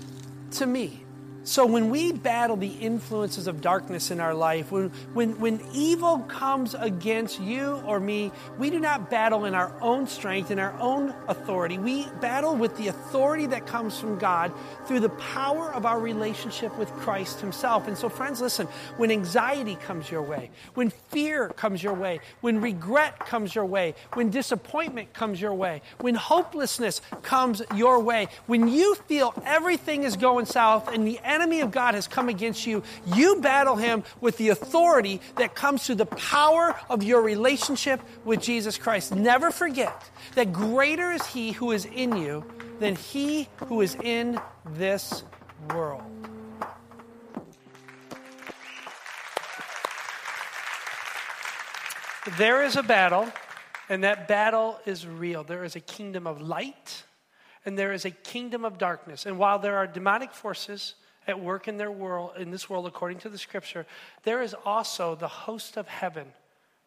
to 0.52 0.66
me. 0.66 1.04
So 1.44 1.64
when 1.64 1.88
we 1.88 2.12
battle 2.12 2.56
the 2.56 2.68
influences 2.68 3.46
of 3.46 3.62
darkness 3.62 4.10
in 4.10 4.20
our 4.20 4.34
life, 4.34 4.70
when, 4.70 4.90
when, 5.14 5.40
when 5.40 5.60
evil 5.72 6.18
comes 6.20 6.74
against 6.74 7.40
you 7.40 7.82
or 7.86 8.00
me, 8.00 8.30
we 8.58 8.68
do 8.68 8.78
not 8.78 9.08
battle 9.08 9.46
in 9.46 9.54
our 9.54 9.72
own 9.80 10.06
strength, 10.06 10.50
in 10.50 10.58
our 10.58 10.78
own 10.78 11.14
authority. 11.26 11.78
We 11.78 12.06
battle 12.20 12.54
with 12.54 12.76
the 12.76 12.88
authority 12.88 13.46
that 13.46 13.66
comes 13.66 13.98
from 13.98 14.18
God 14.18 14.52
through 14.86 15.00
the 15.00 15.08
power 15.10 15.72
of 15.72 15.86
our 15.86 15.98
relationship 15.98 16.76
with 16.76 16.90
Christ 16.92 17.40
Himself. 17.40 17.88
And 17.88 17.96
so, 17.96 18.10
friends, 18.10 18.40
listen, 18.42 18.66
when 18.98 19.10
anxiety 19.10 19.76
comes 19.76 20.10
your 20.10 20.22
way, 20.22 20.50
when 20.74 20.90
fear 20.90 21.48
comes 21.50 21.82
your 21.82 21.94
way, 21.94 22.20
when 22.42 22.60
regret 22.60 23.20
comes 23.20 23.54
your 23.54 23.64
way, 23.64 23.94
when 24.12 24.28
disappointment 24.30 25.14
comes 25.14 25.40
your 25.40 25.54
way, 25.54 25.80
when 26.00 26.14
hopelessness 26.14 27.00
comes 27.22 27.62
your 27.74 28.00
way, 28.00 28.28
when 28.46 28.68
you 28.68 28.96
feel 29.06 29.32
everything 29.46 30.02
is 30.02 30.16
going 30.16 30.44
south 30.44 30.88
and 30.88 31.06
the 31.06 31.18
enemy 31.38 31.60
of 31.60 31.70
God 31.70 31.94
has 31.94 32.08
come 32.08 32.28
against 32.28 32.66
you, 32.66 32.82
you 33.06 33.40
battle 33.40 33.76
him 33.76 34.02
with 34.20 34.36
the 34.38 34.48
authority 34.48 35.20
that 35.36 35.54
comes 35.54 35.86
through 35.86 35.94
the 35.94 36.06
power 36.06 36.74
of 36.90 37.04
your 37.04 37.22
relationship 37.22 38.00
with 38.24 38.42
Jesus 38.42 38.76
Christ. 38.76 39.14
Never 39.14 39.52
forget 39.52 40.10
that 40.34 40.52
greater 40.52 41.12
is 41.12 41.24
he 41.26 41.52
who 41.52 41.70
is 41.70 41.84
in 41.84 42.16
you 42.16 42.44
than 42.80 42.96
he 42.96 43.48
who 43.66 43.82
is 43.82 43.94
in 44.02 44.40
this 44.72 45.22
world. 45.72 46.02
There 52.36 52.64
is 52.64 52.76
a 52.76 52.82
battle, 52.82 53.28
and 53.88 54.02
that 54.02 54.26
battle 54.26 54.78
is 54.84 55.06
real. 55.06 55.44
There 55.44 55.64
is 55.64 55.76
a 55.76 55.80
kingdom 55.80 56.26
of 56.26 56.42
light, 56.42 57.04
and 57.64 57.78
there 57.78 57.92
is 57.92 58.04
a 58.04 58.10
kingdom 58.10 58.64
of 58.64 58.76
darkness. 58.76 59.24
And 59.24 59.38
while 59.38 59.60
there 59.60 59.78
are 59.78 59.86
demonic 59.86 60.32
forces 60.32 60.94
at 61.28 61.40
work 61.40 61.68
in 61.68 61.76
their 61.76 61.90
world, 61.90 62.32
in 62.38 62.50
this 62.50 62.68
world, 62.70 62.86
according 62.86 63.18
to 63.18 63.28
the 63.28 63.38
scripture, 63.38 63.86
there 64.22 64.42
is 64.42 64.54
also 64.64 65.14
the 65.14 65.28
host 65.28 65.76
of 65.76 65.86
heaven 65.86 66.26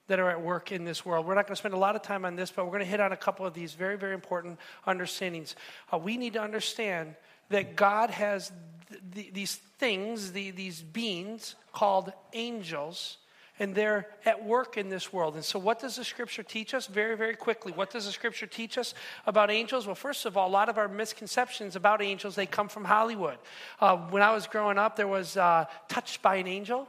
that 0.08 0.20
are 0.20 0.30
at 0.30 0.42
work 0.42 0.72
in 0.72 0.84
this 0.84 1.06
world. 1.06 1.26
We're 1.26 1.36
not 1.36 1.46
going 1.48 1.56
to 1.56 1.60
spend 1.60 1.74
a 1.74 1.78
lot 1.78 1.96
of 1.96 2.02
time 2.02 2.26
on 2.26 2.36
this, 2.36 2.52
but 2.52 2.66
we're 2.66 2.72
going 2.72 2.84
to 2.84 2.89
hit 2.89 3.00
on 3.00 3.12
a 3.12 3.18
couple 3.18 3.46
of 3.46 3.54
these 3.54 3.74
very, 3.74 3.98
very 3.98 4.14
important 4.14 4.60
understandings. 4.86 5.56
Uh, 5.94 5.98
we 5.98 6.18
need 6.18 6.34
to 6.34 6.42
understand 6.42 7.16
that 7.50 7.76
God 7.76 8.10
has 8.10 8.52
th- 8.89 9.02
th- 9.14 9.34
these 9.34 9.56
things, 9.56 10.32
the, 10.32 10.52
these 10.52 10.82
beings 10.82 11.56
called 11.72 12.12
angels, 12.34 13.18
and 13.62 13.76
they're 13.76 14.07
at 14.26 14.43
work 14.43 14.76
in 14.76 14.89
this 14.89 15.14
world. 15.14 15.36
And 15.36 15.45
so, 15.45 15.59
what 15.59 15.80
does 15.80 15.95
the 15.95 16.03
scripture 16.03 16.41
teach 16.41 16.74
us? 16.74 16.88
Very, 16.88 17.16
very 17.16 17.36
quickly. 17.36 17.72
What 17.72 17.91
does 17.91 18.07
the 18.07 18.12
scripture 18.12 18.47
teach 18.47 18.76
us 18.76 18.95
about 19.28 19.51
angels? 19.51 19.86
Well, 19.86 19.93
first 19.93 20.26
of 20.26 20.36
all, 20.36 20.49
a 20.49 20.49
lot 20.49 20.68
of 20.68 20.80
our 20.80 20.88
misconceptions 20.88 21.76
about 21.76 22.01
angels 22.01 22.34
they 22.34 22.47
come 22.47 22.68
from 22.68 22.86
Hollywood. 22.86 23.38
Uh, 23.80 23.97
when 23.97 24.24
I 24.24 24.32
was 24.32 24.47
growing 24.47 24.80
up, 24.80 24.95
there 24.95 25.07
was 25.07 25.38
uh, 25.38 25.66
Touched 25.88 26.24
by 26.24 26.38
an 26.38 26.47
Angel. 26.47 26.88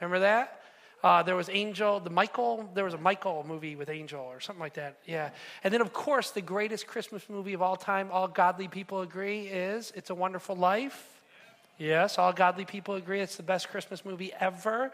Remember 0.00 0.20
that? 0.20 0.62
Uh, 1.04 1.22
there 1.22 1.36
was 1.36 1.50
Angel, 1.50 2.00
the 2.00 2.08
Michael, 2.08 2.70
there 2.74 2.84
was 2.84 2.94
a 2.94 2.98
Michael 2.98 3.44
movie 3.46 3.76
with 3.76 3.90
Angel 3.90 4.20
or 4.20 4.40
something 4.40 4.60
like 4.60 4.74
that. 4.74 4.98
Yeah. 5.04 5.28
And 5.62 5.74
then, 5.74 5.82
of 5.82 5.92
course, 5.92 6.30
the 6.30 6.40
greatest 6.40 6.86
Christmas 6.86 7.28
movie 7.28 7.52
of 7.52 7.60
all 7.60 7.76
time, 7.76 8.08
all 8.10 8.28
godly 8.28 8.68
people 8.68 9.02
agree, 9.02 9.42
is 9.42 9.92
It's 9.94 10.08
a 10.08 10.14
Wonderful 10.14 10.56
Life. 10.56 11.21
Yes, 11.78 12.18
all 12.18 12.32
godly 12.32 12.64
people 12.64 12.94
agree 12.94 13.20
it's 13.20 13.36
the 13.36 13.42
best 13.42 13.68
Christmas 13.68 14.04
movie 14.04 14.32
ever. 14.38 14.92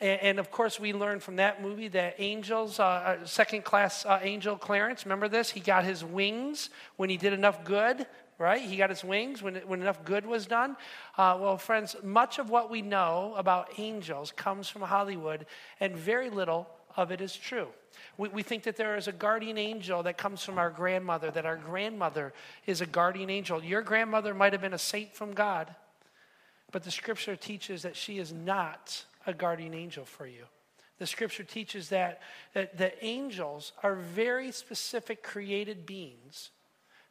And, 0.00 0.20
and 0.20 0.38
of 0.38 0.50
course, 0.50 0.80
we 0.80 0.92
learned 0.92 1.22
from 1.22 1.36
that 1.36 1.62
movie 1.62 1.88
that 1.88 2.14
angels, 2.18 2.80
uh, 2.80 2.84
uh 2.84 3.26
second 3.26 3.64
class 3.64 4.06
uh, 4.06 4.20
angel 4.22 4.56
Clarence, 4.56 5.04
remember 5.04 5.28
this? 5.28 5.50
He 5.50 5.60
got 5.60 5.84
his 5.84 6.04
wings 6.04 6.70
when 6.96 7.10
he 7.10 7.16
did 7.16 7.32
enough 7.32 7.64
good 7.64 8.06
right? 8.40 8.62
He 8.62 8.76
got 8.78 8.88
his 8.88 9.04
wings 9.04 9.42
when, 9.42 9.56
when 9.66 9.82
enough 9.82 10.02
good 10.02 10.24
was 10.24 10.46
done. 10.46 10.74
Uh, 11.18 11.36
well, 11.38 11.58
friends, 11.58 11.94
much 12.02 12.38
of 12.38 12.48
what 12.48 12.70
we 12.70 12.80
know 12.80 13.34
about 13.36 13.68
angels 13.76 14.32
comes 14.34 14.66
from 14.66 14.80
Hollywood, 14.80 15.44
and 15.78 15.94
very 15.94 16.30
little 16.30 16.66
of 16.96 17.12
it 17.12 17.20
is 17.20 17.36
true. 17.36 17.68
We, 18.16 18.30
we 18.30 18.42
think 18.42 18.62
that 18.62 18.76
there 18.76 18.96
is 18.96 19.08
a 19.08 19.12
guardian 19.12 19.58
angel 19.58 20.02
that 20.04 20.16
comes 20.16 20.42
from 20.42 20.58
our 20.58 20.70
grandmother, 20.70 21.30
that 21.30 21.44
our 21.44 21.58
grandmother 21.58 22.32
is 22.66 22.80
a 22.80 22.86
guardian 22.86 23.28
angel. 23.28 23.62
Your 23.62 23.82
grandmother 23.82 24.32
might 24.32 24.54
have 24.54 24.62
been 24.62 24.72
a 24.72 24.78
saint 24.78 25.14
from 25.14 25.34
God, 25.34 25.74
but 26.70 26.82
the 26.82 26.90
scripture 26.90 27.36
teaches 27.36 27.82
that 27.82 27.96
she 27.96 28.18
is 28.18 28.32
not 28.32 29.04
a 29.26 29.34
guardian 29.34 29.74
angel 29.74 30.04
for 30.04 30.26
you. 30.26 30.44
The 30.98 31.06
scripture 31.06 31.44
teaches 31.44 31.88
that, 31.88 32.20
that, 32.52 32.76
that 32.78 32.96
angels 33.00 33.72
are 33.82 33.94
very 33.94 34.52
specific 34.52 35.22
created 35.22 35.86
beings 35.86 36.50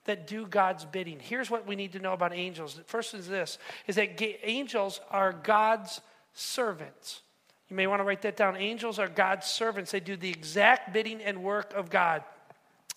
that 0.05 0.27
do 0.27 0.45
God's 0.45 0.85
bidding. 0.85 1.19
Here's 1.19 1.49
what 1.49 1.67
we 1.67 1.75
need 1.75 1.93
to 1.93 1.99
know 1.99 2.13
about 2.13 2.33
angels. 2.33 2.79
First 2.85 3.13
is 3.13 3.27
this 3.27 3.57
is 3.87 3.95
that 3.95 4.21
angels 4.47 5.01
are 5.09 5.33
God's 5.33 6.01
servants. 6.33 7.21
You 7.69 7.75
may 7.75 7.87
want 7.87 7.99
to 7.99 8.03
write 8.03 8.23
that 8.23 8.37
down. 8.37 8.57
Angels 8.57 8.97
are 8.97 9.07
God's 9.07 9.45
servants. 9.45 9.91
They 9.91 9.99
do 9.99 10.15
the 10.15 10.29
exact 10.29 10.93
bidding 10.93 11.21
and 11.21 11.43
work 11.43 11.73
of 11.73 11.89
God. 11.89 12.23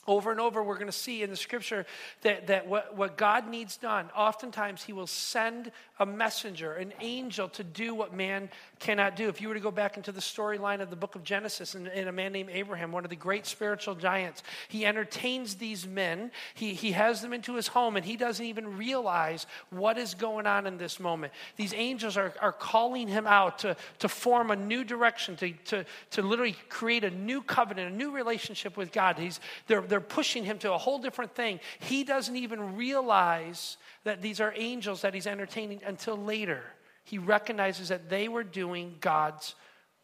Over 0.04 0.32
and 0.32 0.40
over, 0.40 0.64
we're 0.64 0.74
going 0.74 0.86
to 0.86 0.92
see 0.92 1.22
in 1.22 1.30
the 1.30 1.36
scripture 1.36 1.86
that, 2.22 2.48
that 2.48 2.66
what, 2.66 2.96
what 2.96 3.16
God 3.16 3.48
needs 3.48 3.76
done, 3.76 4.10
oftentimes 4.16 4.82
He 4.82 4.92
will 4.92 5.06
send 5.06 5.70
a 6.00 6.06
messenger, 6.06 6.72
an 6.72 6.92
angel, 7.00 7.48
to 7.50 7.62
do 7.62 7.94
what 7.94 8.12
man 8.12 8.50
cannot 8.80 9.14
do. 9.14 9.28
If 9.28 9.40
you 9.40 9.46
were 9.46 9.54
to 9.54 9.60
go 9.60 9.70
back 9.70 9.96
into 9.96 10.10
the 10.10 10.20
storyline 10.20 10.80
of 10.80 10.90
the 10.90 10.96
book 10.96 11.14
of 11.14 11.22
Genesis 11.22 11.76
and, 11.76 11.86
and, 11.86 12.08
a 12.08 12.12
man 12.12 12.32
named 12.32 12.50
Abraham, 12.52 12.90
one 12.90 13.04
of 13.04 13.10
the 13.10 13.16
great 13.16 13.46
spiritual 13.46 13.94
giants, 13.94 14.42
he 14.66 14.84
entertains 14.84 15.54
these 15.54 15.86
men, 15.86 16.32
he, 16.54 16.74
he 16.74 16.90
has 16.90 17.22
them 17.22 17.32
into 17.32 17.54
his 17.54 17.68
home, 17.68 17.96
and 17.96 18.04
he 18.04 18.16
doesn't 18.16 18.44
even 18.44 18.76
realize 18.76 19.46
what 19.70 19.98
is 19.98 20.14
going 20.14 20.48
on 20.48 20.66
in 20.66 20.78
this 20.78 20.98
moment. 20.98 21.32
These 21.54 21.74
angels 21.74 22.16
are, 22.16 22.34
are 22.40 22.52
calling 22.52 23.06
him 23.06 23.28
out 23.28 23.60
to, 23.60 23.76
to 24.00 24.08
form 24.08 24.50
a 24.50 24.56
new 24.56 24.82
direction, 24.82 25.36
to, 25.36 25.52
to, 25.66 25.84
to 26.10 26.22
literally 26.22 26.56
create 26.68 27.04
a 27.04 27.10
new 27.10 27.40
covenant, 27.40 27.92
a 27.92 27.96
new 27.96 28.10
relationship 28.10 28.76
with 28.76 28.90
God. 28.90 29.16
He's, 29.16 29.38
they're, 29.68 29.82
they're 29.92 30.00
pushing 30.00 30.44
him 30.44 30.58
to 30.60 30.72
a 30.72 30.78
whole 30.78 30.98
different 30.98 31.34
thing. 31.34 31.60
He 31.80 32.02
doesn't 32.02 32.34
even 32.34 32.76
realize 32.76 33.76
that 34.04 34.22
these 34.22 34.40
are 34.40 34.54
angels 34.56 35.02
that 35.02 35.12
he's 35.12 35.26
entertaining 35.26 35.82
until 35.84 36.16
later. 36.16 36.62
He 37.04 37.18
recognizes 37.18 37.88
that 37.88 38.08
they 38.08 38.26
were 38.26 38.42
doing 38.42 38.96
God's 39.00 39.54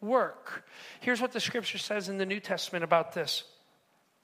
work. 0.00 0.66
Here's 1.00 1.20
what 1.20 1.32
the 1.32 1.40
scripture 1.40 1.78
says 1.78 2.08
in 2.08 2.18
the 2.18 2.26
New 2.26 2.38
Testament 2.38 2.84
about 2.84 3.14
this. 3.14 3.44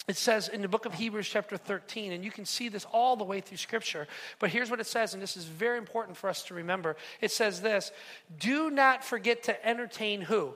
It 0.06 0.16
says 0.16 0.48
in 0.48 0.60
the 0.60 0.68
book 0.68 0.84
of 0.84 0.92
Hebrews, 0.92 1.26
chapter 1.28 1.56
13, 1.56 2.12
and 2.12 2.22
you 2.22 2.30
can 2.30 2.44
see 2.44 2.68
this 2.68 2.84
all 2.92 3.16
the 3.16 3.24
way 3.24 3.40
through 3.40 3.56
Scripture. 3.56 4.06
But 4.38 4.50
here's 4.50 4.70
what 4.70 4.80
it 4.80 4.86
says, 4.86 5.14
and 5.14 5.22
this 5.22 5.34
is 5.34 5.46
very 5.46 5.78
important 5.78 6.18
for 6.18 6.28
us 6.28 6.42
to 6.44 6.54
remember. 6.54 6.96
It 7.22 7.30
says 7.30 7.62
this 7.62 7.90
Do 8.38 8.70
not 8.70 9.02
forget 9.02 9.44
to 9.44 9.66
entertain 9.66 10.20
who? 10.20 10.52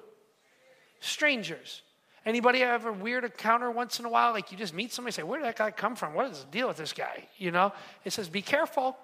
Strangers. 1.01 1.81
Anybody 2.29 2.59
have 2.59 2.85
a 2.85 2.93
weird 2.93 3.25
encounter 3.25 3.71
once 3.71 3.99
in 3.99 4.05
a 4.05 4.11
while? 4.11 4.33
Like 4.33 4.53
you 4.53 4.59
just 4.59 4.75
meet 4.75 4.93
somebody, 4.93 5.15
say, 5.15 5.23
Where 5.23 5.41
did 5.41 5.47
that 5.47 5.57
guy 5.57 5.71
come 5.71 5.97
from? 5.97 6.13
What 6.13 6.31
is 6.31 6.41
the 6.41 6.51
deal 6.51 6.69
with 6.69 6.77
this 6.77 6.93
guy? 6.93 7.27
You 7.39 7.51
know? 7.51 7.73
It 8.05 8.13
says, 8.13 8.29
Be 8.29 8.43
careful. 8.43 8.99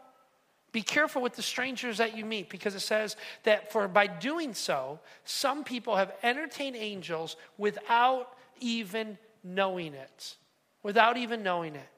Be 0.72 0.83
careful 0.83 1.22
with 1.22 1.35
the 1.35 1.41
strangers 1.41 1.97
that 1.97 2.14
you 2.14 2.27
meet 2.27 2.51
because 2.51 2.75
it 2.75 2.81
says 2.81 3.16
that 3.45 3.72
for 3.72 3.89
by 3.89 4.09
doing 4.09 4.53
so, 4.53 5.01
some 5.25 5.64
people 5.64 5.97
have 5.97 6.12
entertained 6.22 6.77
angels 6.77 7.37
without 7.57 8.29
even 8.61 9.16
knowing 9.43 9.95
it. 9.95 10.37
Without 10.83 11.16
even 11.16 11.43
knowing 11.43 11.77
it. 11.77 11.89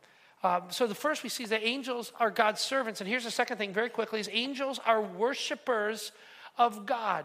Um, 0.45 0.63
so 0.69 0.87
the 0.87 0.95
first 0.95 1.25
we 1.25 1.29
see 1.29 1.43
is 1.43 1.51
that 1.51 1.67
angels 1.67 2.13
are 2.21 2.31
God's 2.31 2.61
servants. 2.61 3.01
And 3.01 3.11
here's 3.11 3.25
the 3.25 3.33
second 3.33 3.57
thing, 3.57 3.73
very 3.73 3.89
quickly, 3.89 4.21
is 4.21 4.29
angels 4.33 4.79
are 4.87 5.03
worshipers 5.03 6.13
of 6.57 6.87
God. 6.87 7.25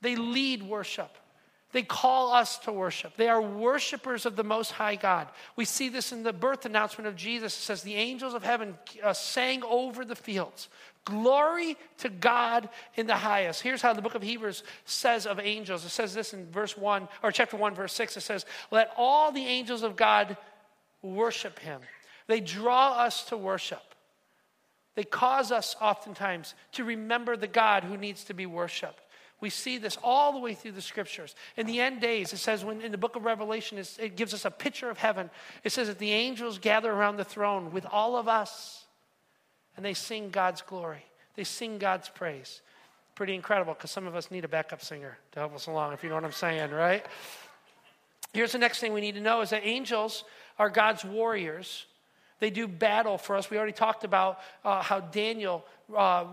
They 0.00 0.16
lead 0.16 0.64
worship. 0.64 1.16
They 1.72 1.82
call 1.82 2.32
us 2.32 2.58
to 2.60 2.72
worship. 2.72 3.16
They 3.16 3.28
are 3.28 3.40
worshipers 3.40 4.26
of 4.26 4.34
the 4.34 4.42
Most 4.42 4.72
High 4.72 4.96
God. 4.96 5.28
We 5.54 5.64
see 5.64 5.88
this 5.88 6.10
in 6.10 6.24
the 6.24 6.32
birth 6.32 6.66
announcement 6.66 7.06
of 7.06 7.14
Jesus. 7.14 7.56
It 7.56 7.62
says, 7.62 7.82
The 7.82 7.94
angels 7.94 8.34
of 8.34 8.42
heaven 8.42 8.76
uh, 9.02 9.12
sang 9.12 9.62
over 9.62 10.04
the 10.04 10.16
fields. 10.16 10.68
Glory 11.04 11.76
to 11.98 12.08
God 12.08 12.68
in 12.96 13.06
the 13.06 13.16
highest. 13.16 13.62
Here's 13.62 13.82
how 13.82 13.92
the 13.92 14.02
book 14.02 14.16
of 14.16 14.22
Hebrews 14.22 14.64
says 14.84 15.26
of 15.26 15.38
angels. 15.38 15.84
It 15.84 15.90
says 15.90 16.12
this 16.12 16.34
in 16.34 16.50
verse 16.50 16.76
1, 16.76 17.08
or 17.22 17.30
chapter 17.30 17.56
1, 17.56 17.74
verse 17.74 17.92
6. 17.92 18.16
It 18.16 18.20
says, 18.22 18.44
Let 18.72 18.92
all 18.96 19.30
the 19.30 19.46
angels 19.46 19.84
of 19.84 19.96
God 19.96 20.36
worship 21.02 21.60
him. 21.60 21.80
They 22.26 22.40
draw 22.40 22.98
us 22.98 23.24
to 23.26 23.36
worship. 23.36 23.82
They 24.96 25.04
cause 25.04 25.52
us 25.52 25.76
oftentimes 25.80 26.54
to 26.72 26.84
remember 26.84 27.36
the 27.36 27.46
God 27.46 27.84
who 27.84 27.96
needs 27.96 28.24
to 28.24 28.34
be 28.34 28.46
worshiped. 28.46 29.00
We 29.40 29.50
see 29.50 29.78
this 29.78 29.96
all 30.02 30.32
the 30.32 30.38
way 30.38 30.54
through 30.54 30.72
the 30.72 30.82
scriptures. 30.82 31.34
In 31.56 31.66
the 31.66 31.80
end 31.80 32.00
days, 32.00 32.32
it 32.32 32.38
says 32.38 32.64
when 32.64 32.82
in 32.82 32.92
the 32.92 32.98
book 32.98 33.16
of 33.16 33.24
Revelation, 33.24 33.78
it 33.78 34.16
gives 34.16 34.34
us 34.34 34.44
a 34.44 34.50
picture 34.50 34.90
of 34.90 34.98
heaven. 34.98 35.30
It 35.64 35.72
says 35.72 35.88
that 35.88 35.98
the 35.98 36.12
angels 36.12 36.58
gather 36.58 36.92
around 36.92 37.16
the 37.16 37.24
throne 37.24 37.72
with 37.72 37.86
all 37.90 38.16
of 38.16 38.28
us 38.28 38.84
and 39.76 39.84
they 39.84 39.94
sing 39.94 40.30
God's 40.30 40.60
glory. 40.60 41.04
They 41.36 41.44
sing 41.44 41.78
God's 41.78 42.08
praise. 42.08 42.60
Pretty 43.14 43.34
incredible 43.34 43.74
because 43.74 43.90
some 43.90 44.06
of 44.06 44.14
us 44.14 44.30
need 44.30 44.44
a 44.44 44.48
backup 44.48 44.82
singer 44.82 45.16
to 45.32 45.38
help 45.40 45.54
us 45.54 45.66
along, 45.66 45.94
if 45.94 46.02
you 46.02 46.10
know 46.10 46.16
what 46.16 46.24
I'm 46.24 46.32
saying, 46.32 46.70
right? 46.70 47.04
Here's 48.32 48.52
the 48.52 48.58
next 48.58 48.80
thing 48.80 48.92
we 48.92 49.00
need 49.00 49.14
to 49.14 49.20
know 49.20 49.40
is 49.40 49.50
that 49.50 49.62
angels 49.64 50.24
are 50.58 50.68
God's 50.68 51.04
warriors. 51.04 51.86
They 52.38 52.50
do 52.50 52.68
battle 52.68 53.18
for 53.18 53.36
us. 53.36 53.50
We 53.50 53.56
already 53.56 53.72
talked 53.72 54.04
about 54.04 54.40
uh, 54.64 54.82
how 54.82 55.00
Daniel 55.00 55.64
uh, 55.96 56.24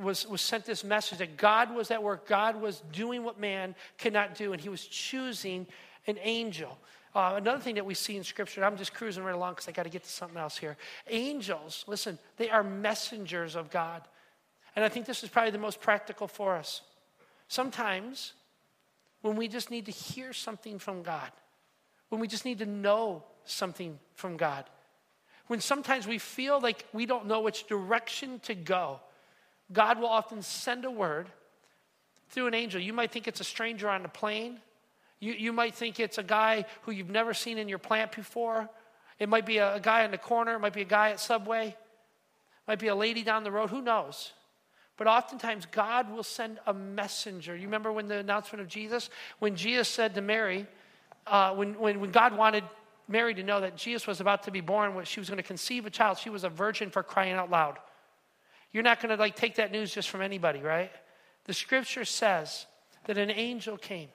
was, 0.00 0.26
was 0.26 0.40
sent 0.40 0.64
this 0.64 0.84
message 0.84 1.18
that 1.18 1.36
God 1.36 1.74
was 1.74 1.90
at 1.90 2.02
work. 2.02 2.26
God 2.26 2.60
was 2.60 2.82
doing 2.92 3.24
what 3.24 3.38
man 3.38 3.74
cannot 3.98 4.34
do, 4.34 4.52
and 4.52 4.60
he 4.60 4.68
was 4.68 4.86
choosing 4.86 5.66
an 6.06 6.18
angel. 6.22 6.78
Uh, 7.14 7.34
another 7.36 7.60
thing 7.60 7.76
that 7.76 7.86
we 7.86 7.94
see 7.94 8.16
in 8.16 8.24
Scripture, 8.24 8.64
I'm 8.64 8.76
just 8.76 8.92
cruising 8.92 9.24
right 9.24 9.34
along 9.34 9.54
because 9.54 9.68
I 9.68 9.72
got 9.72 9.84
to 9.84 9.88
get 9.88 10.04
to 10.04 10.10
something 10.10 10.36
else 10.36 10.58
here. 10.58 10.76
Angels, 11.08 11.84
listen, 11.86 12.18
they 12.36 12.50
are 12.50 12.62
messengers 12.62 13.56
of 13.56 13.70
God. 13.70 14.02
And 14.74 14.84
I 14.84 14.90
think 14.90 15.06
this 15.06 15.22
is 15.22 15.30
probably 15.30 15.50
the 15.50 15.58
most 15.58 15.80
practical 15.80 16.28
for 16.28 16.56
us. 16.56 16.82
Sometimes, 17.48 18.34
when 19.22 19.36
we 19.36 19.48
just 19.48 19.70
need 19.70 19.86
to 19.86 19.92
hear 19.92 20.32
something 20.32 20.78
from 20.78 21.02
God, 21.02 21.30
when 22.10 22.20
we 22.20 22.28
just 22.28 22.44
need 22.44 22.58
to 22.58 22.66
know 22.66 23.24
something 23.44 23.98
from 24.14 24.36
God, 24.36 24.64
when 25.46 25.60
sometimes 25.60 26.06
we 26.06 26.18
feel 26.18 26.60
like 26.60 26.84
we 26.92 27.06
don't 27.06 27.26
know 27.26 27.40
which 27.40 27.66
direction 27.66 28.40
to 28.40 28.54
go, 28.54 29.00
God 29.72 29.98
will 29.98 30.08
often 30.08 30.42
send 30.42 30.84
a 30.84 30.90
word 30.90 31.28
through 32.30 32.46
an 32.46 32.54
angel. 32.54 32.80
You 32.80 32.92
might 32.92 33.10
think 33.10 33.28
it's 33.28 33.40
a 33.40 33.44
stranger 33.44 33.88
on 33.88 34.02
the 34.02 34.08
plane. 34.08 34.60
You, 35.20 35.32
you 35.32 35.52
might 35.52 35.74
think 35.74 35.98
it's 35.98 36.18
a 36.18 36.22
guy 36.22 36.66
who 36.82 36.92
you've 36.92 37.10
never 37.10 37.34
seen 37.34 37.58
in 37.58 37.68
your 37.68 37.78
plant 37.78 38.12
before. 38.12 38.68
It 39.18 39.28
might 39.28 39.46
be 39.46 39.58
a, 39.58 39.76
a 39.76 39.80
guy 39.80 40.04
in 40.04 40.10
the 40.10 40.18
corner. 40.18 40.54
It 40.54 40.58
might 40.60 40.74
be 40.74 40.82
a 40.82 40.86
guy 40.86 41.10
at 41.10 41.20
Subway. 41.20 41.68
It 41.68 41.76
Might 42.68 42.78
be 42.78 42.88
a 42.88 42.94
lady 42.94 43.22
down 43.22 43.44
the 43.44 43.50
road, 43.50 43.70
who 43.70 43.80
knows? 43.80 44.32
But 44.96 45.06
oftentimes, 45.06 45.66
God 45.66 46.10
will 46.10 46.22
send 46.22 46.58
a 46.66 46.72
messenger. 46.72 47.54
You 47.54 47.66
remember 47.66 47.92
when 47.92 48.08
the 48.08 48.18
announcement 48.18 48.62
of 48.62 48.68
Jesus? 48.68 49.10
When 49.38 49.54
Jesus 49.54 49.88
said 49.88 50.14
to 50.14 50.22
Mary, 50.22 50.66
uh, 51.26 51.54
when, 51.54 51.78
when, 51.78 52.00
when 52.00 52.10
God 52.10 52.36
wanted 52.36 52.64
Mary 53.08 53.34
to 53.34 53.42
know 53.42 53.60
that 53.60 53.76
Jesus 53.76 54.06
was 54.06 54.20
about 54.20 54.44
to 54.44 54.50
be 54.50 54.60
born, 54.60 54.94
when 54.94 55.04
she 55.04 55.20
was 55.20 55.28
going 55.28 55.36
to 55.36 55.42
conceive 55.42 55.86
a 55.86 55.90
child, 55.90 56.18
she 56.18 56.30
was 56.30 56.44
a 56.44 56.48
virgin 56.48 56.90
for 56.90 57.02
crying 57.02 57.34
out 57.34 57.50
loud. 57.50 57.78
You're 58.76 58.82
not 58.82 59.00
going 59.00 59.08
to 59.08 59.18
like 59.18 59.36
take 59.36 59.54
that 59.54 59.72
news 59.72 59.94
just 59.94 60.10
from 60.10 60.20
anybody, 60.20 60.60
right? 60.60 60.92
The 61.44 61.54
scripture 61.54 62.04
says 62.04 62.66
that 63.06 63.16
an 63.16 63.30
angel 63.30 63.78
came 63.78 64.10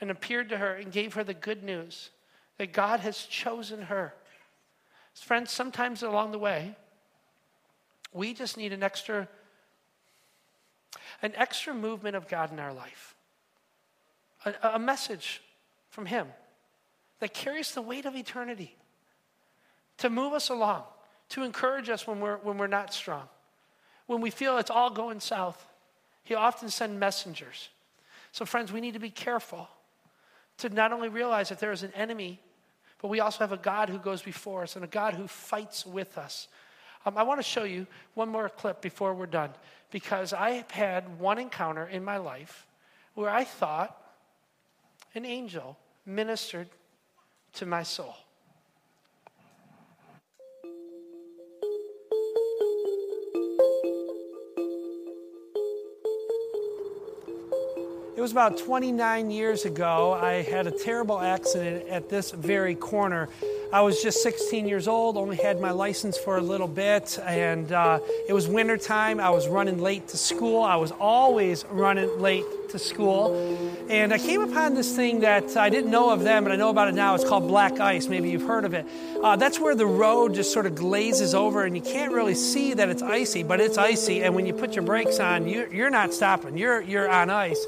and 0.00 0.10
appeared 0.10 0.48
to 0.48 0.58
her 0.58 0.74
and 0.74 0.90
gave 0.90 1.14
her 1.14 1.22
the 1.22 1.32
good 1.32 1.62
news 1.62 2.10
that 2.58 2.72
God 2.72 2.98
has 2.98 3.18
chosen 3.18 3.82
her. 3.82 4.14
Friends, 5.14 5.52
sometimes 5.52 6.02
along 6.02 6.32
the 6.32 6.40
way, 6.40 6.74
we 8.12 8.34
just 8.34 8.56
need 8.56 8.72
an 8.72 8.82
extra 8.82 9.28
an 11.22 11.32
extra 11.36 11.72
movement 11.72 12.16
of 12.16 12.26
God 12.26 12.50
in 12.50 12.58
our 12.58 12.72
life. 12.72 13.14
A, 14.44 14.70
a 14.72 14.78
message 14.80 15.40
from 15.88 16.06
him 16.06 16.26
that 17.20 17.32
carries 17.32 17.74
the 17.74 17.82
weight 17.82 18.06
of 18.06 18.16
eternity 18.16 18.74
to 19.98 20.10
move 20.10 20.32
us 20.32 20.48
along, 20.48 20.82
to 21.28 21.44
encourage 21.44 21.88
us 21.88 22.08
when 22.08 22.18
we're, 22.18 22.38
when 22.38 22.58
we're 22.58 22.66
not 22.66 22.92
strong. 22.92 23.28
When 24.06 24.20
we 24.20 24.30
feel 24.30 24.58
it's 24.58 24.70
all 24.70 24.90
going 24.90 25.20
south, 25.20 25.66
he 26.24 26.34
often 26.34 26.68
sends 26.68 26.98
messengers. 26.98 27.68
So, 28.32 28.44
friends, 28.44 28.72
we 28.72 28.80
need 28.80 28.94
to 28.94 29.00
be 29.00 29.10
careful 29.10 29.68
to 30.58 30.68
not 30.68 30.92
only 30.92 31.08
realize 31.08 31.48
that 31.48 31.58
there 31.58 31.72
is 31.72 31.82
an 31.82 31.92
enemy, 31.94 32.40
but 33.00 33.08
we 33.08 33.20
also 33.20 33.38
have 33.40 33.52
a 33.52 33.56
God 33.56 33.88
who 33.88 33.98
goes 33.98 34.22
before 34.22 34.62
us 34.62 34.76
and 34.76 34.84
a 34.84 34.88
God 34.88 35.14
who 35.14 35.26
fights 35.26 35.84
with 35.84 36.16
us. 36.16 36.48
Um, 37.04 37.18
I 37.18 37.24
want 37.24 37.40
to 37.40 37.44
show 37.44 37.64
you 37.64 37.86
one 38.14 38.28
more 38.28 38.48
clip 38.48 38.80
before 38.80 39.12
we're 39.12 39.26
done 39.26 39.50
because 39.90 40.32
I 40.32 40.50
have 40.50 40.70
had 40.70 41.18
one 41.18 41.38
encounter 41.38 41.86
in 41.86 42.04
my 42.04 42.18
life 42.18 42.66
where 43.14 43.28
I 43.28 43.44
thought 43.44 44.00
an 45.14 45.26
angel 45.26 45.76
ministered 46.06 46.68
to 47.54 47.66
my 47.66 47.82
soul. 47.82 48.14
It 58.22 58.30
was 58.30 58.30
about 58.30 58.56
29 58.56 59.32
years 59.32 59.64
ago. 59.64 60.12
I 60.12 60.42
had 60.42 60.68
a 60.68 60.70
terrible 60.70 61.18
accident 61.20 61.88
at 61.88 62.08
this 62.08 62.30
very 62.30 62.76
corner. 62.76 63.28
I 63.72 63.80
was 63.80 64.00
just 64.00 64.22
16 64.22 64.68
years 64.68 64.86
old, 64.86 65.16
only 65.16 65.34
had 65.34 65.60
my 65.60 65.72
license 65.72 66.16
for 66.16 66.36
a 66.36 66.40
little 66.40 66.68
bit, 66.68 67.18
and 67.26 67.72
uh, 67.72 67.98
it 68.28 68.32
was 68.32 68.46
wintertime. 68.46 69.18
I 69.18 69.30
was 69.30 69.48
running 69.48 69.80
late 69.80 70.06
to 70.06 70.16
school. 70.16 70.62
I 70.62 70.76
was 70.76 70.92
always 70.92 71.64
running 71.64 72.20
late 72.20 72.44
to 72.68 72.78
school. 72.78 73.58
And 73.90 74.14
I 74.14 74.18
came 74.18 74.40
upon 74.40 74.74
this 74.74 74.94
thing 74.94 75.18
that 75.20 75.56
I 75.56 75.68
didn't 75.68 75.90
know 75.90 76.10
of 76.10 76.22
then, 76.22 76.44
but 76.44 76.52
I 76.52 76.56
know 76.56 76.70
about 76.70 76.86
it 76.86 76.94
now. 76.94 77.16
It's 77.16 77.24
called 77.24 77.48
black 77.48 77.80
ice. 77.80 78.06
Maybe 78.06 78.30
you've 78.30 78.46
heard 78.46 78.64
of 78.64 78.72
it. 78.72 78.86
Uh, 79.20 79.34
that's 79.34 79.58
where 79.58 79.74
the 79.74 79.86
road 79.86 80.34
just 80.34 80.52
sort 80.52 80.66
of 80.66 80.76
glazes 80.76 81.34
over, 81.34 81.64
and 81.64 81.74
you 81.74 81.82
can't 81.82 82.12
really 82.12 82.36
see 82.36 82.72
that 82.74 82.88
it's 82.88 83.02
icy, 83.02 83.42
but 83.42 83.60
it's 83.60 83.78
icy. 83.78 84.22
And 84.22 84.36
when 84.36 84.46
you 84.46 84.52
put 84.52 84.76
your 84.76 84.84
brakes 84.84 85.18
on, 85.18 85.48
you're, 85.48 85.66
you're 85.74 85.90
not 85.90 86.14
stopping, 86.14 86.56
you're, 86.56 86.82
you're 86.82 87.10
on 87.10 87.28
ice. 87.28 87.66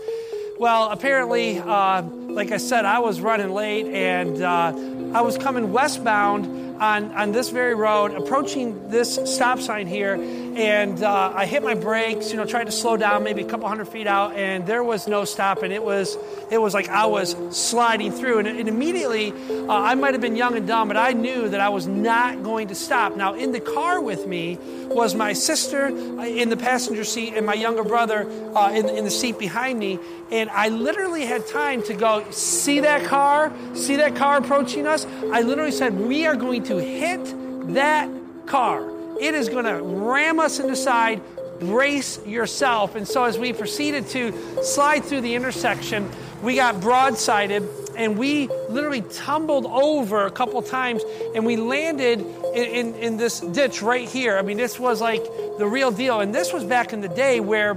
Well, 0.57 0.91
apparently, 0.91 1.59
uh, 1.59 2.03
like 2.03 2.53
I 2.53 2.59
said, 2.59 2.85
I 2.85 3.01
was 3.01 3.21
running 3.21 3.51
late 3.51 3.87
and 3.87 4.41
uh, 4.41 4.73
I 5.13 5.21
was 5.21 5.37
coming 5.37 5.73
westbound 5.73 6.81
on, 6.81 7.11
on 7.11 7.33
this 7.33 7.51
very 7.51 7.75
road, 7.75 8.13
approaching 8.13 8.89
this 8.89 9.19
stop 9.25 9.59
sign 9.59 9.89
here, 9.89 10.15
and 10.57 11.03
uh, 11.03 11.33
I 11.35 11.47
hit 11.47 11.63
my 11.63 11.75
brakes, 11.75 12.31
you 12.31 12.37
know, 12.37 12.45
tried 12.45 12.65
to 12.65 12.73
slow 12.73 12.97
down 12.97 13.25
maybe 13.25 13.43
a 13.43 13.47
couple 13.47 13.69
hundred 13.69 13.87
feet 13.87 14.07
out, 14.07 14.35
and 14.37 14.67
there 14.67 14.85
was 14.85 15.09
no 15.09 15.25
stopping. 15.25 15.73
It 15.73 15.83
was, 15.83 16.17
it 16.51 16.59
was 16.59 16.75
like 16.75 16.89
I 16.89 17.07
was 17.07 17.37
sliding 17.51 18.13
through. 18.13 18.39
And, 18.39 18.49
and 18.49 18.69
immediately, 18.69 19.33
uh, 19.33 19.73
I 19.73 19.95
might 19.95 20.15
have 20.15 20.21
been 20.21 20.37
young 20.37 20.57
and 20.57 20.67
dumb, 20.67 20.89
but 20.89 20.97
I 20.97 21.13
knew 21.13 21.49
that 21.49 21.61
I 21.61 21.69
was 21.71 21.87
not 21.87 22.43
going 22.43 22.69
to 22.69 22.75
stop. 22.75 23.17
Now, 23.17 23.35
in 23.35 23.53
the 23.53 23.61
car 23.61 24.01
with 24.01 24.27
me 24.27 24.59
was 24.87 25.15
my 25.15 25.33
sister 25.33 25.87
uh, 25.87 26.25
in 26.25 26.51
the 26.51 26.57
passenger 26.57 27.05
seat 27.05 27.35
and 27.35 27.45
my 27.45 27.55
younger 27.55 27.83
brother 27.83 28.29
uh, 28.55 28.71
in, 28.71 28.89
in 28.89 29.05
the 29.05 29.11
seat 29.11 29.39
behind 29.39 29.79
me. 29.79 29.99
And 30.31 30.51
I 30.51 30.69
literally 30.69 31.27
had 31.27 31.47
time 31.49 31.83
to 31.85 31.95
go, 31.95 32.25
see 32.31 32.81
that 32.81 33.05
car? 33.07 33.53
See 33.75 33.97
that 33.97 34.15
car 34.15 34.39
approaching 34.39 34.87
us? 34.87 35.05
I 35.33 35.43
literally 35.43 35.73
said, 35.73 35.99
We 35.99 36.27
are 36.27 36.37
going 36.37 36.63
to 36.65 36.79
hit 36.79 37.75
that 37.75 38.09
car. 38.47 38.94
It 39.21 39.35
is 39.35 39.49
going 39.49 39.65
to 39.65 39.83
ram 39.83 40.41
us 40.41 40.59
in 40.59 40.67
the 40.67 40.77
side. 40.77 41.21
Brace 41.61 42.25
yourself. 42.27 42.97
And 42.97 43.07
so, 43.07 43.25
as 43.25 43.39
we 43.39 43.53
proceeded 43.53 44.09
to 44.09 44.33
slide 44.63 45.05
through 45.05 45.21
the 45.21 45.35
intersection, 45.35 46.11
we 46.43 46.57
got 46.57 46.77
broadsided 46.77 47.67
and 47.97 48.19
we 48.19 48.49
literally 48.69 49.03
tumbled 49.03 49.67
over 49.67 50.27
a 50.27 50.31
couple 50.31 50.61
times 50.63 51.03
and 51.35 51.47
we 51.47 51.57
landed 51.57 52.21
in, 52.21 52.65
in, 52.65 52.95
in, 52.97 53.17
this 53.17 53.41
ditch 53.41 53.83
right 53.83 54.09
here. 54.09 54.37
I 54.37 54.43
mean, 54.43 54.57
this 54.57 54.79
was 54.79 55.01
like 55.01 55.23
the 55.59 55.67
real 55.67 55.91
deal. 55.91 56.21
And 56.21 56.35
this 56.35 56.53
was 56.53 56.65
back 56.65 56.93
in 56.93 57.01
the 57.01 57.09
day 57.09 57.41
where 57.41 57.77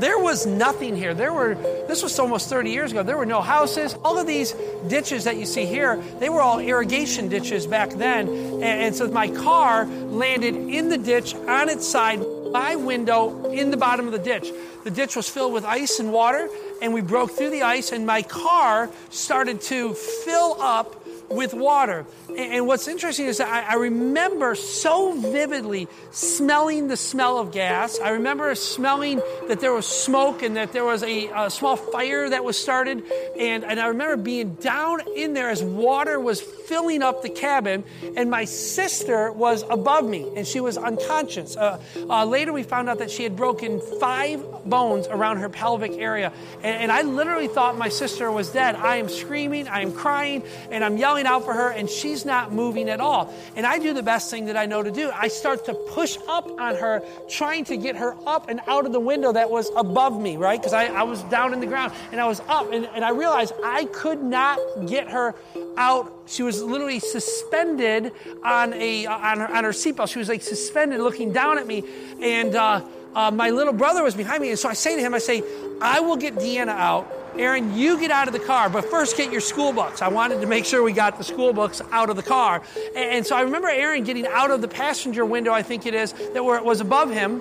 there 0.00 0.18
was 0.18 0.46
nothing 0.46 0.96
here. 0.96 1.14
There 1.14 1.32
were, 1.32 1.54
this 1.86 2.02
was 2.02 2.18
almost 2.18 2.48
30 2.48 2.70
years 2.70 2.90
ago. 2.90 3.02
There 3.02 3.16
were 3.16 3.26
no 3.26 3.40
houses. 3.40 3.94
All 4.04 4.18
of 4.18 4.26
these 4.26 4.52
ditches 4.88 5.24
that 5.24 5.36
you 5.36 5.46
see 5.46 5.66
here, 5.66 6.02
they 6.18 6.28
were 6.28 6.40
all 6.40 6.58
irrigation 6.58 7.28
ditches 7.28 7.66
back 7.66 7.90
then. 7.90 8.28
And, 8.28 8.64
and 8.64 8.96
so 8.96 9.08
my 9.08 9.28
car 9.28 9.86
landed 9.86 10.54
in 10.54 10.88
the 10.88 10.98
ditch 10.98 11.34
on 11.34 11.68
its 11.68 11.86
side, 11.86 12.20
my 12.50 12.76
window 12.76 13.50
in 13.50 13.70
the 13.70 13.76
bottom 13.76 14.06
of 14.06 14.12
the 14.12 14.18
ditch. 14.18 14.50
The 14.84 14.90
ditch 14.90 15.16
was 15.16 15.28
filled 15.28 15.52
with 15.52 15.64
ice 15.64 15.98
and 15.98 16.12
water, 16.12 16.48
and 16.80 16.94
we 16.94 17.00
broke 17.00 17.32
through 17.32 17.50
the 17.50 17.62
ice, 17.62 17.92
and 17.92 18.06
my 18.06 18.22
car 18.22 18.90
started 19.10 19.60
to 19.62 19.94
fill 19.94 20.56
up 20.60 20.94
with 21.30 21.54
water. 21.54 22.06
And 22.36 22.66
what's 22.66 22.88
interesting 22.88 23.26
is 23.26 23.38
that 23.38 23.48
I 23.70 23.74
remember 23.74 24.54
so 24.54 25.12
vividly 25.12 25.88
smelling 26.10 26.88
the 26.88 26.96
smell 26.96 27.38
of 27.38 27.52
gas. 27.52 27.98
I 28.00 28.10
remember 28.10 28.54
smelling 28.54 29.20
that 29.48 29.60
there 29.60 29.72
was 29.72 29.86
smoke 29.86 30.42
and 30.42 30.56
that 30.56 30.72
there 30.72 30.84
was 30.84 31.02
a, 31.02 31.28
a, 31.34 31.50
small 31.50 31.76
fire 31.76 32.28
that 32.28 32.44
was 32.44 32.58
started. 32.58 33.02
And, 33.38 33.64
and 33.64 33.80
I 33.80 33.88
remember 33.88 34.16
being 34.16 34.54
down 34.54 35.00
in 35.16 35.34
there 35.34 35.50
as 35.50 35.62
water 35.62 36.18
was 36.20 36.40
filling 36.40 37.02
up 37.02 37.22
the 37.22 37.30
cabin, 37.30 37.82
and 38.16 38.30
my 38.30 38.44
sister 38.44 39.32
was 39.32 39.64
above 39.70 40.04
me, 40.04 40.30
and 40.36 40.46
she 40.46 40.60
was 40.60 40.76
unconscious. 40.76 41.56
Uh, 41.56 41.80
uh, 42.08 42.24
later, 42.24 42.52
we 42.52 42.62
found 42.62 42.88
out 42.88 42.98
that 42.98 43.10
she 43.10 43.22
had 43.22 43.34
broken 43.34 43.80
five 43.98 44.44
bones 44.68 45.06
around 45.08 45.38
her 45.38 45.48
pelvic 45.48 45.92
area. 45.92 46.32
And, 46.62 46.82
and 46.82 46.92
I 46.92 47.02
literally 47.02 47.48
thought 47.48 47.78
my 47.78 47.88
sister 47.88 48.30
was 48.30 48.50
dead. 48.50 48.76
I 48.76 48.96
am 48.96 49.08
screaming, 49.08 49.66
I 49.66 49.80
am 49.80 49.92
crying, 49.92 50.42
and 50.70 50.84
I'm 50.84 50.96
yelling 50.98 51.17
out 51.26 51.44
for 51.44 51.54
her, 51.54 51.70
and 51.70 51.88
she's 51.88 52.24
not 52.24 52.52
moving 52.52 52.88
at 52.88 53.00
all. 53.00 53.32
And 53.56 53.66
I 53.66 53.78
do 53.78 53.92
the 53.92 54.02
best 54.02 54.30
thing 54.30 54.46
that 54.46 54.56
I 54.56 54.66
know 54.66 54.82
to 54.82 54.90
do. 54.90 55.10
I 55.14 55.28
start 55.28 55.64
to 55.66 55.74
push 55.74 56.18
up 56.28 56.48
on 56.60 56.76
her, 56.76 57.02
trying 57.28 57.64
to 57.64 57.76
get 57.76 57.96
her 57.96 58.16
up 58.26 58.48
and 58.48 58.60
out 58.66 58.86
of 58.86 58.92
the 58.92 59.00
window 59.00 59.32
that 59.32 59.50
was 59.50 59.70
above 59.76 60.20
me, 60.20 60.36
right? 60.36 60.60
Because 60.60 60.72
I, 60.72 60.86
I 60.86 61.02
was 61.02 61.22
down 61.24 61.52
in 61.52 61.60
the 61.60 61.66
ground 61.66 61.92
and 62.12 62.20
I 62.20 62.26
was 62.26 62.40
up, 62.48 62.72
and, 62.72 62.86
and 62.94 63.04
I 63.04 63.10
realized 63.10 63.52
I 63.64 63.84
could 63.86 64.22
not 64.22 64.58
get 64.86 65.08
her 65.10 65.34
out. 65.76 66.12
She 66.26 66.42
was 66.42 66.62
literally 66.62 67.00
suspended 67.00 68.12
on 68.44 68.74
a 68.74 69.06
on 69.06 69.38
her 69.38 69.48
on 69.48 69.64
her 69.64 69.70
seatbelt. 69.70 70.12
She 70.12 70.18
was 70.18 70.28
like 70.28 70.42
suspended, 70.42 71.00
looking 71.00 71.32
down 71.32 71.58
at 71.58 71.66
me, 71.66 71.84
and 72.20 72.54
uh, 72.54 72.84
uh, 73.14 73.30
my 73.30 73.50
little 73.50 73.72
brother 73.72 74.02
was 74.02 74.14
behind 74.14 74.42
me. 74.42 74.50
And 74.50 74.58
so 74.58 74.68
I 74.68 74.74
say 74.74 74.96
to 74.96 75.00
him, 75.00 75.14
I 75.14 75.18
say, 75.18 75.42
"I 75.80 76.00
will 76.00 76.16
get 76.16 76.34
Deanna 76.34 76.68
out." 76.68 77.10
Aaron, 77.38 77.76
you 77.76 77.98
get 78.00 78.10
out 78.10 78.26
of 78.26 78.32
the 78.32 78.40
car, 78.40 78.68
but 78.68 78.84
first 78.86 79.16
get 79.16 79.30
your 79.30 79.40
school 79.40 79.72
books. 79.72 80.02
I 80.02 80.08
wanted 80.08 80.40
to 80.40 80.46
make 80.46 80.64
sure 80.64 80.82
we 80.82 80.92
got 80.92 81.18
the 81.18 81.24
school 81.24 81.52
books 81.52 81.80
out 81.92 82.10
of 82.10 82.16
the 82.16 82.22
car. 82.22 82.62
And, 82.96 83.24
so 83.24 83.36
I 83.36 83.42
remember 83.42 83.68
Aaron 83.68 84.04
getting 84.04 84.26
out 84.26 84.50
of 84.50 84.60
the 84.60 84.68
passenger 84.68 85.24
window, 85.24 85.52
I 85.52 85.62
think 85.62 85.86
it 85.86 85.94
is, 85.94 86.12
that 86.12 86.44
where 86.44 86.56
it 86.56 86.64
was 86.64 86.80
above 86.80 87.10
him. 87.10 87.40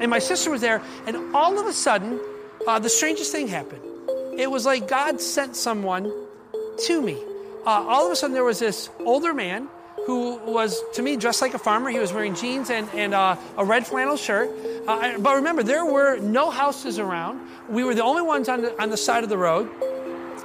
And 0.00 0.10
my 0.10 0.18
sister 0.18 0.50
was 0.50 0.60
there. 0.60 0.82
And 1.06 1.34
all 1.34 1.58
of 1.58 1.66
a 1.66 1.72
sudden, 1.72 2.18
uh, 2.66 2.78
the 2.78 2.88
strangest 2.88 3.30
thing 3.30 3.48
happened. 3.48 3.82
It 4.38 4.50
was 4.50 4.66
like 4.66 4.88
God 4.88 5.20
sent 5.20 5.54
someone 5.56 6.12
to 6.86 7.02
me. 7.02 7.22
Uh, 7.66 7.70
all 7.70 8.06
of 8.06 8.12
a 8.12 8.16
sudden, 8.16 8.34
there 8.34 8.44
was 8.44 8.58
this 8.58 8.88
older 9.00 9.34
man 9.34 9.68
who 10.06 10.36
was, 10.46 10.80
to 10.94 11.02
me, 11.02 11.16
dressed 11.16 11.42
like 11.42 11.54
a 11.54 11.58
farmer. 11.58 11.90
He 11.90 11.98
was 11.98 12.12
wearing 12.12 12.34
jeans 12.34 12.70
and, 12.70 12.88
and 12.94 13.12
uh, 13.12 13.36
a 13.58 13.64
red 13.64 13.86
flannel 13.86 14.16
shirt. 14.16 14.50
Uh, 14.86 15.18
but 15.18 15.34
remember, 15.34 15.64
there 15.64 15.84
were 15.84 16.18
no 16.18 16.48
houses 16.50 17.00
around. 17.00 17.40
We 17.68 17.82
were 17.82 17.94
the 17.94 18.04
only 18.04 18.22
ones 18.22 18.48
on 18.48 18.62
the, 18.62 18.80
on 18.80 18.90
the 18.90 18.96
side 18.96 19.24
of 19.24 19.30
the 19.30 19.36
road. 19.36 19.68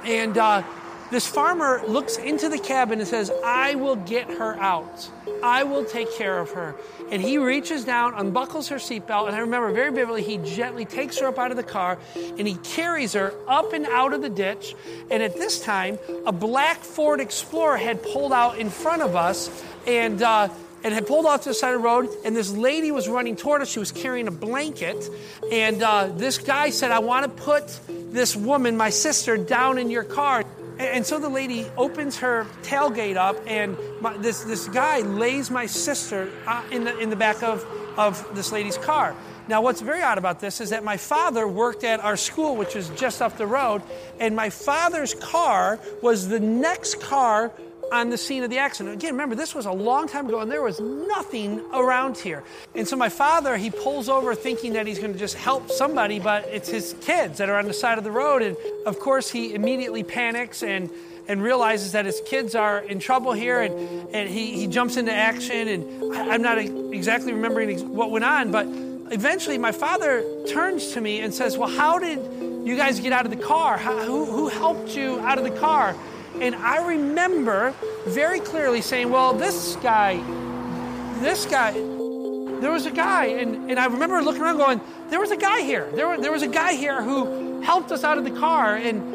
And 0.04 0.36
uh, 0.36 0.64
this 1.12 1.26
farmer 1.26 1.82
looks 1.86 2.16
into 2.16 2.48
the 2.48 2.58
cabin 2.58 2.98
and 2.98 3.06
says, 3.06 3.30
I 3.44 3.74
will 3.74 3.96
get 3.96 4.28
her 4.30 4.54
out. 4.54 5.10
I 5.42 5.62
will 5.62 5.84
take 5.84 6.12
care 6.16 6.38
of 6.38 6.50
her. 6.52 6.74
And 7.10 7.20
he 7.20 7.36
reaches 7.36 7.84
down, 7.84 8.14
unbuckles 8.14 8.68
her 8.68 8.76
seatbelt, 8.76 9.26
and 9.26 9.36
I 9.36 9.40
remember 9.40 9.70
very 9.72 9.92
vividly, 9.92 10.22
he 10.22 10.38
gently 10.38 10.86
takes 10.86 11.18
her 11.18 11.26
up 11.26 11.38
out 11.38 11.50
of 11.50 11.58
the 11.58 11.62
car 11.62 11.98
and 12.16 12.48
he 12.48 12.54
carries 12.54 13.12
her 13.12 13.34
up 13.46 13.72
and 13.74 13.86
out 13.86 14.14
of 14.14 14.22
the 14.22 14.30
ditch. 14.30 14.74
And 15.10 15.22
at 15.22 15.34
this 15.36 15.62
time, 15.62 15.98
a 16.24 16.32
black 16.32 16.78
Ford 16.78 17.20
Explorer 17.20 17.76
had 17.76 18.02
pulled 18.02 18.32
out 18.32 18.58
in 18.58 18.70
front 18.70 19.02
of 19.02 19.14
us, 19.14 19.50
and 19.86 20.22
uh, 20.22 20.48
and 20.84 20.92
had 20.92 21.06
pulled 21.06 21.26
off 21.26 21.42
to 21.42 21.50
the 21.50 21.54
side 21.54 21.74
of 21.74 21.80
the 21.80 21.86
road, 21.86 22.08
and 22.24 22.34
this 22.34 22.50
lady 22.50 22.90
was 22.90 23.08
running 23.08 23.36
toward 23.36 23.62
us. 23.62 23.68
She 23.68 23.78
was 23.78 23.92
carrying 23.92 24.28
a 24.28 24.32
blanket, 24.32 25.08
and 25.50 25.82
uh, 25.82 26.08
this 26.08 26.38
guy 26.38 26.70
said, 26.70 26.90
I 26.90 26.98
want 26.98 27.24
to 27.24 27.42
put 27.42 27.80
this 27.88 28.34
woman, 28.34 28.76
my 28.76 28.90
sister, 28.90 29.36
down 29.36 29.78
in 29.78 29.90
your 29.90 30.04
car. 30.04 30.44
And 30.78 31.06
so 31.06 31.20
the 31.20 31.28
lady 31.28 31.66
opens 31.76 32.18
her 32.18 32.46
tailgate 32.62 33.16
up, 33.16 33.36
and 33.46 33.76
my, 34.00 34.16
this, 34.16 34.42
this 34.42 34.68
guy 34.68 35.00
lays 35.00 35.50
my 35.50 35.66
sister 35.66 36.30
uh, 36.46 36.62
in, 36.70 36.84
the, 36.84 36.98
in 36.98 37.10
the 37.10 37.16
back 37.16 37.42
of, 37.42 37.64
of 37.96 38.34
this 38.34 38.50
lady's 38.52 38.78
car. 38.78 39.14
Now, 39.48 39.60
what's 39.60 39.80
very 39.80 40.02
odd 40.02 40.18
about 40.18 40.40
this 40.40 40.60
is 40.60 40.70
that 40.70 40.82
my 40.82 40.96
father 40.96 41.46
worked 41.46 41.84
at 41.84 42.00
our 42.00 42.16
school, 42.16 42.56
which 42.56 42.74
is 42.74 42.88
just 42.90 43.20
up 43.20 43.36
the 43.36 43.46
road, 43.46 43.82
and 44.18 44.34
my 44.34 44.50
father's 44.50 45.14
car 45.14 45.78
was 46.00 46.28
the 46.28 46.40
next 46.40 47.00
car 47.00 47.52
on 47.92 48.10
the 48.10 48.18
scene 48.18 48.42
of 48.42 48.50
the 48.50 48.58
accident. 48.58 48.94
Again, 48.94 49.12
remember, 49.12 49.34
this 49.34 49.54
was 49.54 49.66
a 49.66 49.72
long 49.72 50.08
time 50.08 50.26
ago 50.26 50.40
and 50.40 50.50
there 50.50 50.62
was 50.62 50.80
nothing 50.80 51.60
around 51.72 52.16
here. 52.16 52.42
And 52.74 52.88
so 52.88 52.96
my 52.96 53.08
father, 53.08 53.56
he 53.56 53.70
pulls 53.70 54.08
over 54.08 54.34
thinking 54.34 54.72
that 54.72 54.86
he's 54.86 54.98
going 54.98 55.12
to 55.12 55.18
just 55.18 55.36
help 55.36 55.70
somebody, 55.70 56.18
but 56.18 56.48
it's 56.48 56.68
his 56.68 56.94
kids 57.02 57.38
that 57.38 57.48
are 57.48 57.58
on 57.58 57.66
the 57.66 57.74
side 57.74 57.98
of 57.98 58.04
the 58.04 58.10
road. 58.10 58.42
And 58.42 58.56
of 58.86 58.98
course, 58.98 59.30
he 59.30 59.54
immediately 59.54 60.02
panics 60.02 60.62
and 60.62 60.90
and 61.28 61.40
realizes 61.40 61.92
that 61.92 62.04
his 62.04 62.20
kids 62.26 62.56
are 62.56 62.80
in 62.80 62.98
trouble 62.98 63.32
here 63.32 63.60
and, 63.60 63.72
and 64.12 64.28
he, 64.28 64.56
he 64.56 64.66
jumps 64.66 64.96
into 64.96 65.12
action 65.12 65.68
and 65.68 66.12
I, 66.12 66.30
i'm 66.34 66.42
not 66.42 66.58
exactly 66.58 67.32
remembering 67.32 67.94
what 67.94 68.10
went 68.10 68.24
on 68.24 68.50
but 68.50 68.66
eventually 69.12 69.58
my 69.58 69.72
father 69.72 70.24
turns 70.46 70.92
to 70.92 71.00
me 71.00 71.20
and 71.20 71.32
says, 71.32 71.56
Well, 71.58 71.68
how 71.68 71.98
did 71.98 72.18
you 72.66 72.76
guys 72.76 72.98
get 73.00 73.12
out 73.12 73.26
of 73.26 73.30
the 73.30 73.42
car? 73.42 73.76
How, 73.76 73.98
who, 74.04 74.24
who 74.24 74.48
helped 74.48 74.96
you 74.96 75.20
out 75.20 75.38
of 75.38 75.44
the 75.44 75.50
car? 75.50 75.94
And 76.42 76.56
I 76.56 76.84
remember 76.84 77.72
very 78.04 78.40
clearly 78.40 78.80
saying, 78.80 79.10
Well, 79.10 79.32
this 79.32 79.76
guy, 79.76 80.16
this 81.20 81.46
guy, 81.46 81.70
there 81.70 82.72
was 82.72 82.84
a 82.84 82.90
guy. 82.90 83.26
And, 83.26 83.70
and 83.70 83.78
I 83.78 83.86
remember 83.86 84.20
looking 84.22 84.42
around 84.42 84.56
going, 84.56 84.80
There 85.08 85.20
was 85.20 85.30
a 85.30 85.36
guy 85.36 85.60
here. 85.60 85.88
There, 85.94 86.08
were, 86.08 86.20
there 86.20 86.32
was 86.32 86.42
a 86.42 86.48
guy 86.48 86.72
here 86.72 87.00
who 87.00 87.60
helped 87.60 87.92
us 87.92 88.02
out 88.02 88.18
of 88.18 88.24
the 88.24 88.32
car. 88.32 88.74
And, 88.74 89.14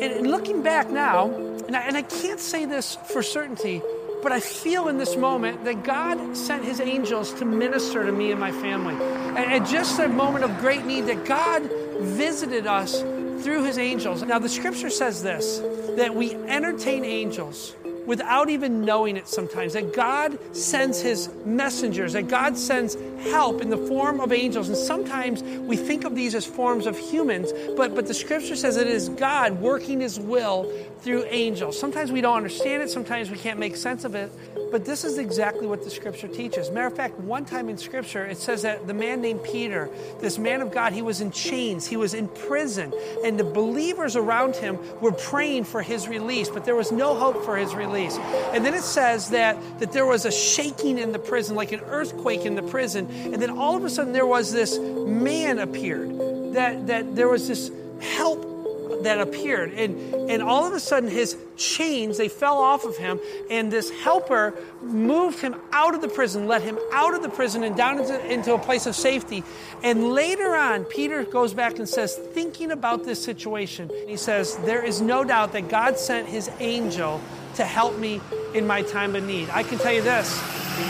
and 0.00 0.30
looking 0.30 0.62
back 0.62 0.88
now, 0.88 1.34
and 1.66 1.74
I, 1.74 1.80
and 1.80 1.96
I 1.96 2.02
can't 2.02 2.38
say 2.38 2.64
this 2.64 2.96
for 3.06 3.24
certainty, 3.24 3.82
but 4.22 4.30
I 4.30 4.38
feel 4.38 4.86
in 4.86 4.98
this 4.98 5.16
moment 5.16 5.64
that 5.64 5.82
God 5.82 6.36
sent 6.36 6.64
his 6.64 6.78
angels 6.78 7.32
to 7.40 7.44
minister 7.44 8.06
to 8.06 8.12
me 8.12 8.30
and 8.30 8.38
my 8.38 8.52
family. 8.52 8.94
And 8.94 9.38
at 9.38 9.66
just 9.66 9.98
a 9.98 10.06
moment 10.06 10.44
of 10.44 10.56
great 10.58 10.84
need, 10.84 11.06
that 11.06 11.24
God 11.24 11.68
visited 12.00 12.68
us 12.68 13.02
through 13.40 13.64
his 13.64 13.78
angels. 13.78 14.22
Now, 14.22 14.38
the 14.38 14.48
scripture 14.48 14.90
says 14.90 15.22
this 15.22 15.60
that 15.96 16.14
we 16.14 16.34
entertain 16.34 17.04
angels 17.04 17.74
without 18.06 18.48
even 18.48 18.84
knowing 18.84 19.16
it 19.16 19.28
sometimes. 19.28 19.74
That 19.74 19.92
God 19.92 20.38
sends 20.56 21.00
His 21.00 21.28
messengers, 21.44 22.14
that 22.14 22.28
God 22.28 22.56
sends 22.56 22.96
help 23.30 23.60
in 23.60 23.70
the 23.70 23.76
form 23.76 24.20
of 24.20 24.32
angels. 24.32 24.68
And 24.68 24.76
sometimes 24.76 25.42
we 25.42 25.76
think 25.76 26.04
of 26.04 26.14
these 26.14 26.34
as 26.34 26.46
forms 26.46 26.86
of 26.86 26.96
humans, 26.96 27.52
but, 27.76 27.94
but 27.94 28.06
the 28.06 28.14
scripture 28.14 28.56
says 28.56 28.76
it 28.76 28.86
is 28.86 29.08
God 29.10 29.60
working 29.60 30.00
His 30.00 30.18
will 30.18 30.72
through 31.00 31.24
angels. 31.24 31.78
Sometimes 31.78 32.10
we 32.10 32.20
don't 32.20 32.36
understand 32.36 32.82
it, 32.82 32.90
sometimes 32.90 33.30
we 33.30 33.38
can't 33.38 33.58
make 33.58 33.76
sense 33.76 34.04
of 34.04 34.14
it, 34.14 34.32
but 34.70 34.84
this 34.84 35.04
is 35.04 35.18
exactly 35.18 35.66
what 35.66 35.84
the 35.84 35.90
scripture 35.90 36.28
teaches. 36.28 36.70
Matter 36.70 36.88
of 36.88 36.96
fact, 36.96 37.18
one 37.20 37.44
time 37.44 37.68
in 37.68 37.78
scripture, 37.78 38.24
it 38.26 38.38
says 38.38 38.62
that 38.62 38.86
the 38.86 38.94
man 38.94 39.20
named 39.20 39.42
Peter, 39.44 39.88
this 40.20 40.38
man 40.38 40.60
of 40.60 40.72
God, 40.72 40.92
he 40.92 41.02
was 41.02 41.20
in 41.20 41.30
chains, 41.30 41.86
he 41.86 41.96
was 41.96 42.14
in 42.14 42.28
prison, 42.28 42.92
and 43.24 43.38
the 43.38 43.44
believers 43.44 44.16
around 44.16 44.56
him 44.56 44.78
were 45.00 45.12
praying 45.12 45.64
for 45.64 45.82
his 45.82 46.08
release, 46.08 46.48
but 46.48 46.64
there 46.64 46.74
was 46.74 46.90
no 46.90 47.14
hope 47.14 47.44
for 47.44 47.56
his 47.56 47.74
release. 47.74 47.95
And 48.04 48.64
then 48.64 48.74
it 48.74 48.82
says 48.82 49.30
that, 49.30 49.56
that 49.80 49.92
there 49.92 50.06
was 50.06 50.24
a 50.24 50.30
shaking 50.30 50.98
in 50.98 51.12
the 51.12 51.18
prison, 51.18 51.56
like 51.56 51.72
an 51.72 51.80
earthquake 51.80 52.44
in 52.44 52.54
the 52.54 52.62
prison, 52.62 53.08
and 53.10 53.40
then 53.40 53.50
all 53.50 53.76
of 53.76 53.84
a 53.84 53.90
sudden 53.90 54.12
there 54.12 54.26
was 54.26 54.52
this 54.52 54.78
man 54.78 55.58
appeared, 55.58 56.54
that, 56.54 56.86
that 56.86 57.16
there 57.16 57.28
was 57.28 57.48
this 57.48 57.70
help 58.00 58.56
that 59.02 59.20
appeared. 59.20 59.72
And, 59.72 60.30
and 60.30 60.42
all 60.42 60.66
of 60.66 60.72
a 60.72 60.80
sudden, 60.80 61.08
his 61.08 61.36
chains, 61.56 62.18
they 62.18 62.28
fell 62.28 62.58
off 62.58 62.84
of 62.84 62.96
him. 62.96 63.20
And 63.50 63.72
this 63.72 63.90
helper 63.90 64.54
moved 64.82 65.40
him 65.40 65.56
out 65.72 65.94
of 65.94 66.00
the 66.00 66.08
prison, 66.08 66.46
let 66.46 66.62
him 66.62 66.78
out 66.92 67.14
of 67.14 67.22
the 67.22 67.28
prison 67.28 67.62
and 67.62 67.76
down 67.76 68.00
into, 68.00 68.32
into 68.32 68.54
a 68.54 68.58
place 68.58 68.86
of 68.86 68.94
safety. 68.94 69.44
And 69.82 70.12
later 70.12 70.54
on, 70.54 70.84
Peter 70.84 71.24
goes 71.24 71.54
back 71.54 71.78
and 71.78 71.88
says, 71.88 72.16
thinking 72.16 72.70
about 72.70 73.04
this 73.04 73.22
situation, 73.22 73.90
he 74.06 74.16
says, 74.16 74.56
There 74.56 74.84
is 74.84 75.00
no 75.00 75.24
doubt 75.24 75.52
that 75.52 75.68
God 75.68 75.98
sent 75.98 76.28
his 76.28 76.50
angel 76.58 77.20
to 77.56 77.64
help 77.64 77.98
me 77.98 78.20
in 78.54 78.66
my 78.66 78.82
time 78.82 79.16
of 79.16 79.24
need. 79.24 79.48
I 79.50 79.62
can 79.62 79.78
tell 79.78 79.92
you 79.92 80.02
this 80.02 80.40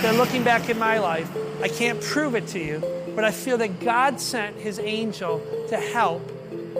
that 0.03 0.17
looking 0.17 0.43
back 0.43 0.69
in 0.69 0.79
my 0.79 0.99
life, 0.99 1.31
I 1.63 1.69
can't 1.69 2.01
prove 2.01 2.35
it 2.35 2.49
to 2.49 2.59
you, 2.59 2.83
but 3.15 3.25
I 3.25 3.31
feel 3.31 3.57
that 3.59 3.81
God 3.81 4.21
sent 4.21 4.57
his 4.57 4.79
angel 4.79 5.41
to 5.69 5.77
help 5.77 6.29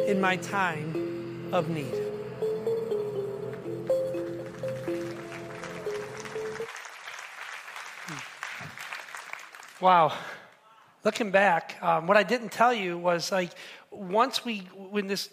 in 0.07 0.21
my 0.21 0.37
time 0.37 1.51
of 1.53 1.69
need. 1.69 1.95
Wow. 9.81 10.13
Looking 11.05 11.31
back, 11.31 11.77
um, 11.81 12.09
what 12.09 12.17
I 12.17 12.25
didn't 12.25 12.51
tell 12.51 12.75
you 12.75 12.99
was 12.99 13.31
like 13.31 13.53
once 13.91 14.45
we, 14.45 14.61
when 14.75 15.07
this 15.07 15.29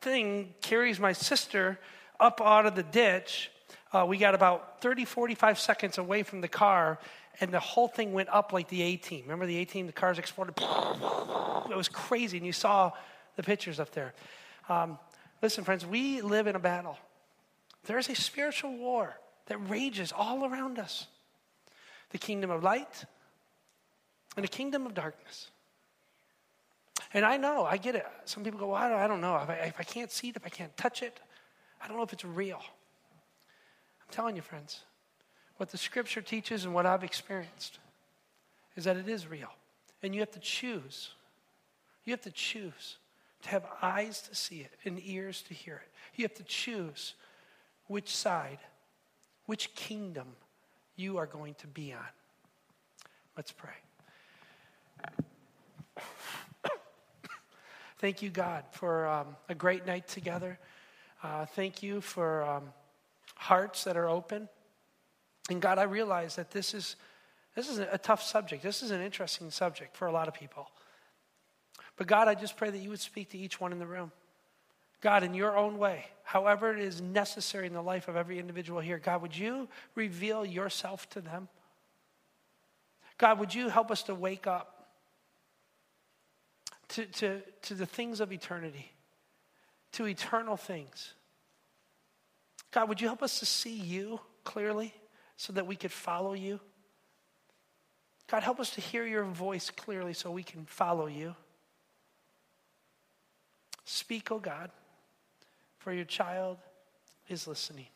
thing 0.00 0.54
carries 0.60 1.00
my 1.00 1.12
sister 1.12 1.80
up 2.20 2.40
out 2.40 2.66
of 2.66 2.74
the 2.74 2.82
ditch, 2.82 3.50
uh, 3.92 4.04
we 4.06 4.18
got 4.18 4.34
about 4.34 4.80
30, 4.80 5.04
45 5.04 5.58
seconds 5.58 5.98
away 5.98 6.22
from 6.22 6.40
the 6.40 6.48
car, 6.48 6.98
and 7.40 7.52
the 7.52 7.60
whole 7.60 7.88
thing 7.88 8.12
went 8.12 8.28
up 8.28 8.52
like 8.52 8.68
the 8.68 8.82
A 8.82 8.96
team. 8.96 9.22
Remember 9.22 9.46
the 9.46 9.58
A 9.58 9.64
team? 9.64 9.86
The 9.86 9.92
cars 9.92 10.18
exploded. 10.18 10.54
It 11.70 11.76
was 11.76 11.88
crazy, 11.88 12.36
and 12.36 12.46
you 12.46 12.52
saw 12.52 12.92
the 13.36 13.42
pictures 13.42 13.80
up 13.80 13.90
there. 13.92 14.12
Um, 14.68 14.98
listen, 15.40 15.64
friends, 15.64 15.86
we 15.86 16.20
live 16.20 16.46
in 16.46 16.56
a 16.56 16.58
battle. 16.58 16.98
There 17.86 17.98
is 17.98 18.08
a 18.10 18.14
spiritual 18.14 18.76
war 18.76 19.16
that 19.46 19.56
rages 19.68 20.12
all 20.14 20.44
around 20.44 20.78
us 20.78 21.06
the 22.10 22.18
kingdom 22.18 22.50
of 22.50 22.62
light 22.62 23.04
and 24.36 24.44
the 24.44 24.48
kingdom 24.48 24.86
of 24.86 24.94
darkness. 24.94 25.50
And 27.12 27.24
I 27.24 27.36
know, 27.36 27.64
I 27.64 27.76
get 27.76 27.94
it. 27.94 28.06
Some 28.24 28.44
people 28.44 28.58
go, 28.58 28.68
well, 28.68 28.76
I, 28.76 29.06
don't, 29.06 29.20
know. 29.20 29.36
If 29.36 29.50
I, 29.50 29.54
if 29.54 29.74
I 29.78 29.84
can't 29.84 30.10
see 30.10 30.28
it, 30.28 30.36
if 30.36 30.44
I 30.44 30.48
can't 30.48 30.76
touch 30.76 31.02
it, 31.02 31.20
I 31.84 31.88
don't 31.88 31.98
know 31.98 32.02
if 32.02 32.14
it's 32.14 32.24
real. 32.24 32.62
I'm 32.62 34.10
telling 34.10 34.36
you, 34.36 34.42
friends, 34.42 34.80
what 35.58 35.68
the 35.68 35.76
scripture 35.76 36.22
teaches 36.22 36.64
and 36.64 36.72
what 36.72 36.86
I've 36.86 37.04
experienced 37.04 37.78
is 38.74 38.84
that 38.84 38.96
it 38.96 39.06
is 39.06 39.26
real. 39.26 39.50
And 40.02 40.14
you 40.14 40.20
have 40.20 40.30
to 40.30 40.40
choose. 40.40 41.10
You 42.06 42.12
have 42.14 42.22
to 42.22 42.30
choose 42.30 42.96
to 43.42 43.50
have 43.50 43.66
eyes 43.82 44.22
to 44.22 44.34
see 44.34 44.60
it 44.60 44.72
and 44.86 44.98
ears 45.04 45.42
to 45.42 45.54
hear 45.54 45.76
it. 45.76 45.92
You 46.14 46.24
have 46.24 46.34
to 46.34 46.42
choose 46.44 47.14
which 47.86 48.14
side, 48.16 48.60
which 49.44 49.74
kingdom 49.74 50.28
you 50.96 51.18
are 51.18 51.26
going 51.26 51.52
to 51.54 51.66
be 51.66 51.92
on. 51.92 52.00
Let's 53.36 53.52
pray. 53.52 53.72
thank 57.98 58.22
you, 58.22 58.30
God, 58.30 58.64
for 58.70 59.06
um, 59.06 59.36
a 59.50 59.54
great 59.54 59.86
night 59.86 60.08
together. 60.08 60.58
Uh, 61.24 61.46
thank 61.46 61.82
you 61.82 62.02
for 62.02 62.42
um, 62.42 62.64
hearts 63.34 63.84
that 63.84 63.96
are 63.96 64.10
open. 64.10 64.46
And 65.48 65.62
God, 65.62 65.78
I 65.78 65.84
realize 65.84 66.36
that 66.36 66.50
this 66.50 66.74
is, 66.74 66.96
this 67.56 67.70
is 67.70 67.78
a 67.78 67.96
tough 67.96 68.22
subject. 68.22 68.62
This 68.62 68.82
is 68.82 68.90
an 68.90 69.00
interesting 69.00 69.50
subject 69.50 69.96
for 69.96 70.06
a 70.06 70.12
lot 70.12 70.28
of 70.28 70.34
people. 70.34 70.70
But 71.96 72.08
God, 72.08 72.28
I 72.28 72.34
just 72.34 72.58
pray 72.58 72.68
that 72.68 72.78
you 72.78 72.90
would 72.90 73.00
speak 73.00 73.30
to 73.30 73.38
each 73.38 73.58
one 73.58 73.72
in 73.72 73.78
the 73.78 73.86
room. 73.86 74.12
God, 75.00 75.22
in 75.22 75.32
your 75.32 75.56
own 75.56 75.78
way, 75.78 76.04
however 76.24 76.74
it 76.74 76.78
is 76.78 77.00
necessary 77.00 77.66
in 77.66 77.72
the 77.72 77.82
life 77.82 78.06
of 78.06 78.16
every 78.16 78.38
individual 78.38 78.80
here, 78.80 78.98
God, 78.98 79.22
would 79.22 79.36
you 79.36 79.68
reveal 79.94 80.44
yourself 80.44 81.08
to 81.10 81.22
them? 81.22 81.48
God, 83.16 83.38
would 83.38 83.54
you 83.54 83.70
help 83.70 83.90
us 83.90 84.02
to 84.04 84.14
wake 84.14 84.46
up 84.46 84.88
to, 86.88 87.06
to, 87.06 87.40
to 87.62 87.74
the 87.74 87.86
things 87.86 88.20
of 88.20 88.30
eternity, 88.30 88.92
to 89.94 90.06
eternal 90.06 90.56
things? 90.56 91.14
God, 92.70 92.88
would 92.88 93.00
you 93.00 93.06
help 93.06 93.22
us 93.22 93.38
to 93.38 93.46
see 93.46 93.76
you 93.76 94.20
clearly 94.42 94.94
so 95.36 95.52
that 95.52 95.66
we 95.66 95.76
could 95.76 95.92
follow 95.92 96.32
you? 96.32 96.60
God, 98.26 98.42
help 98.42 98.58
us 98.58 98.70
to 98.70 98.80
hear 98.80 99.06
your 99.06 99.24
voice 99.24 99.70
clearly 99.70 100.12
so 100.12 100.30
we 100.30 100.42
can 100.42 100.64
follow 100.64 101.06
you. 101.06 101.34
Speak, 103.84 104.32
O 104.32 104.36
oh 104.36 104.38
God, 104.38 104.70
for 105.78 105.92
your 105.92 106.06
child 106.06 106.58
is 107.28 107.46
listening. 107.46 107.86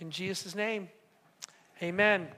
In 0.00 0.10
Jesus' 0.10 0.54
name, 0.54 0.88
amen. 1.82 2.28